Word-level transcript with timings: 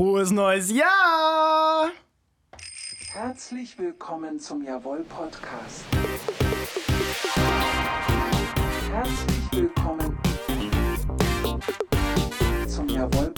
Frohes 0.00 0.30
neues 0.30 0.72
Jahr! 0.72 1.90
Herzlich 3.12 3.78
willkommen 3.78 4.40
zum 4.40 4.64
Jawohl 4.64 5.04
Podcast. 5.04 5.84
Herzlich 8.90 9.52
willkommen 9.52 10.18
zum 12.66 12.88
Jawohl 12.88 13.28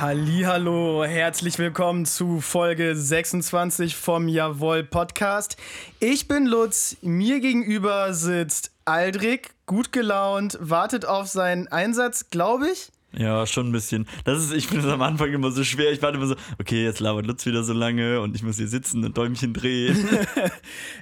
Hallo, 0.00 1.04
herzlich 1.04 1.58
willkommen 1.58 2.06
zu 2.06 2.40
Folge 2.40 2.96
26 2.96 3.96
vom 3.96 4.28
Jawohl 4.28 4.82
Podcast. 4.82 5.58
Ich 5.98 6.26
bin 6.26 6.46
Lutz, 6.46 6.96
mir 7.02 7.40
gegenüber 7.40 8.14
sitzt 8.14 8.70
Aldrich, 8.86 9.50
gut 9.66 9.92
gelaunt, 9.92 10.56
wartet 10.58 11.04
auf 11.04 11.26
seinen 11.26 11.68
Einsatz, 11.68 12.30
glaube 12.30 12.70
ich. 12.70 12.90
Ja, 13.12 13.44
schon 13.46 13.68
ein 13.68 13.72
bisschen. 13.72 14.06
Das 14.24 14.38
ist, 14.38 14.52
ich 14.52 14.68
finde 14.68 14.86
es 14.86 14.92
am 14.92 15.02
Anfang 15.02 15.32
immer 15.32 15.50
so 15.50 15.64
schwer. 15.64 15.90
Ich 15.90 16.00
warte 16.00 16.16
immer 16.16 16.26
so, 16.28 16.36
okay, 16.60 16.84
jetzt 16.84 17.00
labert 17.00 17.26
Lutz 17.26 17.44
wieder 17.44 17.64
so 17.64 17.72
lange 17.72 18.20
und 18.20 18.36
ich 18.36 18.42
muss 18.44 18.56
hier 18.56 18.68
sitzen 18.68 19.04
und 19.04 19.16
Däumchen 19.18 19.52
drehen. 19.52 20.08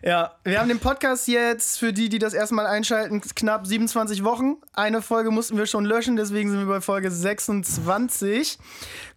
Ja, 0.03 0.33
wir 0.45 0.61
haben 0.61 0.69
den 0.69 0.79
Podcast 0.79 1.29
jetzt, 1.29 1.79
für 1.79 1.93
die, 1.93 2.09
die 2.09 2.19
das 2.19 2.33
erste 2.33 2.55
Mal 2.55 2.67
einschalten, 2.67 3.21
knapp 3.21 3.67
27 3.67 4.25
Wochen. 4.25 4.57
Eine 4.73 5.03
Folge 5.03 5.31
mussten 5.31 5.57
wir 5.59 5.67
schon 5.67 5.85
löschen, 5.85 6.17
deswegen 6.17 6.51
sind 6.51 6.61
wir 6.61 6.67
bei 6.67 6.81
Folge 6.81 7.11
26. 7.11 8.59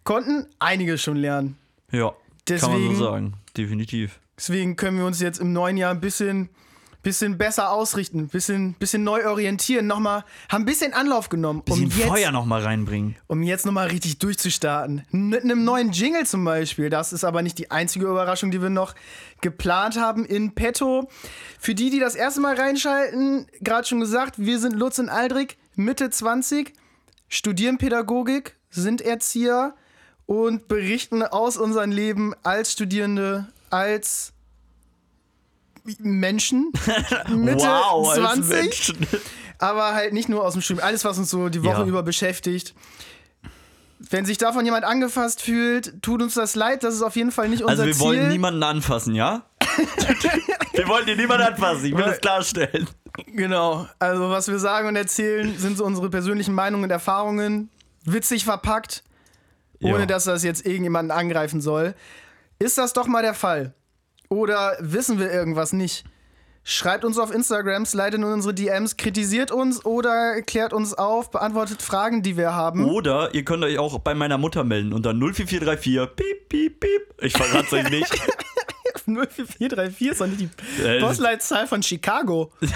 Konnten 0.04 0.46
einiges 0.58 1.00
schon 1.02 1.16
lernen. 1.16 1.56
ja, 1.92 2.08
kann 2.08 2.70
man 2.72 2.72
Deswegen- 2.80 2.96
so 2.96 3.04
sagen. 3.04 3.32
Definitiv. 3.56 4.18
Deswegen 4.36 4.76
können 4.76 4.98
wir 4.98 5.06
uns 5.06 5.20
jetzt 5.20 5.38
im 5.40 5.52
neuen 5.52 5.76
Jahr 5.76 5.92
ein 5.92 6.00
bisschen, 6.00 6.48
bisschen 7.02 7.36
besser 7.38 7.70
ausrichten, 7.70 8.28
bisschen, 8.28 8.74
bisschen 8.74 9.04
neu 9.04 9.26
orientieren, 9.26 9.86
nochmal, 9.86 10.24
haben 10.48 10.62
ein 10.62 10.66
bisschen 10.66 10.92
Anlauf 10.92 11.28
genommen, 11.28 11.60
um 11.60 11.64
Bisschen 11.64 11.90
jetzt, 11.90 12.08
Feuer 12.08 12.30
nochmal 12.30 12.62
reinbringen. 12.62 13.16
um 13.26 13.42
jetzt 13.42 13.66
nochmal 13.66 13.88
richtig 13.88 14.18
durchzustarten. 14.18 15.04
Mit 15.10 15.42
einem 15.42 15.64
neuen 15.64 15.92
Jingle 15.92 16.26
zum 16.26 16.44
Beispiel. 16.44 16.90
Das 16.90 17.12
ist 17.12 17.24
aber 17.24 17.42
nicht 17.42 17.58
die 17.58 17.70
einzige 17.70 18.06
Überraschung, 18.06 18.50
die 18.50 18.62
wir 18.62 18.70
noch 18.70 18.94
geplant 19.40 19.98
haben 19.98 20.24
in 20.24 20.54
petto. 20.54 21.08
Für 21.58 21.74
die, 21.74 21.90
die 21.90 21.98
das 21.98 22.14
erste 22.14 22.40
Mal 22.40 22.54
reinschalten, 22.54 23.46
gerade 23.60 23.86
schon 23.86 24.00
gesagt, 24.00 24.38
wir 24.38 24.58
sind 24.58 24.74
Lutz 24.74 24.98
und 24.98 25.08
Aldrich, 25.08 25.58
Mitte 25.74 26.10
20, 26.10 26.72
studieren 27.28 27.78
Pädagogik, 27.78 28.56
sind 28.70 29.00
Erzieher 29.00 29.74
und 30.26 30.68
berichten 30.68 31.22
aus 31.22 31.56
unserem 31.56 31.90
Leben 31.90 32.32
als 32.42 32.72
Studierende, 32.72 33.48
als 33.70 34.32
Menschen. 35.98 36.72
Mitte 37.28 37.64
wow, 37.64 38.08
als 38.08 38.18
20 38.18 38.48
Menschen. 38.48 39.06
aber 39.58 39.94
halt 39.94 40.12
nicht 40.12 40.28
nur 40.28 40.44
aus 40.44 40.52
dem 40.54 40.62
Studium. 40.62 40.84
Alles, 40.86 41.04
was 41.04 41.18
uns 41.18 41.30
so 41.30 41.48
die 41.48 41.62
Woche 41.64 41.80
Ja. 41.82 41.86
über 41.86 42.02
beschäftigt. 42.02 42.74
Wenn 44.10 44.24
sich 44.26 44.36
davon 44.36 44.64
jemand 44.64 44.84
angefasst 44.84 45.42
fühlt, 45.42 46.02
tut 46.02 46.22
uns 46.22 46.34
das 46.34 46.54
leid. 46.56 46.82
Das 46.82 46.94
ist 46.94 47.02
auf 47.02 47.14
jeden 47.16 47.30
Fall 47.30 47.48
nicht 47.48 47.62
unser 47.62 47.70
Also 47.70 47.86
wir 47.86 47.92
Ziel. 47.92 48.02
wollen 48.02 48.28
niemanden 48.28 48.62
anfassen, 48.62 49.14
ja? 49.14 49.42
wir 50.72 50.88
wollen 50.88 51.04
hier 51.06 51.16
niemanden 51.16 51.46
anfassen, 51.46 51.84
ich 51.86 51.96
will 51.96 52.04
das 52.04 52.20
klarstellen. 52.20 52.88
Genau. 53.26 53.86
Also 54.00 54.28
was 54.30 54.48
wir 54.48 54.58
sagen 54.58 54.88
und 54.88 54.96
erzählen, 54.96 55.56
sind 55.56 55.78
so 55.78 55.84
unsere 55.84 56.10
persönlichen 56.10 56.52
Meinungen 56.54 56.84
und 56.84 56.90
Erfahrungen. 56.90 57.70
Witzig 58.04 58.44
verpackt, 58.44 59.04
ohne 59.82 60.00
Ja. 60.00 60.06
dass 60.06 60.24
das 60.24 60.42
jetzt 60.42 60.66
irgendjemanden 60.66 61.12
angreifen 61.12 61.60
soll. 61.60 61.94
Ist 62.58 62.78
das 62.78 62.92
doch 62.92 63.06
mal 63.06 63.22
der 63.22 63.34
Fall? 63.34 63.72
Oder 64.32 64.78
wissen 64.80 65.18
wir 65.18 65.30
irgendwas 65.30 65.74
nicht? 65.74 66.04
Schreibt 66.64 67.04
uns 67.04 67.18
auf 67.18 67.34
Instagram, 67.34 67.84
slidet 67.84 68.14
in 68.14 68.24
unsere 68.24 68.54
DMs, 68.54 68.96
kritisiert 68.96 69.50
uns 69.50 69.84
oder 69.84 70.40
klärt 70.40 70.72
uns 70.72 70.94
auf, 70.94 71.30
beantwortet 71.30 71.82
Fragen, 71.82 72.22
die 72.22 72.38
wir 72.38 72.54
haben. 72.54 72.88
Oder 72.88 73.34
ihr 73.34 73.44
könnt 73.44 73.62
euch 73.62 73.78
auch 73.78 73.98
bei 73.98 74.14
meiner 74.14 74.38
Mutter 74.38 74.64
melden 74.64 74.94
unter 74.94 75.10
04434 75.10 76.16
piep, 76.16 76.48
piep, 76.48 76.80
piep. 76.80 77.14
Ich 77.20 77.34
verrat's 77.34 77.74
euch 77.74 77.90
nicht. 77.90 78.10
04434 79.04 80.08
ist 80.08 80.20
doch 80.20 80.26
nicht 80.26 80.40
die 80.40 80.82
Äh, 80.82 81.00
Postleitzahl 81.00 81.66
von 81.66 81.82
Chicago. 81.82 82.52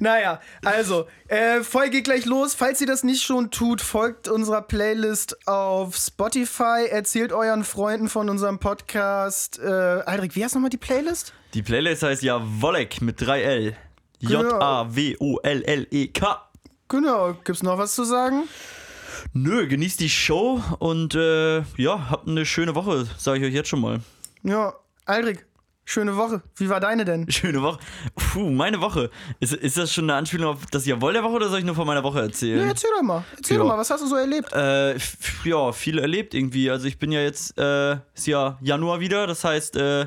naja, 0.00 0.40
also, 0.64 1.06
äh, 1.28 1.60
Folge 1.62 1.90
geht 1.90 2.04
gleich 2.04 2.24
los. 2.26 2.54
Falls 2.54 2.80
ihr 2.80 2.86
das 2.86 3.04
nicht 3.04 3.22
schon 3.22 3.50
tut, 3.50 3.80
folgt 3.80 4.28
unserer 4.28 4.62
Playlist 4.62 5.46
auf 5.46 5.96
Spotify, 5.96 6.86
erzählt 6.90 7.32
euren 7.32 7.64
Freunden 7.64 8.08
von 8.08 8.28
unserem 8.30 8.58
Podcast. 8.58 9.58
Äh, 9.58 9.68
Aldrich, 9.70 10.34
wie 10.36 10.44
heißt 10.44 10.54
nochmal 10.54 10.70
die 10.70 10.78
Playlist? 10.78 11.32
Die 11.54 11.62
Playlist 11.62 12.02
heißt 12.02 12.22
ja 12.22 12.40
Wollek 12.42 13.00
mit 13.02 13.20
3L. 13.20 13.74
Genau. 14.20 14.42
J-A-W-O-L-L-E-K. 14.42 16.48
Genau, 16.88 17.34
gibt's 17.44 17.62
noch 17.62 17.78
was 17.78 17.94
zu 17.94 18.04
sagen? 18.04 18.44
Nö, 19.32 19.66
genießt 19.66 20.00
die 20.00 20.08
Show 20.10 20.62
und 20.78 21.14
äh, 21.14 21.60
ja, 21.76 22.10
habt 22.10 22.28
eine 22.28 22.44
schöne 22.46 22.74
Woche, 22.74 23.06
sage 23.18 23.38
ich 23.40 23.44
euch 23.46 23.54
jetzt 23.54 23.68
schon 23.68 23.80
mal. 23.80 24.00
Ja, 24.42 24.74
Aldrich, 25.04 25.38
schöne 25.84 26.16
Woche. 26.16 26.42
Wie 26.56 26.68
war 26.68 26.78
deine 26.80 27.04
denn? 27.04 27.28
Schöne 27.30 27.60
Woche. 27.62 27.78
Puh, 28.14 28.50
meine 28.50 28.80
Woche. 28.80 29.10
Ist, 29.40 29.52
ist 29.52 29.76
das 29.76 29.92
schon 29.92 30.04
eine 30.04 30.14
Anspielung 30.18 30.52
auf 30.52 30.66
das 30.70 30.86
Jawohl 30.86 31.12
der 31.12 31.22
Woche 31.24 31.32
oder 31.34 31.48
soll 31.48 31.58
ich 31.58 31.64
nur 31.64 31.74
von 31.74 31.86
meiner 31.86 32.02
Woche 32.04 32.18
Ja, 32.18 32.24
erzählen? 32.24 32.68
erzähl 32.68 32.90
doch 32.96 33.02
mal. 33.02 33.24
Erzähl 33.36 33.56
Ja. 33.56 33.62
doch 33.62 33.68
mal, 33.68 33.78
was 33.78 33.90
hast 33.90 34.02
du 34.02 34.06
so 34.06 34.16
erlebt? 34.16 34.52
Äh, 34.52 34.96
ja, 35.44 35.72
viel 35.72 35.98
erlebt 35.98 36.34
irgendwie. 36.34 36.70
Also 36.70 36.86
ich 36.86 36.98
bin 36.98 37.10
ja 37.12 37.20
jetzt, 37.20 37.58
äh, 37.58 37.94
ist 38.14 38.26
ja 38.26 38.58
Januar 38.60 39.00
wieder, 39.00 39.26
das 39.26 39.44
heißt, 39.44 39.76
äh, 39.76 40.06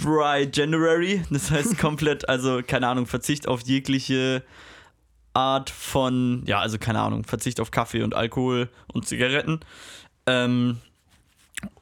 Dry 0.00 0.48
January. 0.52 1.22
Das 1.30 1.50
heißt 1.50 1.78
komplett, 1.78 2.28
also 2.28 2.60
keine 2.66 2.88
Ahnung, 2.88 3.06
Verzicht 3.06 3.46
auf 3.48 3.62
jegliche 3.62 4.42
Art 5.34 5.70
von, 5.70 6.42
ja, 6.46 6.60
also 6.60 6.78
keine 6.78 7.00
Ahnung, 7.00 7.24
Verzicht 7.24 7.60
auf 7.60 7.70
Kaffee 7.70 8.02
und 8.02 8.14
Alkohol 8.14 8.68
und 8.92 9.06
Zigaretten. 9.06 9.60
Ähm, 10.26 10.78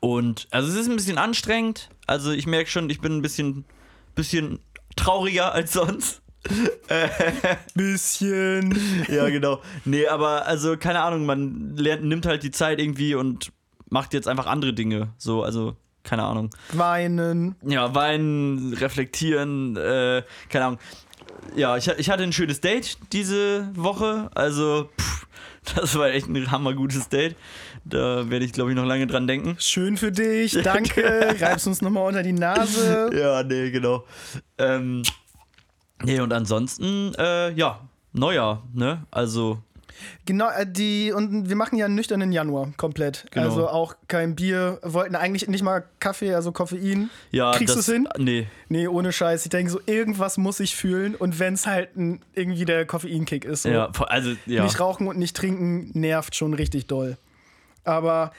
und 0.00 0.48
also 0.50 0.68
es 0.68 0.74
ist 0.74 0.88
ein 0.88 0.96
bisschen 0.96 1.18
anstrengend. 1.18 1.90
Also 2.06 2.30
ich 2.30 2.46
merke 2.46 2.70
schon, 2.70 2.88
ich 2.90 3.00
bin 3.00 3.16
ein 3.16 3.22
bisschen, 3.22 3.64
bisschen 4.14 4.60
trauriger 4.96 5.52
als 5.52 5.72
sonst. 5.72 6.22
Bisschen. 7.74 8.78
ja, 9.08 9.28
genau. 9.30 9.60
Nee, 9.84 10.06
aber 10.06 10.46
also 10.46 10.76
keine 10.76 11.00
Ahnung, 11.00 11.26
man 11.26 11.76
lernt, 11.76 12.04
nimmt 12.04 12.24
halt 12.24 12.44
die 12.44 12.52
Zeit 12.52 12.78
irgendwie 12.78 13.16
und 13.16 13.50
macht 13.88 14.14
jetzt 14.14 14.28
einfach 14.28 14.46
andere 14.46 14.72
Dinge. 14.72 15.08
So, 15.18 15.42
also 15.42 15.76
keine 16.04 16.22
Ahnung. 16.22 16.50
Weinen. 16.72 17.56
Ja, 17.62 17.94
weinen, 17.94 18.74
reflektieren, 18.74 19.76
äh, 19.76 20.22
keine 20.48 20.66
Ahnung. 20.66 20.78
Ja, 21.54 21.76
ich, 21.76 21.88
ich 21.88 22.10
hatte 22.10 22.22
ein 22.22 22.32
schönes 22.32 22.60
Date 22.60 22.98
diese 23.12 23.68
Woche. 23.74 24.30
Also, 24.34 24.90
pff, 25.00 25.26
das 25.74 25.96
war 25.98 26.08
echt 26.08 26.28
ein 26.28 26.50
hammergutes 26.50 27.08
Date. 27.08 27.36
Da 27.84 28.28
werde 28.28 28.44
ich, 28.44 28.52
glaube 28.52 28.70
ich, 28.70 28.76
noch 28.76 28.84
lange 28.84 29.06
dran 29.06 29.26
denken. 29.26 29.56
Schön 29.58 29.96
für 29.96 30.10
dich, 30.12 30.52
danke. 30.64 31.36
Reibst 31.40 31.66
uns 31.66 31.82
nochmal 31.82 32.08
unter 32.08 32.22
die 32.22 32.32
Nase. 32.32 33.10
Ja, 33.16 33.42
nee, 33.42 33.70
genau. 33.70 34.04
Ähm, 34.58 35.02
nee, 36.02 36.20
und 36.20 36.32
ansonsten, 36.32 37.14
äh, 37.18 37.52
ja, 37.52 37.80
Neujahr, 38.12 38.62
ne? 38.74 39.06
Also, 39.10 39.58
Genau, 40.24 40.48
äh, 40.50 40.66
die, 40.70 41.12
und 41.12 41.48
wir 41.48 41.56
machen 41.56 41.76
ja 41.78 41.86
einen 41.86 41.94
nüchternen 41.94 42.32
Januar 42.32 42.72
komplett. 42.76 43.26
Genau. 43.30 43.46
Also 43.46 43.68
auch 43.68 43.94
kein 44.08 44.34
Bier, 44.36 44.78
wollten 44.82 45.14
eigentlich 45.16 45.48
nicht 45.48 45.62
mal 45.62 45.84
Kaffee, 46.00 46.34
also 46.34 46.52
Koffein. 46.52 47.10
ja. 47.30 47.52
Kriegst 47.52 47.76
das, 47.76 47.86
du's 47.86 47.94
hin? 47.94 48.08
Nee. 48.18 48.48
Nee, 48.68 48.88
ohne 48.88 49.12
Scheiß. 49.12 49.44
Ich 49.44 49.50
denke 49.50 49.70
so, 49.70 49.80
irgendwas 49.86 50.36
muss 50.38 50.60
ich 50.60 50.74
fühlen. 50.76 51.14
Und 51.14 51.38
wenn 51.38 51.54
es 51.54 51.66
halt 51.66 51.96
ein, 51.96 52.20
irgendwie 52.34 52.64
der 52.64 52.86
Koffeinkick 52.86 53.44
ist. 53.44 53.62
So. 53.62 53.68
Ja, 53.70 53.90
also, 54.08 54.32
ja. 54.46 54.64
Nicht 54.64 54.80
rauchen 54.80 55.06
und 55.08 55.18
nicht 55.18 55.36
trinken 55.36 55.90
nervt 55.94 56.34
schon 56.36 56.54
richtig 56.54 56.86
doll. 56.86 57.16
Aber 57.84 58.32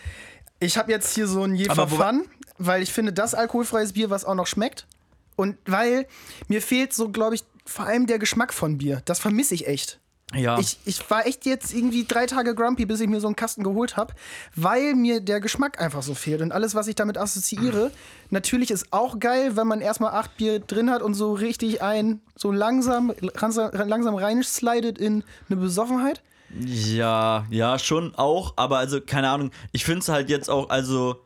ich 0.59 0.77
habe 0.77 0.91
jetzt 0.91 1.13
hier 1.15 1.27
so 1.27 1.43
ein 1.43 1.55
Je 1.55 1.69
Aber 1.69 1.87
for 1.87 1.99
wo- 1.99 2.03
Fun, 2.03 2.25
weil 2.57 2.81
ich 2.81 2.91
finde, 2.91 3.13
das 3.13 3.33
alkoholfreies 3.33 3.93
Bier, 3.93 4.09
was 4.09 4.25
auch 4.25 4.35
noch 4.35 4.47
schmeckt. 4.47 4.87
Und 5.35 5.57
weil 5.65 6.07
mir 6.47 6.61
fehlt 6.61 6.93
so, 6.93 7.09
glaube 7.09 7.35
ich, 7.35 7.43
vor 7.65 7.85
allem 7.85 8.07
der 8.07 8.17
Geschmack 8.17 8.53
von 8.53 8.77
Bier. 8.77 9.01
Das 9.05 9.19
vermisse 9.19 9.53
ich 9.53 9.67
echt. 9.67 9.99
Ja. 10.35 10.59
Ich, 10.59 10.77
ich 10.85 11.09
war 11.09 11.25
echt 11.25 11.45
jetzt 11.45 11.73
irgendwie 11.73 12.03
drei 12.05 12.25
Tage 12.25 12.53
grumpy, 12.53 12.85
bis 12.85 12.99
ich 12.99 13.07
mir 13.07 13.21
so 13.21 13.27
einen 13.27 13.37
Kasten 13.37 13.63
geholt 13.63 13.95
habe, 13.95 14.13
weil 14.55 14.93
mir 14.93 15.21
der 15.21 15.39
Geschmack 15.39 15.79
einfach 15.79 16.03
so 16.03 16.15
fehlt. 16.15 16.41
Und 16.41 16.51
alles, 16.51 16.75
was 16.75 16.87
ich 16.87 16.95
damit 16.95 17.17
assoziiere, 17.17 17.91
natürlich 18.29 18.69
ist 18.69 18.87
auch 18.91 19.19
geil, 19.19 19.55
wenn 19.55 19.67
man 19.67 19.79
erstmal 19.79 20.11
acht 20.11 20.35
Bier 20.35 20.59
drin 20.59 20.89
hat 20.89 21.01
und 21.01 21.13
so 21.13 21.33
richtig 21.33 21.81
ein, 21.81 22.19
so 22.35 22.51
langsam, 22.51 23.13
langsam, 23.39 23.71
langsam 23.71 24.15
reinslidet 24.15 24.97
in 24.97 25.23
eine 25.49 25.61
Besoffenheit. 25.61 26.21
Ja, 26.59 27.45
ja, 27.49 27.79
schon 27.79 28.13
auch, 28.15 28.53
aber 28.57 28.77
also, 28.77 29.01
keine 29.01 29.29
Ahnung, 29.29 29.51
ich 29.71 29.85
finde 29.85 29.99
es 29.99 30.09
halt 30.09 30.29
jetzt 30.29 30.49
auch, 30.49 30.69
also, 30.69 31.17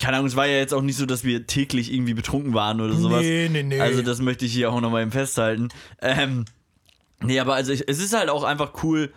keine 0.00 0.16
Ahnung, 0.16 0.26
es 0.26 0.36
war 0.36 0.46
ja 0.46 0.58
jetzt 0.58 0.74
auch 0.74 0.82
nicht 0.82 0.96
so, 0.96 1.06
dass 1.06 1.24
wir 1.24 1.46
täglich 1.46 1.92
irgendwie 1.92 2.14
betrunken 2.14 2.52
waren 2.54 2.80
oder 2.80 2.94
sowas. 2.94 3.22
Nee, 3.22 3.48
nee, 3.50 3.62
nee. 3.62 3.80
Also, 3.80 4.02
das 4.02 4.20
möchte 4.20 4.44
ich 4.44 4.52
hier 4.52 4.70
auch 4.72 4.80
nochmal 4.80 5.10
Festhalten. 5.10 5.68
Ähm, 6.02 6.44
nee, 7.24 7.40
aber 7.40 7.54
also, 7.54 7.72
ich, 7.72 7.88
es 7.88 7.98
ist 7.98 8.14
halt 8.14 8.30
auch 8.30 8.44
einfach 8.44 8.72
cool, 8.82 9.12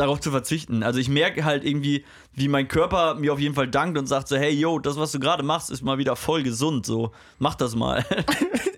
darauf 0.00 0.20
zu 0.20 0.30
verzichten. 0.30 0.82
Also 0.82 0.98
ich 0.98 1.08
merke 1.08 1.44
halt 1.44 1.64
irgendwie, 1.64 2.04
wie 2.32 2.48
mein 2.48 2.68
Körper 2.68 3.14
mir 3.14 3.32
auf 3.32 3.38
jeden 3.38 3.54
Fall 3.54 3.68
dankt 3.68 3.98
und 3.98 4.06
sagt 4.06 4.28
so, 4.28 4.36
hey, 4.36 4.50
yo, 4.50 4.78
das, 4.78 4.96
was 4.96 5.12
du 5.12 5.20
gerade 5.20 5.42
machst, 5.42 5.70
ist 5.70 5.82
mal 5.82 5.98
wieder 5.98 6.16
voll 6.16 6.42
gesund. 6.42 6.86
So, 6.86 7.12
mach 7.38 7.54
das 7.54 7.74
mal. 7.74 8.04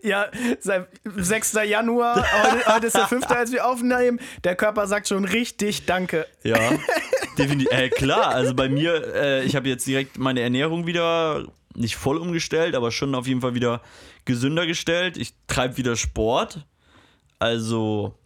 Ja, 0.04 0.26
seit 0.58 0.88
6. 1.04 1.52
Januar, 1.64 2.16
heute, 2.16 2.74
heute 2.74 2.86
ist 2.88 2.96
der 2.96 3.06
5., 3.06 3.24
als 3.30 3.52
wir 3.52 3.64
aufnehmen. 3.64 4.18
Der 4.42 4.56
Körper 4.56 4.88
sagt 4.88 5.06
schon 5.06 5.24
richtig 5.24 5.86
Danke. 5.86 6.26
Ja, 6.42 6.58
definitiv. 7.38 7.70
Äh, 7.70 7.88
klar, 7.88 8.34
also 8.34 8.52
bei 8.52 8.68
mir, 8.68 9.14
äh, 9.14 9.44
ich 9.44 9.54
habe 9.54 9.68
jetzt 9.68 9.86
direkt 9.86 10.18
meine 10.18 10.40
Ernährung 10.40 10.88
wieder 10.88 11.46
nicht 11.76 11.94
voll 11.94 12.16
umgestellt, 12.16 12.74
aber 12.74 12.90
schon 12.90 13.14
auf 13.14 13.28
jeden 13.28 13.42
Fall 13.42 13.54
wieder 13.54 13.80
gesünder 14.24 14.66
gestellt. 14.66 15.16
Ich 15.16 15.34
treibe 15.46 15.76
wieder 15.76 15.94
Sport. 15.94 16.66
Also, 17.38 18.18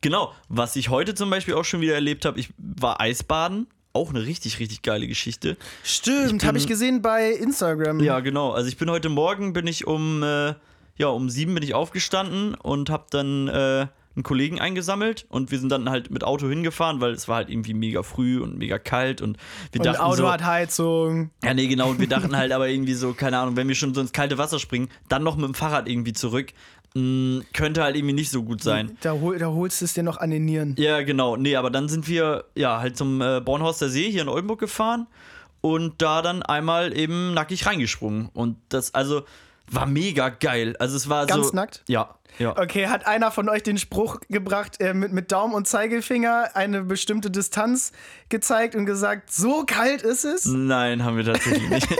genau, 0.00 0.32
was 0.48 0.76
ich 0.76 0.88
heute 0.88 1.14
zum 1.14 1.30
Beispiel 1.30 1.54
auch 1.54 1.64
schon 1.64 1.80
wieder 1.80 1.94
erlebt 1.94 2.24
habe, 2.24 2.38
ich 2.40 2.50
war 2.58 3.00
Eisbaden. 3.00 3.66
Auch 3.92 4.10
eine 4.10 4.26
richtig, 4.26 4.58
richtig 4.60 4.82
geile 4.82 5.06
Geschichte. 5.06 5.56
Stimmt, 5.82 6.44
habe 6.44 6.58
ich 6.58 6.66
gesehen 6.66 7.00
bei 7.00 7.30
Instagram. 7.30 8.00
Ja, 8.00 8.20
genau. 8.20 8.52
Also 8.52 8.68
ich 8.68 8.76
bin 8.76 8.90
heute 8.90 9.08
Morgen, 9.08 9.54
bin 9.54 9.66
ich 9.66 9.86
um, 9.86 10.22
äh, 10.22 10.52
ja, 10.98 11.06
um 11.08 11.30
sieben 11.30 11.54
bin 11.54 11.62
ich 11.62 11.72
aufgestanden 11.72 12.54
und 12.54 12.90
habe 12.90 13.06
dann 13.08 13.48
äh, 13.48 13.86
einen 14.16 14.22
Kollegen 14.22 14.60
eingesammelt 14.60 15.26
und 15.28 15.50
wir 15.50 15.58
sind 15.58 15.70
dann 15.70 15.88
halt 15.88 16.10
mit 16.10 16.24
Auto 16.24 16.48
hingefahren, 16.48 17.00
weil 17.00 17.12
es 17.12 17.28
war 17.28 17.36
halt 17.36 17.50
irgendwie 17.50 17.74
mega 17.74 18.02
früh 18.02 18.38
und 18.40 18.58
mega 18.58 18.78
kalt 18.78 19.20
und 19.22 19.38
wir 19.72 19.80
Und 19.80 19.86
dachten 19.86 20.00
Auto 20.00 20.16
so, 20.16 20.30
hat 20.30 20.44
Heizung. 20.44 21.30
ja, 21.44 21.54
nee, 21.54 21.66
genau. 21.66 21.90
Und 21.90 21.98
wir 22.00 22.08
dachten 22.08 22.36
halt 22.36 22.52
aber 22.52 22.68
irgendwie 22.68 22.94
so, 22.94 23.12
keine 23.14 23.38
Ahnung, 23.38 23.56
wenn 23.56 23.68
wir 23.68 23.74
schon 23.74 23.94
so 23.94 24.00
ins 24.02 24.12
kalte 24.12 24.38
Wasser 24.38 24.58
springen, 24.58 24.88
dann 25.08 25.22
noch 25.22 25.36
mit 25.36 25.44
dem 25.46 25.54
Fahrrad 25.54 25.88
irgendwie 25.88 26.12
zurück, 26.14 26.52
mh, 26.96 27.44
könnte 27.52 27.82
halt 27.82 27.96
irgendwie 27.96 28.14
nicht 28.14 28.30
so 28.30 28.42
gut 28.42 28.62
sein. 28.62 28.96
Da, 29.00 29.12
hol, 29.12 29.38
da 29.38 29.46
holst 29.48 29.80
du 29.80 29.84
es 29.84 29.94
dir 29.94 30.02
noch 30.02 30.16
an 30.16 30.30
den 30.30 30.44
Nieren. 30.44 30.74
Ja, 30.78 31.02
genau. 31.02 31.36
Nee, 31.36 31.56
aber 31.56 31.70
dann 31.70 31.88
sind 31.88 32.08
wir 32.08 32.44
ja 32.54 32.80
halt 32.80 32.96
zum 32.96 33.20
äh, 33.20 33.40
Bornhorster 33.40 33.88
See 33.88 34.10
hier 34.10 34.22
in 34.22 34.28
Oldenburg 34.28 34.60
gefahren 34.60 35.06
und 35.60 36.00
da 36.02 36.22
dann 36.22 36.42
einmal 36.42 36.96
eben 36.96 37.34
nackig 37.34 37.66
reingesprungen. 37.66 38.30
Und 38.32 38.56
das, 38.68 38.94
also, 38.94 39.22
war 39.70 39.86
mega 39.86 40.28
geil. 40.28 40.76
Also 40.78 40.96
es 40.96 41.08
war 41.08 41.26
Ganz 41.26 41.48
so. 41.48 41.56
nackt? 41.56 41.82
Ja, 41.88 42.14
ja. 42.38 42.56
Okay, 42.58 42.86
hat 42.88 43.06
einer 43.06 43.30
von 43.30 43.48
euch 43.48 43.62
den 43.62 43.78
Spruch 43.78 44.20
gebracht, 44.28 44.80
äh, 44.80 44.94
mit, 44.94 45.12
mit 45.12 45.32
Daumen 45.32 45.54
und 45.54 45.66
Zeigefinger 45.66 46.50
eine 46.54 46.82
bestimmte 46.82 47.30
Distanz 47.30 47.92
gezeigt 48.28 48.74
und 48.74 48.86
gesagt, 48.86 49.32
so 49.32 49.64
kalt 49.64 50.02
ist 50.02 50.24
es? 50.24 50.44
Nein, 50.46 51.04
haben 51.04 51.16
wir 51.16 51.24
tatsächlich 51.24 51.68
nicht. 51.68 51.88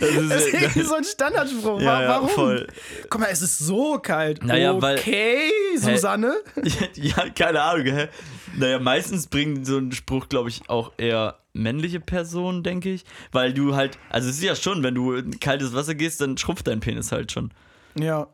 Das 0.00 0.08
ist, 0.10 0.30
Das 0.30 0.44
ist 0.46 0.54
irgendwie 0.54 0.82
so 0.82 0.94
ein 0.94 1.04
Standardspruch. 1.04 1.80
Ja, 1.80 2.02
ja, 2.02 2.08
Warum? 2.08 2.28
voll. 2.30 2.66
Guck 3.08 3.20
mal, 3.20 3.28
es 3.30 3.42
ist 3.42 3.58
so 3.58 3.98
kalt. 3.98 4.42
Naja, 4.42 4.80
weil- 4.82 4.98
okay, 4.98 5.50
Susanne. 5.76 6.34
ja, 6.94 7.28
keine 7.34 7.62
Ahnung, 7.62 7.86
hä? 7.86 8.08
Naja, 8.56 8.78
meistens 8.80 9.26
bringen 9.28 9.64
so 9.64 9.76
einen 9.76 9.92
Spruch, 9.92 10.28
glaube 10.28 10.48
ich, 10.48 10.62
auch 10.68 10.92
eher 10.96 11.36
männliche 11.52 12.00
Personen, 12.00 12.62
denke 12.62 12.90
ich. 12.90 13.04
Weil 13.32 13.52
du 13.52 13.76
halt, 13.76 13.98
also 14.10 14.28
es 14.30 14.36
ist 14.38 14.42
ja 14.42 14.56
schon, 14.56 14.82
wenn 14.82 14.94
du 14.94 15.12
in 15.12 15.38
kaltes 15.40 15.74
Wasser 15.74 15.94
gehst, 15.94 16.20
dann 16.20 16.36
schrumpft 16.38 16.66
dein 16.66 16.80
Penis 16.80 17.12
halt 17.12 17.30
schon. 17.30 17.50
Ja. 17.98 18.26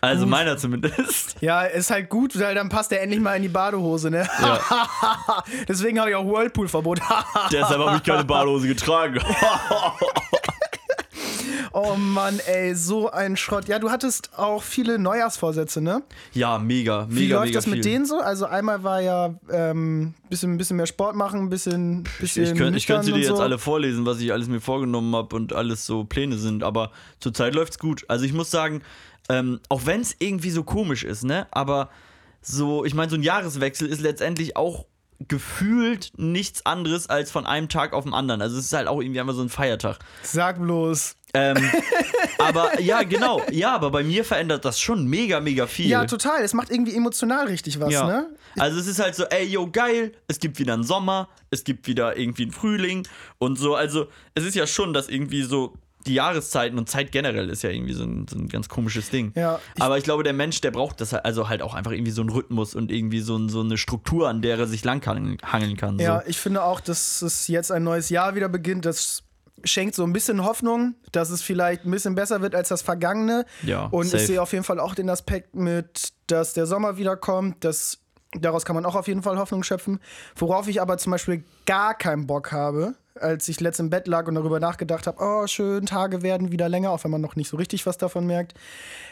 Also 0.00 0.26
meiner 0.26 0.56
zumindest. 0.56 1.36
Ja, 1.40 1.62
ist 1.62 1.90
halt 1.90 2.08
gut, 2.08 2.38
weil 2.38 2.54
dann 2.54 2.68
passt 2.68 2.92
er 2.92 3.00
endlich 3.02 3.20
mal 3.20 3.34
in 3.36 3.42
die 3.42 3.48
Badehose, 3.48 4.10
ne? 4.10 4.28
Ja. 4.40 4.60
Deswegen 5.68 5.98
habe 6.00 6.10
ich 6.10 6.16
auch 6.16 6.24
Whirlpool-Verbot. 6.26 7.00
Deshalb 7.52 7.80
habe 7.80 7.96
ich 7.96 8.02
keine 8.02 8.24
Badehose 8.24 8.66
getragen. 8.66 9.20
oh 11.72 11.94
Mann, 11.96 12.40
ey, 12.46 12.74
so 12.74 13.10
ein 13.10 13.36
Schrott. 13.36 13.68
Ja, 13.68 13.78
du 13.78 13.90
hattest 13.90 14.30
auch 14.36 14.62
viele 14.62 14.98
Neujahrsvorsätze, 14.98 15.80
ne? 15.80 16.02
ja, 16.32 16.58
mega, 16.58 17.06
mega, 17.08 17.20
Wie 17.20 17.26
läuft 17.28 17.44
mega 17.46 17.58
das 17.58 17.66
mit 17.66 17.74
viel. 17.76 17.92
denen 17.92 18.06
so? 18.06 18.18
Also 18.18 18.46
einmal 18.46 18.82
war 18.82 19.00
ja 19.00 19.34
ähm, 19.50 20.14
bisschen, 20.28 20.56
bisschen 20.58 20.76
mehr 20.76 20.86
Sport 20.86 21.14
machen, 21.16 21.40
ein 21.42 21.48
bisschen, 21.50 22.04
bisschen 22.20 22.44
Ich, 22.44 22.54
könnt, 22.54 22.76
ich 22.76 22.86
könnte 22.86 23.04
sie 23.04 23.12
nüchtern 23.12 23.12
dir 23.12 23.14
und 23.14 23.20
jetzt 23.20 23.38
so. 23.38 23.42
alle 23.42 23.58
vorlesen, 23.58 24.06
was 24.06 24.20
ich 24.20 24.32
alles 24.32 24.48
mir 24.48 24.60
vorgenommen 24.60 25.14
habe 25.14 25.34
und 25.36 25.52
alles 25.52 25.86
so 25.86 26.04
Pläne 26.04 26.36
sind, 26.36 26.62
aber 26.62 26.90
zurzeit 27.20 27.54
läuft's 27.54 27.78
gut. 27.78 28.04
Also 28.08 28.24
ich 28.24 28.32
muss 28.32 28.50
sagen, 28.50 28.82
ähm, 29.28 29.60
auch 29.68 29.86
wenn 29.86 30.00
es 30.00 30.16
irgendwie 30.18 30.50
so 30.50 30.62
komisch 30.64 31.04
ist, 31.04 31.24
ne, 31.24 31.46
aber 31.50 31.90
so, 32.40 32.84
ich 32.84 32.94
meine, 32.94 33.10
so 33.10 33.16
ein 33.16 33.22
Jahreswechsel 33.22 33.88
ist 33.88 34.00
letztendlich 34.00 34.56
auch 34.56 34.86
gefühlt 35.26 36.12
nichts 36.16 36.64
anderes 36.64 37.08
als 37.10 37.30
von 37.32 37.44
einem 37.44 37.68
Tag 37.68 37.92
auf 37.92 38.04
den 38.04 38.14
anderen. 38.14 38.40
Also 38.40 38.56
es 38.56 38.66
ist 38.66 38.72
halt 38.72 38.86
auch 38.86 39.00
irgendwie 39.00 39.20
einfach 39.20 39.34
so 39.34 39.42
ein 39.42 39.48
Feiertag. 39.48 39.98
Sag 40.22 40.60
bloß. 40.60 41.16
Ähm, 41.34 41.56
aber 42.38 42.80
ja, 42.80 43.02
genau, 43.02 43.42
ja, 43.50 43.74
aber 43.74 43.90
bei 43.90 44.04
mir 44.04 44.24
verändert 44.24 44.64
das 44.64 44.80
schon 44.80 45.06
mega, 45.08 45.40
mega 45.40 45.66
viel. 45.66 45.88
Ja, 45.88 46.04
total. 46.04 46.42
Es 46.42 46.54
macht 46.54 46.70
irgendwie 46.70 46.94
emotional 46.94 47.48
richtig 47.48 47.80
was, 47.80 47.92
Ja. 47.92 48.06
ne? 48.06 48.36
Also 48.58 48.78
es 48.78 48.86
ist 48.86 49.00
halt 49.00 49.14
so, 49.16 49.24
ey, 49.24 49.44
yo, 49.46 49.68
geil, 49.70 50.12
es 50.28 50.38
gibt 50.38 50.58
wieder 50.60 50.74
einen 50.74 50.84
Sommer, 50.84 51.28
es 51.50 51.64
gibt 51.64 51.86
wieder 51.88 52.16
irgendwie 52.16 52.44
einen 52.44 52.52
Frühling 52.52 53.06
und 53.38 53.58
so. 53.58 53.74
Also 53.74 54.06
es 54.34 54.44
ist 54.44 54.54
ja 54.54 54.66
schon, 54.68 54.94
dass 54.94 55.08
irgendwie 55.08 55.42
so 55.42 55.74
die 56.08 56.14
Jahreszeiten 56.14 56.78
und 56.78 56.88
Zeit 56.88 57.12
generell 57.12 57.48
ist 57.50 57.62
ja 57.62 57.70
irgendwie 57.70 57.92
so 57.92 58.02
ein, 58.04 58.26
so 58.28 58.36
ein 58.38 58.48
ganz 58.48 58.68
komisches 58.68 59.10
Ding. 59.10 59.32
Ja, 59.36 59.60
ich- 59.76 59.82
Aber 59.82 59.98
ich 59.98 60.04
glaube, 60.04 60.22
der 60.24 60.32
Mensch, 60.32 60.60
der 60.60 60.70
braucht 60.70 61.00
das 61.00 61.12
halt, 61.12 61.24
also 61.24 61.48
halt 61.48 61.62
auch 61.62 61.74
einfach 61.74 61.92
irgendwie 61.92 62.10
so 62.10 62.22
einen 62.22 62.30
Rhythmus 62.30 62.74
und 62.74 62.90
irgendwie 62.90 63.20
so, 63.20 63.36
ein, 63.36 63.48
so 63.48 63.60
eine 63.60 63.76
Struktur, 63.78 64.28
an 64.28 64.42
der 64.42 64.58
er 64.58 64.66
sich 64.66 64.82
langhangeln 64.84 65.38
hangeln 65.44 65.76
kann. 65.76 65.98
Ja, 65.98 66.20
So. 66.22 66.26
ich 66.30 66.38
finde 66.38 66.62
auch, 66.64 66.80
dass 66.80 67.22
es 67.22 67.46
jetzt 67.48 67.70
ein 67.70 67.84
neues 67.84 68.08
Jahr 68.10 68.34
wieder 68.34 68.48
beginnt. 68.48 68.84
Das 68.86 69.22
schenkt 69.64 69.94
so 69.96 70.04
ein 70.04 70.12
bisschen 70.12 70.44
Hoffnung, 70.44 70.94
dass 71.12 71.30
es 71.30 71.42
vielleicht 71.42 71.84
ein 71.84 71.90
bisschen 71.90 72.14
besser 72.14 72.40
wird 72.42 72.54
als 72.54 72.68
das 72.68 72.80
vergangene. 72.82 73.44
Ja, 73.64 73.86
Und 73.86 74.06
safe. 74.06 74.16
ich 74.22 74.26
sehe 74.28 74.40
auf 74.42 74.52
jeden 74.52 74.64
Fall 74.64 74.78
auch 74.80 74.94
den 74.94 75.10
Aspekt 75.10 75.54
mit, 75.54 76.12
dass 76.28 76.52
der 76.54 76.66
Sommer 76.66 76.96
wiederkommt. 76.96 77.56
Das, 77.64 77.98
daraus 78.32 78.64
kann 78.64 78.76
man 78.76 78.86
auch 78.86 78.94
auf 78.94 79.08
jeden 79.08 79.22
Fall 79.22 79.36
Hoffnung 79.36 79.64
schöpfen. 79.64 79.98
Worauf 80.36 80.68
ich 80.68 80.80
aber 80.80 80.96
zum 80.98 81.10
Beispiel 81.10 81.42
gar 81.66 81.94
keinen 81.98 82.26
Bock 82.28 82.52
habe, 82.52 82.94
als 83.20 83.48
ich 83.48 83.60
letzt 83.60 83.80
im 83.80 83.90
Bett 83.90 84.06
lag 84.06 84.26
und 84.26 84.34
darüber 84.34 84.60
nachgedacht 84.60 85.06
habe, 85.06 85.18
oh, 85.20 85.46
schön, 85.46 85.86
Tage 85.86 86.22
werden 86.22 86.52
wieder 86.52 86.68
länger, 86.68 86.90
auch 86.90 87.04
wenn 87.04 87.10
man 87.10 87.20
noch 87.20 87.36
nicht 87.36 87.48
so 87.48 87.56
richtig 87.56 87.86
was 87.86 87.98
davon 87.98 88.26
merkt. 88.26 88.54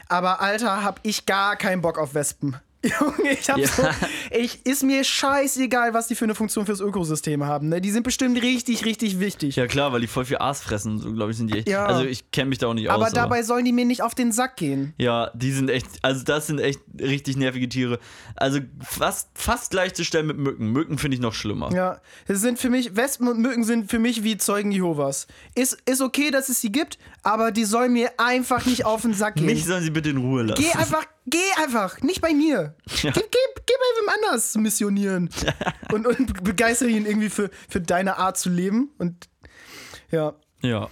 Aber 0.08 0.40
Alter, 0.40 0.84
hab 0.84 1.00
ich 1.02 1.26
gar 1.26 1.56
keinen 1.56 1.82
Bock 1.82 1.98
auf 1.98 2.14
Wespen. 2.14 2.56
Junge, 3.00 3.30
ich 3.32 3.48
hab 3.50 3.58
Ja. 3.58 3.66
so, 3.68 3.82
ich, 4.30 4.64
ist 4.66 4.82
mir 4.82 5.04
scheißegal, 5.04 5.94
was 5.94 6.08
die 6.08 6.14
für 6.14 6.24
eine 6.24 6.34
Funktion 6.34 6.66
fürs 6.66 6.80
Ökosystem 6.80 7.44
haben. 7.44 7.68
Ne? 7.68 7.80
Die 7.80 7.90
sind 7.90 8.02
bestimmt 8.02 8.40
richtig, 8.42 8.84
richtig 8.84 9.18
wichtig. 9.20 9.56
Ja, 9.56 9.66
klar, 9.66 9.92
weil 9.92 10.00
die 10.00 10.06
voll 10.06 10.24
viel 10.24 10.38
Aas 10.38 10.60
fressen, 10.60 10.98
so 10.98 11.12
glaube 11.12 11.30
ich, 11.32 11.36
sind 11.36 11.52
die 11.52 11.58
echt. 11.58 11.68
Ja. 11.68 11.86
Also 11.86 12.04
ich 12.04 12.30
kenne 12.30 12.48
mich 12.50 12.58
da 12.58 12.68
auch 12.68 12.74
nicht 12.74 12.90
aber 12.90 13.06
aus. 13.06 13.12
dabei 13.12 13.42
sollen 13.42 13.64
die 13.64 13.72
mir 13.72 13.84
nicht 13.84 14.02
auf 14.02 14.14
den 14.14 14.32
Sack 14.32 14.56
gehen. 14.56 14.94
Ja, 14.98 15.30
die 15.34 15.52
sind 15.52 15.70
echt, 15.70 15.86
also 16.02 16.24
das 16.24 16.46
sind 16.46 16.58
echt 16.60 16.80
richtig 17.00 17.36
nervige 17.36 17.68
Tiere. 17.68 17.98
Also 18.36 18.60
fast, 18.80 19.28
fast 19.34 19.70
gleichzustellen 19.70 20.26
mit 20.26 20.38
Mücken. 20.38 20.70
Mücken 20.72 20.98
finde 20.98 21.16
ich 21.16 21.20
noch 21.20 21.34
schlimmer. 21.34 21.72
Ja, 21.72 22.00
es 22.26 22.40
sind 22.40 22.58
für 22.58 22.70
mich, 22.70 22.96
Wespen 22.96 23.28
und 23.28 23.40
Mücken 23.40 23.64
sind 23.64 23.90
für 23.90 23.98
mich 23.98 24.22
wie 24.22 24.36
Zeugen 24.36 24.70
Jehovas. 24.72 25.26
Ist, 25.54 25.78
ist 25.86 26.00
okay, 26.00 26.30
dass 26.30 26.48
es 26.48 26.60
sie 26.60 26.72
gibt, 26.72 26.98
aber 27.22 27.50
die 27.52 27.64
sollen 27.64 27.92
mir 27.92 28.10
einfach 28.18 28.66
nicht 28.66 28.84
auf 28.84 29.02
den 29.02 29.14
Sack 29.14 29.36
gehen. 29.36 29.46
Mich 29.46 29.64
sollen 29.64 29.82
sie 29.82 29.90
bitte 29.90 30.10
in 30.10 30.18
Ruhe 30.18 30.42
lassen. 30.42 30.62
Geh 30.62 30.70
einfach, 30.78 31.04
geh 31.26 31.38
einfach, 31.62 32.00
nicht 32.00 32.20
bei 32.20 32.32
mir. 32.32 32.74
Ja. 33.02 33.10
Geh, 33.10 33.20
geh, 33.20 33.62
geh 33.66 33.74
bei 33.74 34.00
wem 34.00 34.08
anders 34.08 34.54
missionieren. 34.56 35.30
und, 35.92 36.06
und 36.06 36.44
begeistere 36.44 36.88
ihn 36.88 37.06
irgendwie 37.06 37.30
für, 37.30 37.50
für 37.68 37.80
deine 37.80 38.16
Art 38.18 38.38
zu 38.38 38.48
leben. 38.48 38.90
Und 38.98 39.28
ja. 40.10 40.34
Ja. 40.62 40.88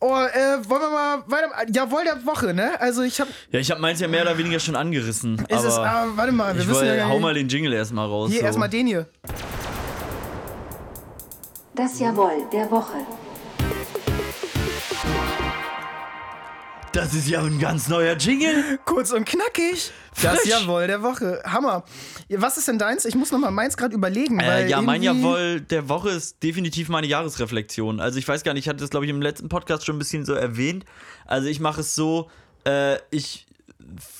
Oh, 0.00 0.12
äh, 0.12 0.68
wollen 0.68 0.82
wir 0.82 0.90
mal 0.90 1.24
weiter. 1.28 1.72
Jawohl, 1.72 2.04
der 2.04 2.26
Woche, 2.26 2.52
ne? 2.52 2.78
Also 2.78 3.02
ich 3.02 3.20
hab. 3.20 3.28
Ja, 3.50 3.58
ich 3.58 3.70
habe 3.70 3.80
meins 3.80 4.00
ja 4.00 4.08
mehr 4.08 4.22
oder 4.22 4.36
weniger 4.36 4.60
schon 4.60 4.76
angerissen. 4.76 5.38
Ist 5.38 5.50
aber 5.50 5.66
es, 5.66 5.78
ah, 5.78 6.06
warte 6.14 6.32
mal, 6.32 6.54
wir 6.54 6.60
ich 6.60 6.68
wissen 6.68 6.80
wollte, 6.80 6.96
ja 6.96 7.08
hau 7.08 7.18
mal 7.20 7.32
den 7.32 7.48
Jingle 7.48 7.72
erstmal 7.72 8.06
raus. 8.06 8.30
Hier, 8.30 8.40
so. 8.40 8.46
erstmal 8.46 8.68
den 8.68 8.86
hier. 8.86 9.06
Das 11.74 11.98
Jawohl 11.98 12.46
der 12.52 12.70
Woche. 12.70 12.98
Das 16.94 17.12
ist 17.12 17.28
ja 17.28 17.42
ein 17.42 17.58
ganz 17.58 17.88
neuer 17.88 18.14
Jingle. 18.14 18.78
Kurz 18.84 19.10
und 19.10 19.24
knackig. 19.24 19.90
Das 20.22 20.38
Frisch. 20.38 20.52
Jawohl 20.52 20.86
der 20.86 21.02
Woche. 21.02 21.42
Hammer. 21.44 21.84
Was 22.30 22.56
ist 22.56 22.68
denn 22.68 22.78
deins? 22.78 23.04
Ich 23.04 23.16
muss 23.16 23.32
noch 23.32 23.40
mal 23.40 23.50
meins 23.50 23.76
gerade 23.76 23.96
überlegen. 23.96 24.38
Äh, 24.38 24.46
weil 24.46 24.70
ja, 24.70 24.80
mein 24.80 25.02
Jawohl 25.02 25.60
der 25.60 25.88
Woche 25.88 26.10
ist 26.10 26.40
definitiv 26.44 26.88
meine 26.88 27.08
Jahresreflexion. 27.08 27.98
Also 27.98 28.20
ich 28.20 28.28
weiß 28.28 28.44
gar 28.44 28.54
nicht, 28.54 28.66
ich 28.66 28.68
hatte 28.68 28.78
das 28.78 28.90
glaube 28.90 29.06
ich 29.06 29.10
im 29.10 29.20
letzten 29.20 29.48
Podcast 29.48 29.84
schon 29.84 29.96
ein 29.96 29.98
bisschen 29.98 30.24
so 30.24 30.34
erwähnt. 30.34 30.84
Also 31.26 31.48
ich 31.48 31.58
mache 31.58 31.80
es 31.80 31.96
so, 31.96 32.30
äh, 32.64 32.98
ich 33.10 33.48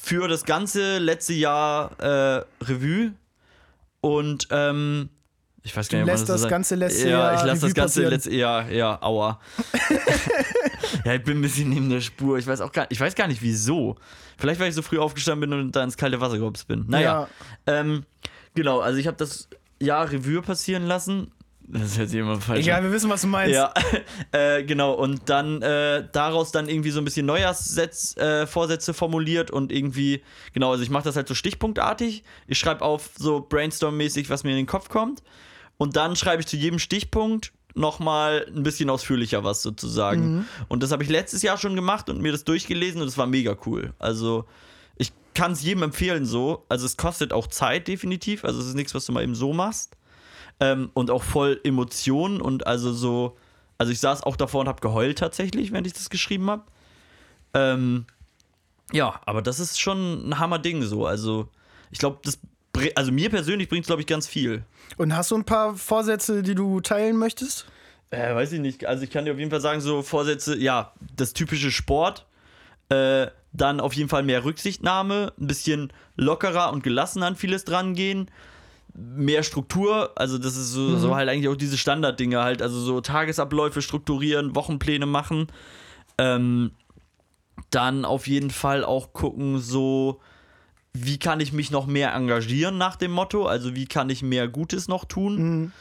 führe 0.02 0.26
das 0.26 0.45
ganze 0.45 0.99
letzte 0.99 1.35
Jahr 1.35 1.93
äh, 2.00 2.45
Revue 2.64 3.12
und 4.00 4.49
ähm, 4.50 5.11
ich 5.66 5.75
weiß 5.75 5.88
gar 5.88 5.99
Du 5.99 6.04
nicht, 6.04 6.06
man 6.12 6.16
lässt 6.18 6.28
das 6.28 6.42
sagt. 6.42 6.50
ganze 6.50 6.75
letzte 6.75 7.09
ja, 7.09 7.18
Jahr 7.18 7.35
ich 7.37 7.42
lasse 7.44 7.61
das 7.62 7.75
ganze 7.75 8.06
letzte 8.06 8.35
Jahr, 8.35 8.71
ja, 8.71 9.00
aua. 9.00 9.40
ja, 11.06 11.14
ich 11.14 11.25
bin 11.25 11.38
ein 11.38 11.42
bisschen 11.42 11.71
neben 11.71 11.88
der 11.88 12.02
Spur. 12.02 12.37
Ich 12.37 12.47
weiß 12.47 12.61
auch 12.61 12.71
gar, 12.71 12.87
ich 12.90 13.00
weiß 13.00 13.14
gar 13.14 13.28
nicht 13.28 13.40
wieso. 13.40 13.97
Vielleicht 14.37 14.61
weil 14.61 14.68
ich 14.68 14.75
so 14.75 14.83
früh 14.83 14.99
aufgestanden 14.99 15.49
bin 15.49 15.59
und 15.59 15.75
da 15.75 15.83
ins 15.83 15.97
kalte 15.97 16.21
Wasser 16.21 16.37
gehopst 16.37 16.68
bin. 16.68 16.85
Naja. 16.88 17.28
Ähm, 17.66 18.04
genau, 18.54 18.80
also 18.80 18.99
ich 18.99 19.06
habe 19.06 19.16
das 19.16 19.49
Jahr 19.80 20.12
Revue 20.12 20.42
passieren 20.42 20.85
lassen. 20.87 21.33
Das 21.66 21.97
hört 21.97 22.11
sich 22.11 22.21
immer 22.21 22.38
falsch 22.38 22.61
Egal, 22.61 22.80
an. 22.80 22.85
wir 22.85 22.92
wissen, 22.92 23.09
was 23.09 23.23
du 23.23 23.28
meinst. 23.28 23.54
Ja, 23.54 23.73
äh, 24.33 24.64
genau. 24.64 24.92
Und 24.92 25.30
dann 25.30 25.62
äh, 25.62 26.06
daraus 26.12 26.52
dann 26.52 26.68
irgendwie 26.68 26.90
so 26.90 27.00
ein 27.00 27.06
bisschen 27.06 27.25
Neujahrsvorsätze 27.25 28.90
äh, 28.90 28.94
formuliert 28.94 29.50
und 29.50 29.73
irgendwie, 29.73 30.23
genau, 30.52 30.73
also 30.73 30.83
ich 30.83 30.90
mache 30.90 31.04
das 31.04 31.16
halt 31.16 31.26
so 31.26 31.35
stichpunktartig. 31.35 32.23
Ich 32.49 32.59
schreibe 32.59 32.85
auf 32.85 33.12
so 33.16 33.40
Brainstorm-mäßig, 33.40 34.28
was 34.28 34.44
mir 34.44 34.50
in 34.50 34.59
den 34.59 34.66
Kopf 34.66 34.90
kommt. 34.90 35.23
Und 35.76 35.97
dann 35.97 36.16
schreibe 36.16 36.40
ich 36.40 36.47
zu 36.47 36.57
jedem 36.57 36.78
Stichpunkt 36.78 37.52
nochmal 37.75 38.47
ein 38.54 38.62
bisschen 38.62 38.88
ausführlicher 38.88 39.45
was 39.45 39.62
sozusagen. 39.62 40.47
Und 40.69 40.83
das 40.83 40.93
habe 40.93 41.02
ich 41.02 41.11
letztes 41.11 41.43
Jahr 41.43 41.59
schon 41.59 41.75
gemacht 41.75 42.09
und 42.09 42.21
mir 42.21 42.33
das 42.33 42.45
durchgelesen 42.45 43.02
und 43.02 43.09
es 43.09 43.19
war 43.19 43.26
mega 43.26 43.57
cool. 43.66 43.93
Also 43.99 44.47
ich 44.97 45.12
kann 45.35 45.52
es 45.52 45.62
jedem 45.62 45.83
empfehlen 45.83 46.25
so. 46.25 46.64
Also 46.69 46.87
es 46.87 46.97
kostet 46.97 47.33
auch 47.33 47.49
Zeit 47.49 47.88
definitiv. 47.88 48.45
Also 48.45 48.61
es 48.61 48.69
ist 48.69 48.75
nichts, 48.75 48.95
was 48.95 49.07
du 49.07 49.12
mal 49.12 49.23
eben 49.23 49.35
so 49.35 49.52
machst. 49.52 49.97
Ähm, 50.61 50.90
und 50.95 51.11
auch 51.11 51.25
voll 51.25 51.61
Emotionen 51.64 52.40
und 52.40 52.66
also 52.66 52.93
so. 52.93 53.37
Also 53.76 53.90
ich 53.90 53.99
saß 53.99 54.23
auch 54.23 54.37
davor 54.37 54.61
und 54.61 54.69
habe 54.69 54.81
geheult 54.81 55.19
tatsächlich, 55.19 55.73
während 55.73 55.88
ich 55.88 55.95
das 55.95 56.11
geschrieben 56.11 56.49
habe. 56.49 56.62
Ähm, 57.54 58.07
ja, 58.93 59.21
aber 59.26 59.43
das 59.43 59.59
ist 59.59 59.81
schon 59.81 60.28
ein 60.28 60.38
Hammerding 60.38 60.83
so. 60.83 61.07
Also 61.07 61.49
ich 61.90 61.99
glaube, 61.99 62.19
das 62.23 62.38
also 62.95 63.12
mir 63.12 63.31
persönlich 63.31 63.69
bringt 63.69 63.85
es, 63.85 63.87
glaube 63.87 64.02
ich, 64.02 64.07
ganz 64.07 64.26
viel. 64.26 64.64
Und 64.97 65.16
hast 65.16 65.31
du 65.31 65.37
ein 65.37 65.45
paar 65.45 65.75
Vorsätze, 65.75 66.43
die 66.43 66.54
du 66.54 66.81
teilen 66.81 67.16
möchtest? 67.16 67.66
Äh, 68.11 68.35
weiß 68.35 68.52
ich 68.52 68.61
nicht. 68.61 68.87
Also 68.87 69.04
ich 69.04 69.11
kann 69.11 69.25
dir 69.25 69.33
auf 69.33 69.38
jeden 69.38 69.50
Fall 69.50 69.61
sagen, 69.61 69.81
so 69.81 70.02
Vorsätze, 70.02 70.57
ja, 70.57 70.93
das 71.16 71.33
typische 71.33 71.71
Sport. 71.71 72.26
Äh, 72.88 73.28
dann 73.52 73.81
auf 73.81 73.95
jeden 73.95 74.09
Fall 74.09 74.25
mehr 74.25 74.45
Rücksichtnahme, 74.45 75.33
ein 75.38 75.47
bisschen 75.47 75.93
lockerer 76.16 76.73
und 76.73 76.83
gelassener 76.83 77.26
an 77.26 77.37
vieles 77.37 77.64
drangehen. 77.64 78.31
Mehr 78.95 79.43
Struktur, 79.43 80.12
also 80.16 80.38
das 80.38 80.57
ist 80.57 80.71
so, 80.71 80.97
so 80.97 81.14
halt 81.16 81.28
eigentlich 81.28 81.49
auch 81.49 81.57
diese 81.57 81.78
Standarddinge 81.78 82.43
halt, 82.43 82.62
also 82.62 82.78
so 82.78 83.00
Tagesabläufe 83.00 83.83
strukturieren, 83.83 84.54
Wochenpläne 84.54 85.07
machen. 85.07 85.49
Ähm, 86.19 86.73
dann 87.71 88.04
auf 88.04 88.26
jeden 88.26 88.50
Fall 88.50 88.85
auch 88.85 89.12
gucken, 89.12 89.59
so 89.59 90.21
wie 90.95 91.19
kann 91.19 91.41
ich 91.41 91.53
mich 91.53 91.71
noch 91.71 91.87
mehr 91.87 92.15
engagieren 92.15 92.79
nach 92.79 92.97
dem 92.97 93.11
Motto, 93.11 93.47
also 93.47 93.75
wie 93.75 93.87
kann 93.87 94.09
ich 94.11 94.23
mehr 94.23 94.49
Gutes 94.49 94.89
noch 94.89 95.05
tun. 95.05 95.73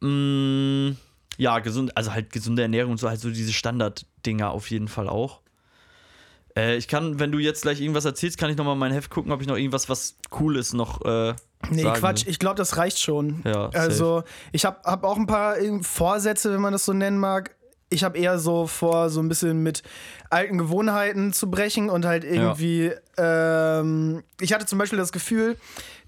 Mm, 0.00 0.96
ja, 1.36 1.58
gesund, 1.58 1.96
also 1.96 2.12
halt 2.12 2.32
gesunde 2.32 2.62
Ernährung 2.62 2.92
und 2.92 2.98
so, 2.98 3.08
halt 3.08 3.20
so 3.20 3.30
diese 3.30 3.52
Standarddinger 3.52 4.50
auf 4.50 4.70
jeden 4.70 4.88
Fall 4.88 5.08
auch. 5.08 5.40
Äh, 6.56 6.76
ich 6.76 6.88
kann, 6.88 7.18
wenn 7.18 7.32
du 7.32 7.38
jetzt 7.38 7.62
gleich 7.62 7.80
irgendwas 7.80 8.04
erzählst, 8.04 8.38
kann 8.38 8.50
ich 8.50 8.56
nochmal 8.56 8.76
mein 8.76 8.92
Heft 8.92 9.10
gucken, 9.10 9.32
ob 9.32 9.40
ich 9.40 9.46
noch 9.46 9.56
irgendwas, 9.56 9.88
was 9.88 10.16
cool 10.40 10.56
ist, 10.56 10.72
noch. 10.72 11.04
Äh, 11.04 11.34
Nee, 11.70 11.82
sagen 11.82 11.98
Quatsch, 11.98 12.26
ich 12.26 12.38
glaube, 12.38 12.56
das 12.56 12.76
reicht 12.76 12.98
schon. 12.98 13.40
Ja, 13.44 13.70
safe. 13.72 13.78
also, 13.78 14.22
ich 14.52 14.66
habe 14.66 14.80
hab 14.84 15.02
auch 15.02 15.16
ein 15.16 15.26
paar 15.26 15.56
Vorsätze, 15.80 16.52
wenn 16.52 16.60
man 16.60 16.72
das 16.74 16.84
so 16.84 16.92
nennen 16.92 17.18
mag. 17.18 17.56
Ich 17.90 18.04
habe 18.04 18.18
eher 18.18 18.38
so 18.38 18.66
vor, 18.66 19.10
so 19.10 19.20
ein 19.20 19.28
bisschen 19.28 19.62
mit 19.62 19.82
alten 20.30 20.58
Gewohnheiten 20.58 21.32
zu 21.32 21.50
brechen 21.50 21.90
und 21.90 22.04
halt 22.04 22.24
irgendwie. 22.24 22.92
Ähm, 23.16 24.24
ich 24.40 24.52
hatte 24.52 24.66
zum 24.66 24.78
Beispiel 24.78 24.98
das 24.98 25.12
Gefühl, 25.12 25.56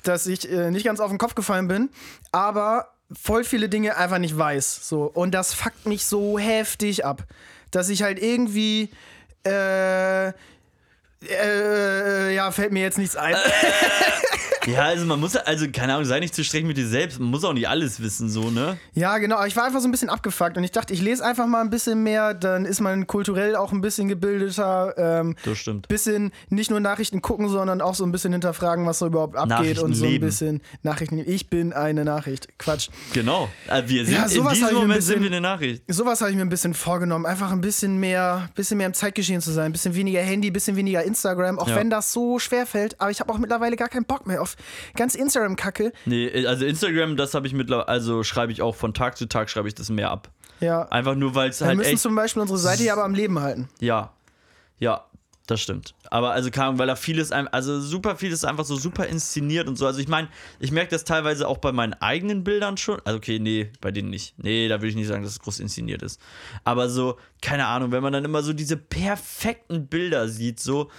dass 0.02 0.26
ich 0.26 0.50
äh, 0.50 0.70
nicht 0.70 0.84
ganz 0.84 1.00
auf 1.00 1.10
den 1.10 1.18
Kopf 1.18 1.34
gefallen 1.34 1.68
bin, 1.68 1.90
aber 2.32 2.88
voll 3.12 3.44
viele 3.44 3.68
Dinge 3.68 3.96
einfach 3.96 4.18
nicht 4.18 4.36
weiß. 4.36 4.88
So. 4.88 5.04
Und 5.04 5.32
das 5.32 5.54
fuckt 5.54 5.86
mich 5.86 6.06
so 6.06 6.38
heftig 6.38 7.04
ab, 7.04 7.24
dass 7.70 7.88
ich 7.88 8.02
halt 8.02 8.20
irgendwie. 8.20 8.90
Äh, 9.44 10.32
äh, 11.28 12.34
ja, 12.34 12.50
fällt 12.50 12.72
mir 12.72 12.82
jetzt 12.82 12.98
nichts 12.98 13.16
ein. 13.16 13.36
Ja, 14.66 14.82
also 14.84 15.06
man 15.06 15.20
muss, 15.20 15.36
also 15.36 15.66
keine 15.72 15.94
Ahnung, 15.94 16.04
sei 16.04 16.20
nicht 16.20 16.34
zu 16.34 16.42
streng 16.44 16.66
mit 16.66 16.76
dir 16.76 16.86
selbst, 16.86 17.18
man 17.20 17.30
muss 17.30 17.44
auch 17.44 17.52
nicht 17.52 17.68
alles 17.68 18.00
wissen, 18.00 18.28
so, 18.28 18.50
ne? 18.50 18.78
Ja, 18.94 19.18
genau. 19.18 19.44
Ich 19.44 19.56
war 19.56 19.64
einfach 19.64 19.80
so 19.80 19.88
ein 19.88 19.90
bisschen 19.90 20.08
abgefuckt 20.10 20.56
und 20.56 20.64
ich 20.64 20.72
dachte, 20.72 20.92
ich 20.92 21.00
lese 21.02 21.24
einfach 21.24 21.46
mal 21.46 21.60
ein 21.60 21.70
bisschen 21.70 22.02
mehr, 22.02 22.34
dann 22.34 22.64
ist 22.64 22.80
man 22.80 23.06
kulturell 23.06 23.56
auch 23.56 23.72
ein 23.72 23.80
bisschen 23.80 24.08
gebildeter. 24.08 24.94
Ähm, 24.96 25.36
Das 25.44 25.58
stimmt. 25.58 25.88
bisschen 25.88 26.32
nicht 26.48 26.70
nur 26.70 26.80
Nachrichten 26.80 27.22
gucken, 27.22 27.48
sondern 27.48 27.80
auch 27.80 27.94
so 27.94 28.04
ein 28.04 28.12
bisschen 28.12 28.32
hinterfragen, 28.32 28.86
was 28.86 28.98
so 28.98 29.06
überhaupt 29.06 29.36
abgeht 29.36 29.78
und 29.78 29.94
so 29.94 30.06
ein 30.06 30.20
bisschen 30.20 30.60
Nachrichten. 30.82 31.18
Ich 31.26 31.48
bin 31.48 31.72
eine 31.72 32.04
Nachricht. 32.04 32.58
Quatsch. 32.58 32.88
Genau. 33.12 33.48
Äh, 33.68 33.82
Wir 33.86 34.04
sind, 34.04 34.14
Ja, 34.14 34.24
in 34.24 34.28
sowas 34.30 34.54
diesem 34.54 34.66
mir 34.68 34.70
ein 34.70 34.74
Moment 34.82 35.02
sind 35.02 35.14
bisschen- 35.20 35.22
wir 35.22 35.36
eine 35.36 35.40
Nachricht. 35.40 35.82
Sowas 35.88 36.20
habe 36.20 36.30
ich 36.30 36.36
mir 36.36 36.42
ein 36.42 36.48
bisschen 36.48 36.74
vorgenommen. 36.74 37.26
Einfach 37.26 37.52
ein 37.52 37.60
bisschen 37.60 37.98
mehr, 37.98 38.48
bisschen 38.54 38.78
mehr 38.78 38.86
im 38.86 38.94
Zeitgeschehen 38.94 39.40
zu 39.40 39.52
sein. 39.52 39.66
Ein 39.66 39.72
bisschen 39.72 39.94
weniger 39.94 40.20
Handy, 40.20 40.50
ein 40.50 40.52
bisschen 40.52 40.76
weniger 40.76 41.02
Instagram. 41.04 41.58
Auch 41.58 41.68
Ja. 41.68 41.76
wenn 41.76 41.90
das 41.90 42.12
so 42.12 42.38
schwer 42.38 42.66
fällt. 42.66 43.00
Aber 43.00 43.10
ich 43.10 43.20
habe 43.20 43.32
auch 43.32 43.38
mittlerweile 43.38 43.76
gar 43.76 43.88
keinen 43.88 44.04
Bock 44.04 44.26
mehr 44.26 44.42
auf 44.42 44.55
ganz 44.94 45.14
Instagram-Kacke. 45.14 45.92
Nee, 46.04 46.46
also 46.46 46.64
Instagram, 46.64 47.16
das 47.16 47.34
habe 47.34 47.46
ich 47.46 47.52
mittlerweile, 47.52 47.88
also 47.88 48.22
schreibe 48.22 48.52
ich 48.52 48.62
auch 48.62 48.74
von 48.74 48.94
Tag 48.94 49.16
zu 49.16 49.26
Tag, 49.26 49.50
schreibe 49.50 49.68
ich 49.68 49.74
das 49.74 49.90
mehr 49.90 50.10
ab. 50.10 50.30
Ja. 50.60 50.88
Einfach 50.88 51.14
nur, 51.14 51.34
weil 51.34 51.50
es 51.50 51.60
Wir 51.60 51.68
halt 51.68 51.78
müssen 51.78 51.92
echt. 51.94 52.02
zum 52.02 52.14
Beispiel 52.14 52.42
unsere 52.42 52.58
Seite 52.58 52.82
ja 52.82 52.92
aber 52.94 53.04
am 53.04 53.14
Leben 53.14 53.38
halten. 53.40 53.68
Ja. 53.80 54.12
Ja, 54.78 55.06
das 55.46 55.60
stimmt. 55.60 55.94
Aber 56.10 56.32
also 56.32 56.50
Ahnung, 56.50 56.78
weil 56.78 56.86
da 56.86 56.96
vieles, 56.96 57.30
also 57.32 57.80
super 57.80 58.16
vieles 58.16 58.44
einfach 58.44 58.64
so 58.64 58.76
super 58.76 59.06
inszeniert 59.06 59.68
und 59.68 59.76
so. 59.76 59.86
Also 59.86 60.00
ich 60.00 60.08
meine, 60.08 60.28
ich 60.58 60.72
merke 60.72 60.90
das 60.90 61.04
teilweise 61.04 61.46
auch 61.46 61.58
bei 61.58 61.72
meinen 61.72 61.94
eigenen 61.94 62.42
Bildern 62.42 62.76
schon. 62.76 63.00
Also 63.04 63.18
okay, 63.18 63.38
nee, 63.38 63.70
bei 63.80 63.90
denen 63.90 64.10
nicht. 64.10 64.34
Nee, 64.38 64.68
da 64.68 64.76
würde 64.76 64.88
ich 64.88 64.96
nicht 64.96 65.06
sagen, 65.06 65.22
dass 65.22 65.32
es 65.32 65.40
groß 65.40 65.60
inszeniert 65.60 66.02
ist. 66.02 66.20
Aber 66.64 66.88
so, 66.88 67.16
keine 67.42 67.66
Ahnung, 67.66 67.92
wenn 67.92 68.02
man 68.02 68.12
dann 68.12 68.24
immer 68.24 68.42
so 68.42 68.52
diese 68.52 68.76
perfekten 68.76 69.86
Bilder 69.86 70.28
sieht, 70.28 70.58
so, 70.58 70.90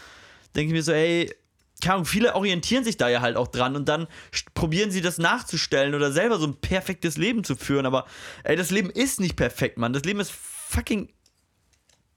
denke 0.56 0.68
ich 0.68 0.74
mir 0.74 0.84
so, 0.84 0.94
ey, 0.94 1.34
keine 1.82 1.96
Ahnung, 1.96 2.06
viele 2.06 2.36
orientieren 2.36 2.84
sich 2.84 2.98
da 2.98 3.10
ja 3.10 3.22
halt 3.22 3.38
auch 3.38 3.48
dran 3.48 3.76
und 3.76 3.88
dann 3.88 4.08
probieren 4.54 4.92
sie 4.92 5.02
das 5.02 5.18
nachzustellen 5.18 5.94
oder 5.94 6.12
selber 6.12 6.40
so 6.40 6.48
ein 6.48 6.56
perfektes 6.56 7.18
Leben 7.18 7.44
zu 7.44 7.56
führen. 7.56 7.86
Aber 7.86 8.06
ey, 8.44 8.56
das 8.56 8.72
Leben 8.72 8.90
ist 8.90 9.20
nicht 9.20 9.36
perfekt, 9.36 9.78
Mann. 9.78 9.94
Das 9.94 10.04
Leben 10.04 10.20
ist 10.20 10.32
fucking 10.32 11.10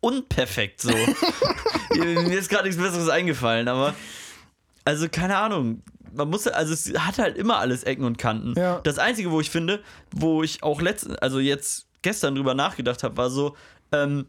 unperfekt 0.00 0.80
so. 0.80 0.90
Mir 1.94 2.38
ist 2.38 2.48
gerade 2.48 2.64
nichts 2.68 2.80
Besseres 2.80 3.08
eingefallen, 3.08 3.68
aber 3.68 3.94
also 4.84 5.08
keine 5.08 5.36
Ahnung. 5.36 5.82
Man 6.12 6.28
muss, 6.28 6.48
also 6.48 6.72
es 6.72 6.92
hat 6.98 7.18
halt 7.18 7.36
immer 7.36 7.58
alles 7.58 7.84
Ecken 7.84 8.04
und 8.04 8.18
Kanten. 8.18 8.58
Ja. 8.58 8.80
Das 8.82 8.98
Einzige, 8.98 9.30
wo 9.30 9.40
ich 9.40 9.50
finde, 9.50 9.80
wo 10.10 10.42
ich 10.42 10.62
auch 10.62 10.80
letzten, 10.80 11.14
also 11.16 11.38
jetzt 11.38 11.86
gestern 12.02 12.34
drüber 12.34 12.54
nachgedacht 12.54 13.04
habe, 13.04 13.16
war 13.16 13.30
so, 13.30 13.56
ähm, 13.92 14.26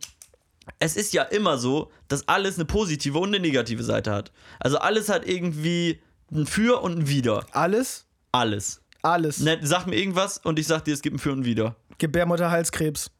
es 0.79 0.95
ist 0.95 1.13
ja 1.13 1.23
immer 1.23 1.57
so, 1.57 1.91
dass 2.07 2.27
alles 2.27 2.55
eine 2.55 2.65
positive 2.65 3.17
und 3.19 3.29
eine 3.29 3.39
negative 3.39 3.83
Seite 3.83 4.11
hat. 4.11 4.31
Also 4.59 4.77
alles 4.77 5.09
hat 5.09 5.27
irgendwie 5.27 6.01
ein 6.31 6.45
Für 6.45 6.81
und 6.81 6.99
ein 6.99 7.07
Wider. 7.07 7.45
Alles? 7.51 8.05
Alles. 8.31 8.81
Alles. 9.01 9.39
Ne, 9.39 9.59
sag 9.61 9.87
mir 9.87 9.95
irgendwas 9.95 10.37
und 10.37 10.59
ich 10.59 10.67
sag 10.67 10.85
dir, 10.85 10.93
es 10.93 11.01
gibt 11.01 11.15
ein 11.15 11.19
Für 11.19 11.31
und 11.31 11.39
ein 11.39 11.45
Wider. 11.45 11.75
Gebärmutterhalskrebs. 11.97 13.11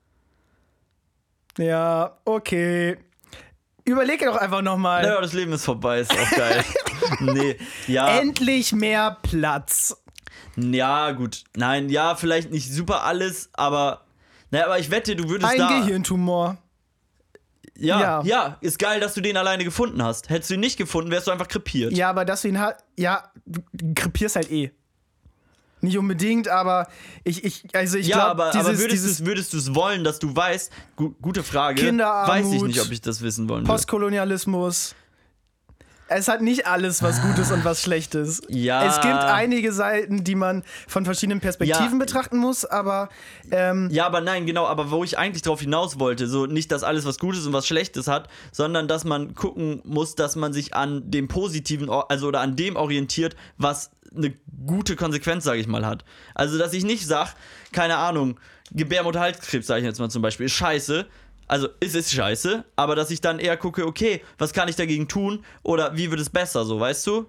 Ja, 1.58 2.18
okay. 2.26 2.98
Überleg 3.84 4.24
doch 4.24 4.38
einfach 4.38 4.62
nochmal. 4.62 5.02
Naja, 5.02 5.20
das 5.20 5.34
Leben 5.34 5.54
ist 5.54 5.66
vorbei, 5.66 6.00
ist 6.02 6.12
auch 6.12 6.32
geil. 6.32 6.64
nee, 7.20 7.58
ja. 7.88 8.20
Endlich 8.20 8.74
mehr 8.74 9.18
Platz. 9.24 9.98
Ja, 10.56 11.12
gut. 11.12 11.44
Nein, 11.56 11.90
ja, 11.90 12.16
vielleicht 12.16 12.52
nicht 12.52 12.72
super 12.72 13.04
alles, 13.04 13.50
aber. 13.54 14.06
Naja, 14.52 14.66
aber 14.66 14.80
ich 14.80 14.92
wette, 14.92 15.16
du 15.16 15.30
würdest 15.30 15.52
Ein 15.52 15.58
da. 15.58 15.80
Gehirntumor. 15.80 16.58
Ja, 17.82 18.00
Ja. 18.00 18.22
ja, 18.24 18.58
ist 18.62 18.80
geil, 18.80 19.00
dass 19.00 19.14
du 19.14 19.22
den 19.22 19.38
alleine 19.38 19.64
gefunden 19.64 20.04
hast. 20.04 20.30
Hättest 20.30 20.50
du 20.50 20.54
ihn 20.56 20.60
nicht 20.60 20.78
gefunden, 20.78 21.12
wärst 21.12 21.28
du 21.28 21.32
einfach 21.32 21.48
krepiert. 21.48 21.94
Ja, 21.94 22.10
aber 22.10 22.26
dass 22.26 22.42
du 22.44 22.48
ihn 22.50 22.60
halt. 22.60 22.78
Ja, 22.98 23.32
du 23.46 23.62
krepierst 23.96 24.36
halt 24.36 24.52
eh. 24.52 24.72
Nicht 25.84 25.98
unbedingt, 25.98 26.48
aber 26.48 26.88
ich, 27.24 27.44
ich 27.44 27.64
also 27.74 27.98
ich 27.98 28.08
Ja, 28.08 28.18
glaube, 28.18 28.44
aber, 28.44 28.52
dieses, 28.52 29.20
aber 29.20 29.28
würdest 29.28 29.52
du 29.54 29.58
es 29.58 29.74
wollen, 29.74 30.04
dass 30.04 30.20
du 30.20 30.36
weißt, 30.36 30.72
gu 30.96 31.10
gute 31.20 31.42
Frage, 31.42 31.82
Kinderarmut, 31.82 32.30
weiß 32.30 32.54
ich 32.54 32.62
nicht, 32.62 32.82
ob 32.82 32.92
ich 32.92 33.02
das 33.02 33.22
wissen 33.22 33.50
wollen 33.50 33.62
würde. 33.64 33.74
Postkolonialismus. 33.74 34.94
Es 36.14 36.28
hat 36.28 36.42
nicht 36.42 36.68
alles 36.68 37.02
was 37.02 37.22
Gutes 37.22 37.52
und 37.52 37.64
was 37.64 37.82
Schlechtes. 37.82 38.42
Ja. 38.50 38.84
Es 38.86 39.00
gibt 39.02 39.14
einige 39.14 39.72
Seiten, 39.72 40.26
die 40.26 40.36
man 40.36 40.64
von 40.88 41.06
verschiedenen 41.06 41.40
Perspektiven 41.40 41.94
Ja. 41.94 41.98
betrachten 41.98 42.38
muss, 42.38 42.66
aber 42.66 43.08
ähm, 43.50 43.88
Ja, 43.92 44.08
aber 44.08 44.20
nein, 44.20 44.46
genau, 44.46 44.66
aber 44.68 44.92
wo 44.92 45.06
ich 45.06 45.18
eigentlich 45.18 45.42
drauf 45.42 45.62
hinaus 45.62 46.00
wollte, 46.00 46.28
so 46.28 46.48
nicht, 46.48 46.70
dass 46.72 46.84
alles 46.84 47.06
was 47.06 47.18
Gutes 47.18 47.46
und 47.46 47.54
was 47.54 47.66
Schlechtes 47.66 48.08
hat, 48.08 48.28
sondern 48.52 48.90
dass 48.90 49.06
man 49.06 49.36
gucken 49.36 49.82
muss, 49.86 50.16
dass 50.16 50.36
man 50.36 50.52
sich 50.52 50.74
an 50.76 51.10
dem 51.10 51.30
Positiven, 51.30 51.90
also 51.90 52.28
oder 52.28 52.42
an 52.42 52.58
dem 52.58 52.76
orientiert, 52.76 53.38
was 53.58 53.92
eine 54.14 54.34
gute 54.68 54.98
Konsequenz, 54.98 55.46
sage 55.46 55.62
ich 55.62 55.68
mal, 55.68 55.86
hat. 55.86 56.04
Also, 56.36 56.58
dass 56.58 56.74
ich 56.74 56.84
nicht 56.84 57.08
sag, 57.08 57.34
keine 57.72 57.96
Ahnung, 57.96 58.38
Gebärmutterhalskrebs, 58.74 59.68
sage 59.68 59.80
ich 59.82 59.86
jetzt 59.86 60.00
mal 60.00 60.10
zum 60.10 60.22
Beispiel, 60.22 60.48
ist 60.48 60.54
scheiße. 60.54 61.06
Also, 61.52 61.68
es 61.82 61.96
ist 61.96 62.14
scheiße, 62.14 62.64
aber 62.78 62.96
dass 62.96 63.12
ich 63.12 63.20
dann 63.20 63.38
eher 63.38 63.58
gucke, 63.58 63.86
okay, 63.86 64.22
was 64.38 64.54
kann 64.54 64.70
ich 64.70 64.78
dagegen 64.78 65.10
tun 65.10 65.44
oder 65.64 65.98
wie 65.98 66.10
wird 66.10 66.22
es 66.22 66.30
besser, 66.30 66.64
so, 66.64 66.80
weißt 66.80 67.06
du? 67.08 67.26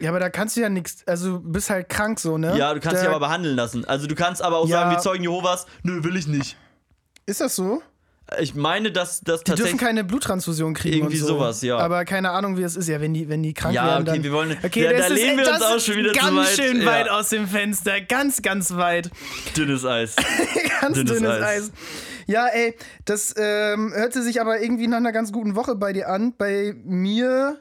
ja, 0.00 0.08
aber 0.10 0.20
da 0.20 0.30
kannst 0.30 0.56
du 0.56 0.60
ja 0.60 0.68
nichts, 0.68 1.02
also 1.06 1.38
du 1.38 1.40
bist 1.40 1.68
halt 1.68 1.88
krank 1.88 2.20
so, 2.20 2.38
ne? 2.38 2.56
Ja, 2.56 2.72
du 2.72 2.78
kannst 2.78 2.98
da, 2.98 3.00
dich 3.00 3.08
aber 3.10 3.18
behandeln 3.18 3.56
lassen. 3.56 3.84
Also, 3.86 4.06
du 4.06 4.14
kannst 4.14 4.40
aber 4.40 4.58
auch 4.58 4.68
Ja. 4.68 4.82
sagen, 4.82 4.96
wie 4.96 5.02
Zeugen 5.02 5.24
Jehovas, 5.24 5.66
nö, 5.82 6.04
will 6.04 6.16
ich 6.16 6.28
nicht. 6.28 6.56
Ist 7.26 7.40
das 7.40 7.56
so? 7.56 7.82
Ich 8.40 8.54
meine, 8.54 8.92
dass 8.92 9.20
das 9.22 9.42
Die 9.42 9.54
dürfen 9.54 9.76
keine 9.78 10.04
Bluttransfusion 10.04 10.74
kriegen. 10.74 10.98
Irgendwie 10.98 11.20
und 11.20 11.26
so. 11.26 11.34
sowas, 11.38 11.62
ja. 11.62 11.78
Aber 11.78 12.04
keine 12.04 12.30
Ahnung, 12.30 12.56
wie 12.58 12.62
es 12.62 12.76
ist. 12.76 12.88
Ja, 12.88 13.00
wenn 13.00 13.12
die, 13.12 13.28
wenn 13.28 13.42
die 13.42 13.54
krank 13.54 13.74
Ja, 13.74 13.86
werden. 13.86 14.02
okay, 14.02 14.16
dann, 14.16 14.22
wir 14.24 14.32
wollen- 14.32 14.56
Okay, 14.62 14.84
da- 14.84 14.92
das 14.92 15.08
da 15.08 15.14
lehnen 15.14 15.36
wir 15.38 15.44
das 15.44 15.54
uns 15.56 15.64
auch 15.64 15.80
schon 15.80 15.96
wieder 15.96 16.12
zu 16.12 16.18
ganz 16.20 16.36
weit, 16.36 16.48
schön 16.64 16.80
ja. 16.80 16.86
weit 16.86 17.08
aus 17.10 17.28
dem 17.30 17.48
Fenster. 17.48 18.00
Ganz, 18.02 18.42
ganz 18.42 18.74
weit. 18.76 19.10
Dünnes 19.56 19.84
Eis. 19.84 20.16
Ganz 20.80 20.94
Dünnes 20.96 21.12
dünnes, 21.18 21.30
Eis. 21.42 21.42
Eis. 21.42 21.72
Ja, 22.26 22.46
ey, 22.46 22.76
das 23.04 23.34
ähm, 23.36 23.92
hörte 23.94 24.22
sich 24.22 24.40
aber 24.40 24.60
irgendwie 24.62 24.86
nach 24.86 24.98
einer 24.98 25.12
ganz 25.12 25.32
guten 25.32 25.56
Woche 25.56 25.74
bei 25.74 25.92
dir 25.92 26.08
an. 26.08 26.32
Bei 26.38 26.74
mir 26.84 27.58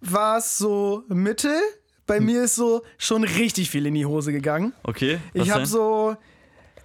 war 0.00 0.38
es 0.38 0.58
so 0.58 1.04
mittel. 1.08 1.54
Bei 2.06 2.18
Hm. 2.18 2.24
mir 2.26 2.42
ist 2.44 2.56
so 2.56 2.82
schon 2.98 3.22
richtig 3.24 3.70
viel 3.70 3.86
in 3.86 3.94
die 3.94 4.04
Hose 4.04 4.32
gegangen. 4.32 4.72
Okay. 4.82 5.18
Ich 5.32 5.50
habe 5.50 5.64
so. 5.66 6.16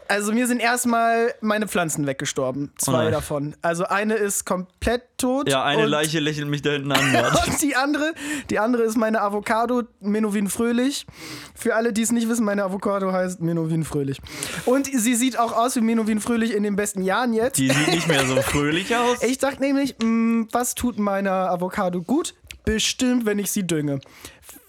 Also 0.10 0.34
mir 0.34 0.48
sind 0.48 0.60
erstmal 0.60 1.36
meine 1.40 1.68
Pflanzen 1.68 2.08
weggestorben. 2.08 2.72
Zwei 2.80 3.04
nein. 3.04 3.12
davon. 3.12 3.56
Also 3.62 3.86
eine 3.86 4.16
ist 4.16 4.44
komplett 4.44 5.04
tot. 5.20 5.48
Ja, 5.48 5.64
eine 5.64 5.84
und, 5.84 5.90
Leiche 5.90 6.20
lächelt 6.20 6.48
mich 6.48 6.64
da 6.64 6.72
hinten 6.72 6.92
an. 6.92 7.00
Und 7.48 7.62
die 7.62 7.76
andere, 7.76 8.14
die 8.50 8.58
andere 8.58 8.82
ist 8.84 8.98
meine 8.98 9.22
Avocado, 9.22 9.84
Menowin 10.00 10.50
Fröhlich. 10.50 11.06
Für 11.54 11.76
alle, 11.76 11.94
die 11.94 12.02
es 12.02 12.12
nicht 12.12 12.28
wissen, 12.28 12.44
meine 12.44 12.64
Avocado 12.64 13.12
heißt 13.12 13.40
Menowin 13.40 13.84
Fröhlich. 13.84 14.20
Und 14.66 14.88
sie 14.88 15.14
sieht 15.14 15.38
auch 15.38 15.54
aus 15.54 15.76
wie 15.76 15.82
Menowin 15.82 16.22
Fröhlich 16.22 16.56
in 16.56 16.64
den 16.64 16.76
besten 16.76 17.04
Jahren 17.04 17.34
jetzt. 17.34 17.60
Die 17.60 17.70
sieht 17.70 17.90
nicht 17.90 18.08
mehr 18.08 18.26
so 18.26 18.36
fröhlich 18.42 18.96
aus. 18.96 19.22
Ich 19.22 19.38
dachte 19.38 19.62
nämlich, 19.62 19.96
mh, 20.02 20.48
was 20.52 20.74
tut 20.74 20.98
meiner 20.98 21.52
Avocado 21.52 22.02
gut? 22.02 22.34
Bestimmt, 22.66 23.28
wenn 23.28 23.38
ich 23.38 23.52
sie 23.52 23.68
dünge. 23.68 24.00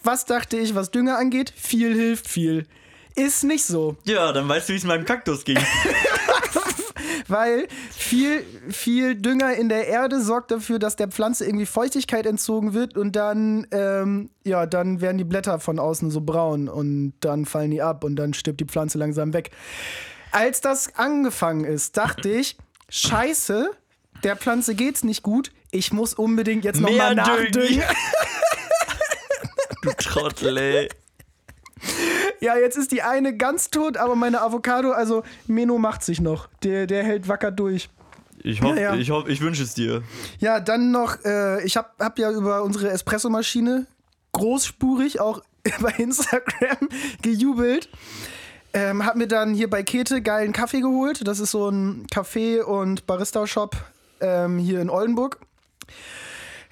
Was 0.02 0.26
dachte 0.26 0.58
ich, 0.58 0.74
was 0.74 0.90
Dünger 0.90 1.16
angeht? 1.16 1.52
Viel 1.56 1.94
hilft 1.94 2.28
viel. 2.28 2.66
Ist 3.14 3.44
nicht 3.44 3.64
so. 3.64 3.96
Ja, 4.04 4.32
dann 4.32 4.48
weißt 4.48 4.68
du, 4.68 4.72
wie 4.72 4.76
es 4.76 4.84
meinem 4.84 5.04
Kaktus 5.04 5.44
ging. 5.44 5.58
Weil 7.28 7.68
viel, 7.90 8.44
viel 8.70 9.14
Dünger 9.14 9.54
in 9.54 9.68
der 9.68 9.86
Erde 9.86 10.20
sorgt 10.20 10.50
dafür, 10.50 10.78
dass 10.78 10.96
der 10.96 11.08
Pflanze 11.08 11.44
irgendwie 11.44 11.66
Feuchtigkeit 11.66 12.26
entzogen 12.26 12.74
wird 12.74 12.96
und 12.96 13.14
dann, 13.14 13.66
ähm, 13.70 14.30
ja, 14.44 14.66
dann 14.66 15.00
werden 15.00 15.18
die 15.18 15.24
Blätter 15.24 15.60
von 15.60 15.78
außen 15.78 16.10
so 16.10 16.20
braun 16.20 16.68
und 16.68 17.14
dann 17.20 17.46
fallen 17.46 17.70
die 17.70 17.82
ab 17.82 18.02
und 18.04 18.16
dann 18.16 18.34
stirbt 18.34 18.60
die 18.60 18.64
Pflanze 18.64 18.98
langsam 18.98 19.32
weg. 19.32 19.50
Als 20.32 20.60
das 20.60 20.96
angefangen 20.96 21.64
ist, 21.64 21.96
dachte 21.96 22.28
ich, 22.30 22.56
scheiße, 22.88 23.70
der 24.24 24.36
Pflanze 24.36 24.74
geht's 24.74 25.04
nicht 25.04 25.22
gut, 25.22 25.52
ich 25.70 25.92
muss 25.92 26.14
unbedingt 26.14 26.64
jetzt 26.64 26.80
nochmal 26.80 27.14
nachdüngen. 27.14 27.82
Du 29.82 29.90
Trottel, 29.94 30.58
ey. 30.58 30.88
Ja, 32.40 32.56
jetzt 32.56 32.76
ist 32.76 32.90
die 32.92 33.02
eine 33.02 33.36
ganz 33.36 33.70
tot, 33.70 33.96
aber 33.96 34.16
meine 34.16 34.40
Avocado, 34.40 34.92
also 34.92 35.22
Meno 35.46 35.78
macht 35.78 36.02
sich 36.02 36.20
noch. 36.20 36.48
Der, 36.62 36.86
der 36.86 37.04
hält 37.04 37.28
wacker 37.28 37.50
durch. 37.50 37.90
Ich 38.42 38.62
hoffe, 38.62 38.76
Ja, 38.80 38.94
ja. 38.94 38.96
ich, 38.96 39.10
hoff, 39.10 39.28
ich 39.28 39.40
wünsche 39.42 39.62
es 39.62 39.74
dir. 39.74 40.02
Ja, 40.38 40.60
dann 40.60 40.90
noch, 40.90 41.22
äh, 41.24 41.62
ich 41.64 41.76
habe 41.76 41.88
hab 41.98 42.18
ja 42.18 42.30
über 42.30 42.62
unsere 42.62 42.88
Espressomaschine 42.90 43.86
großspurig 44.32 45.20
auch 45.20 45.42
bei 45.80 45.90
Instagram 45.98 46.88
gejubelt. 47.22 47.90
Ähm, 48.72 49.04
hab 49.04 49.16
mir 49.16 49.26
dann 49.26 49.52
hier 49.52 49.68
bei 49.68 49.82
Kete 49.82 50.22
geilen 50.22 50.52
Kaffee 50.52 50.80
geholt. 50.80 51.26
Das 51.26 51.40
ist 51.40 51.50
so 51.50 51.68
ein 51.68 52.06
Kaffee- 52.10 52.62
und 52.62 53.06
Barista-Shop 53.06 53.76
ähm, 54.20 54.58
hier 54.58 54.80
in 54.80 54.88
Oldenburg. 54.88 55.38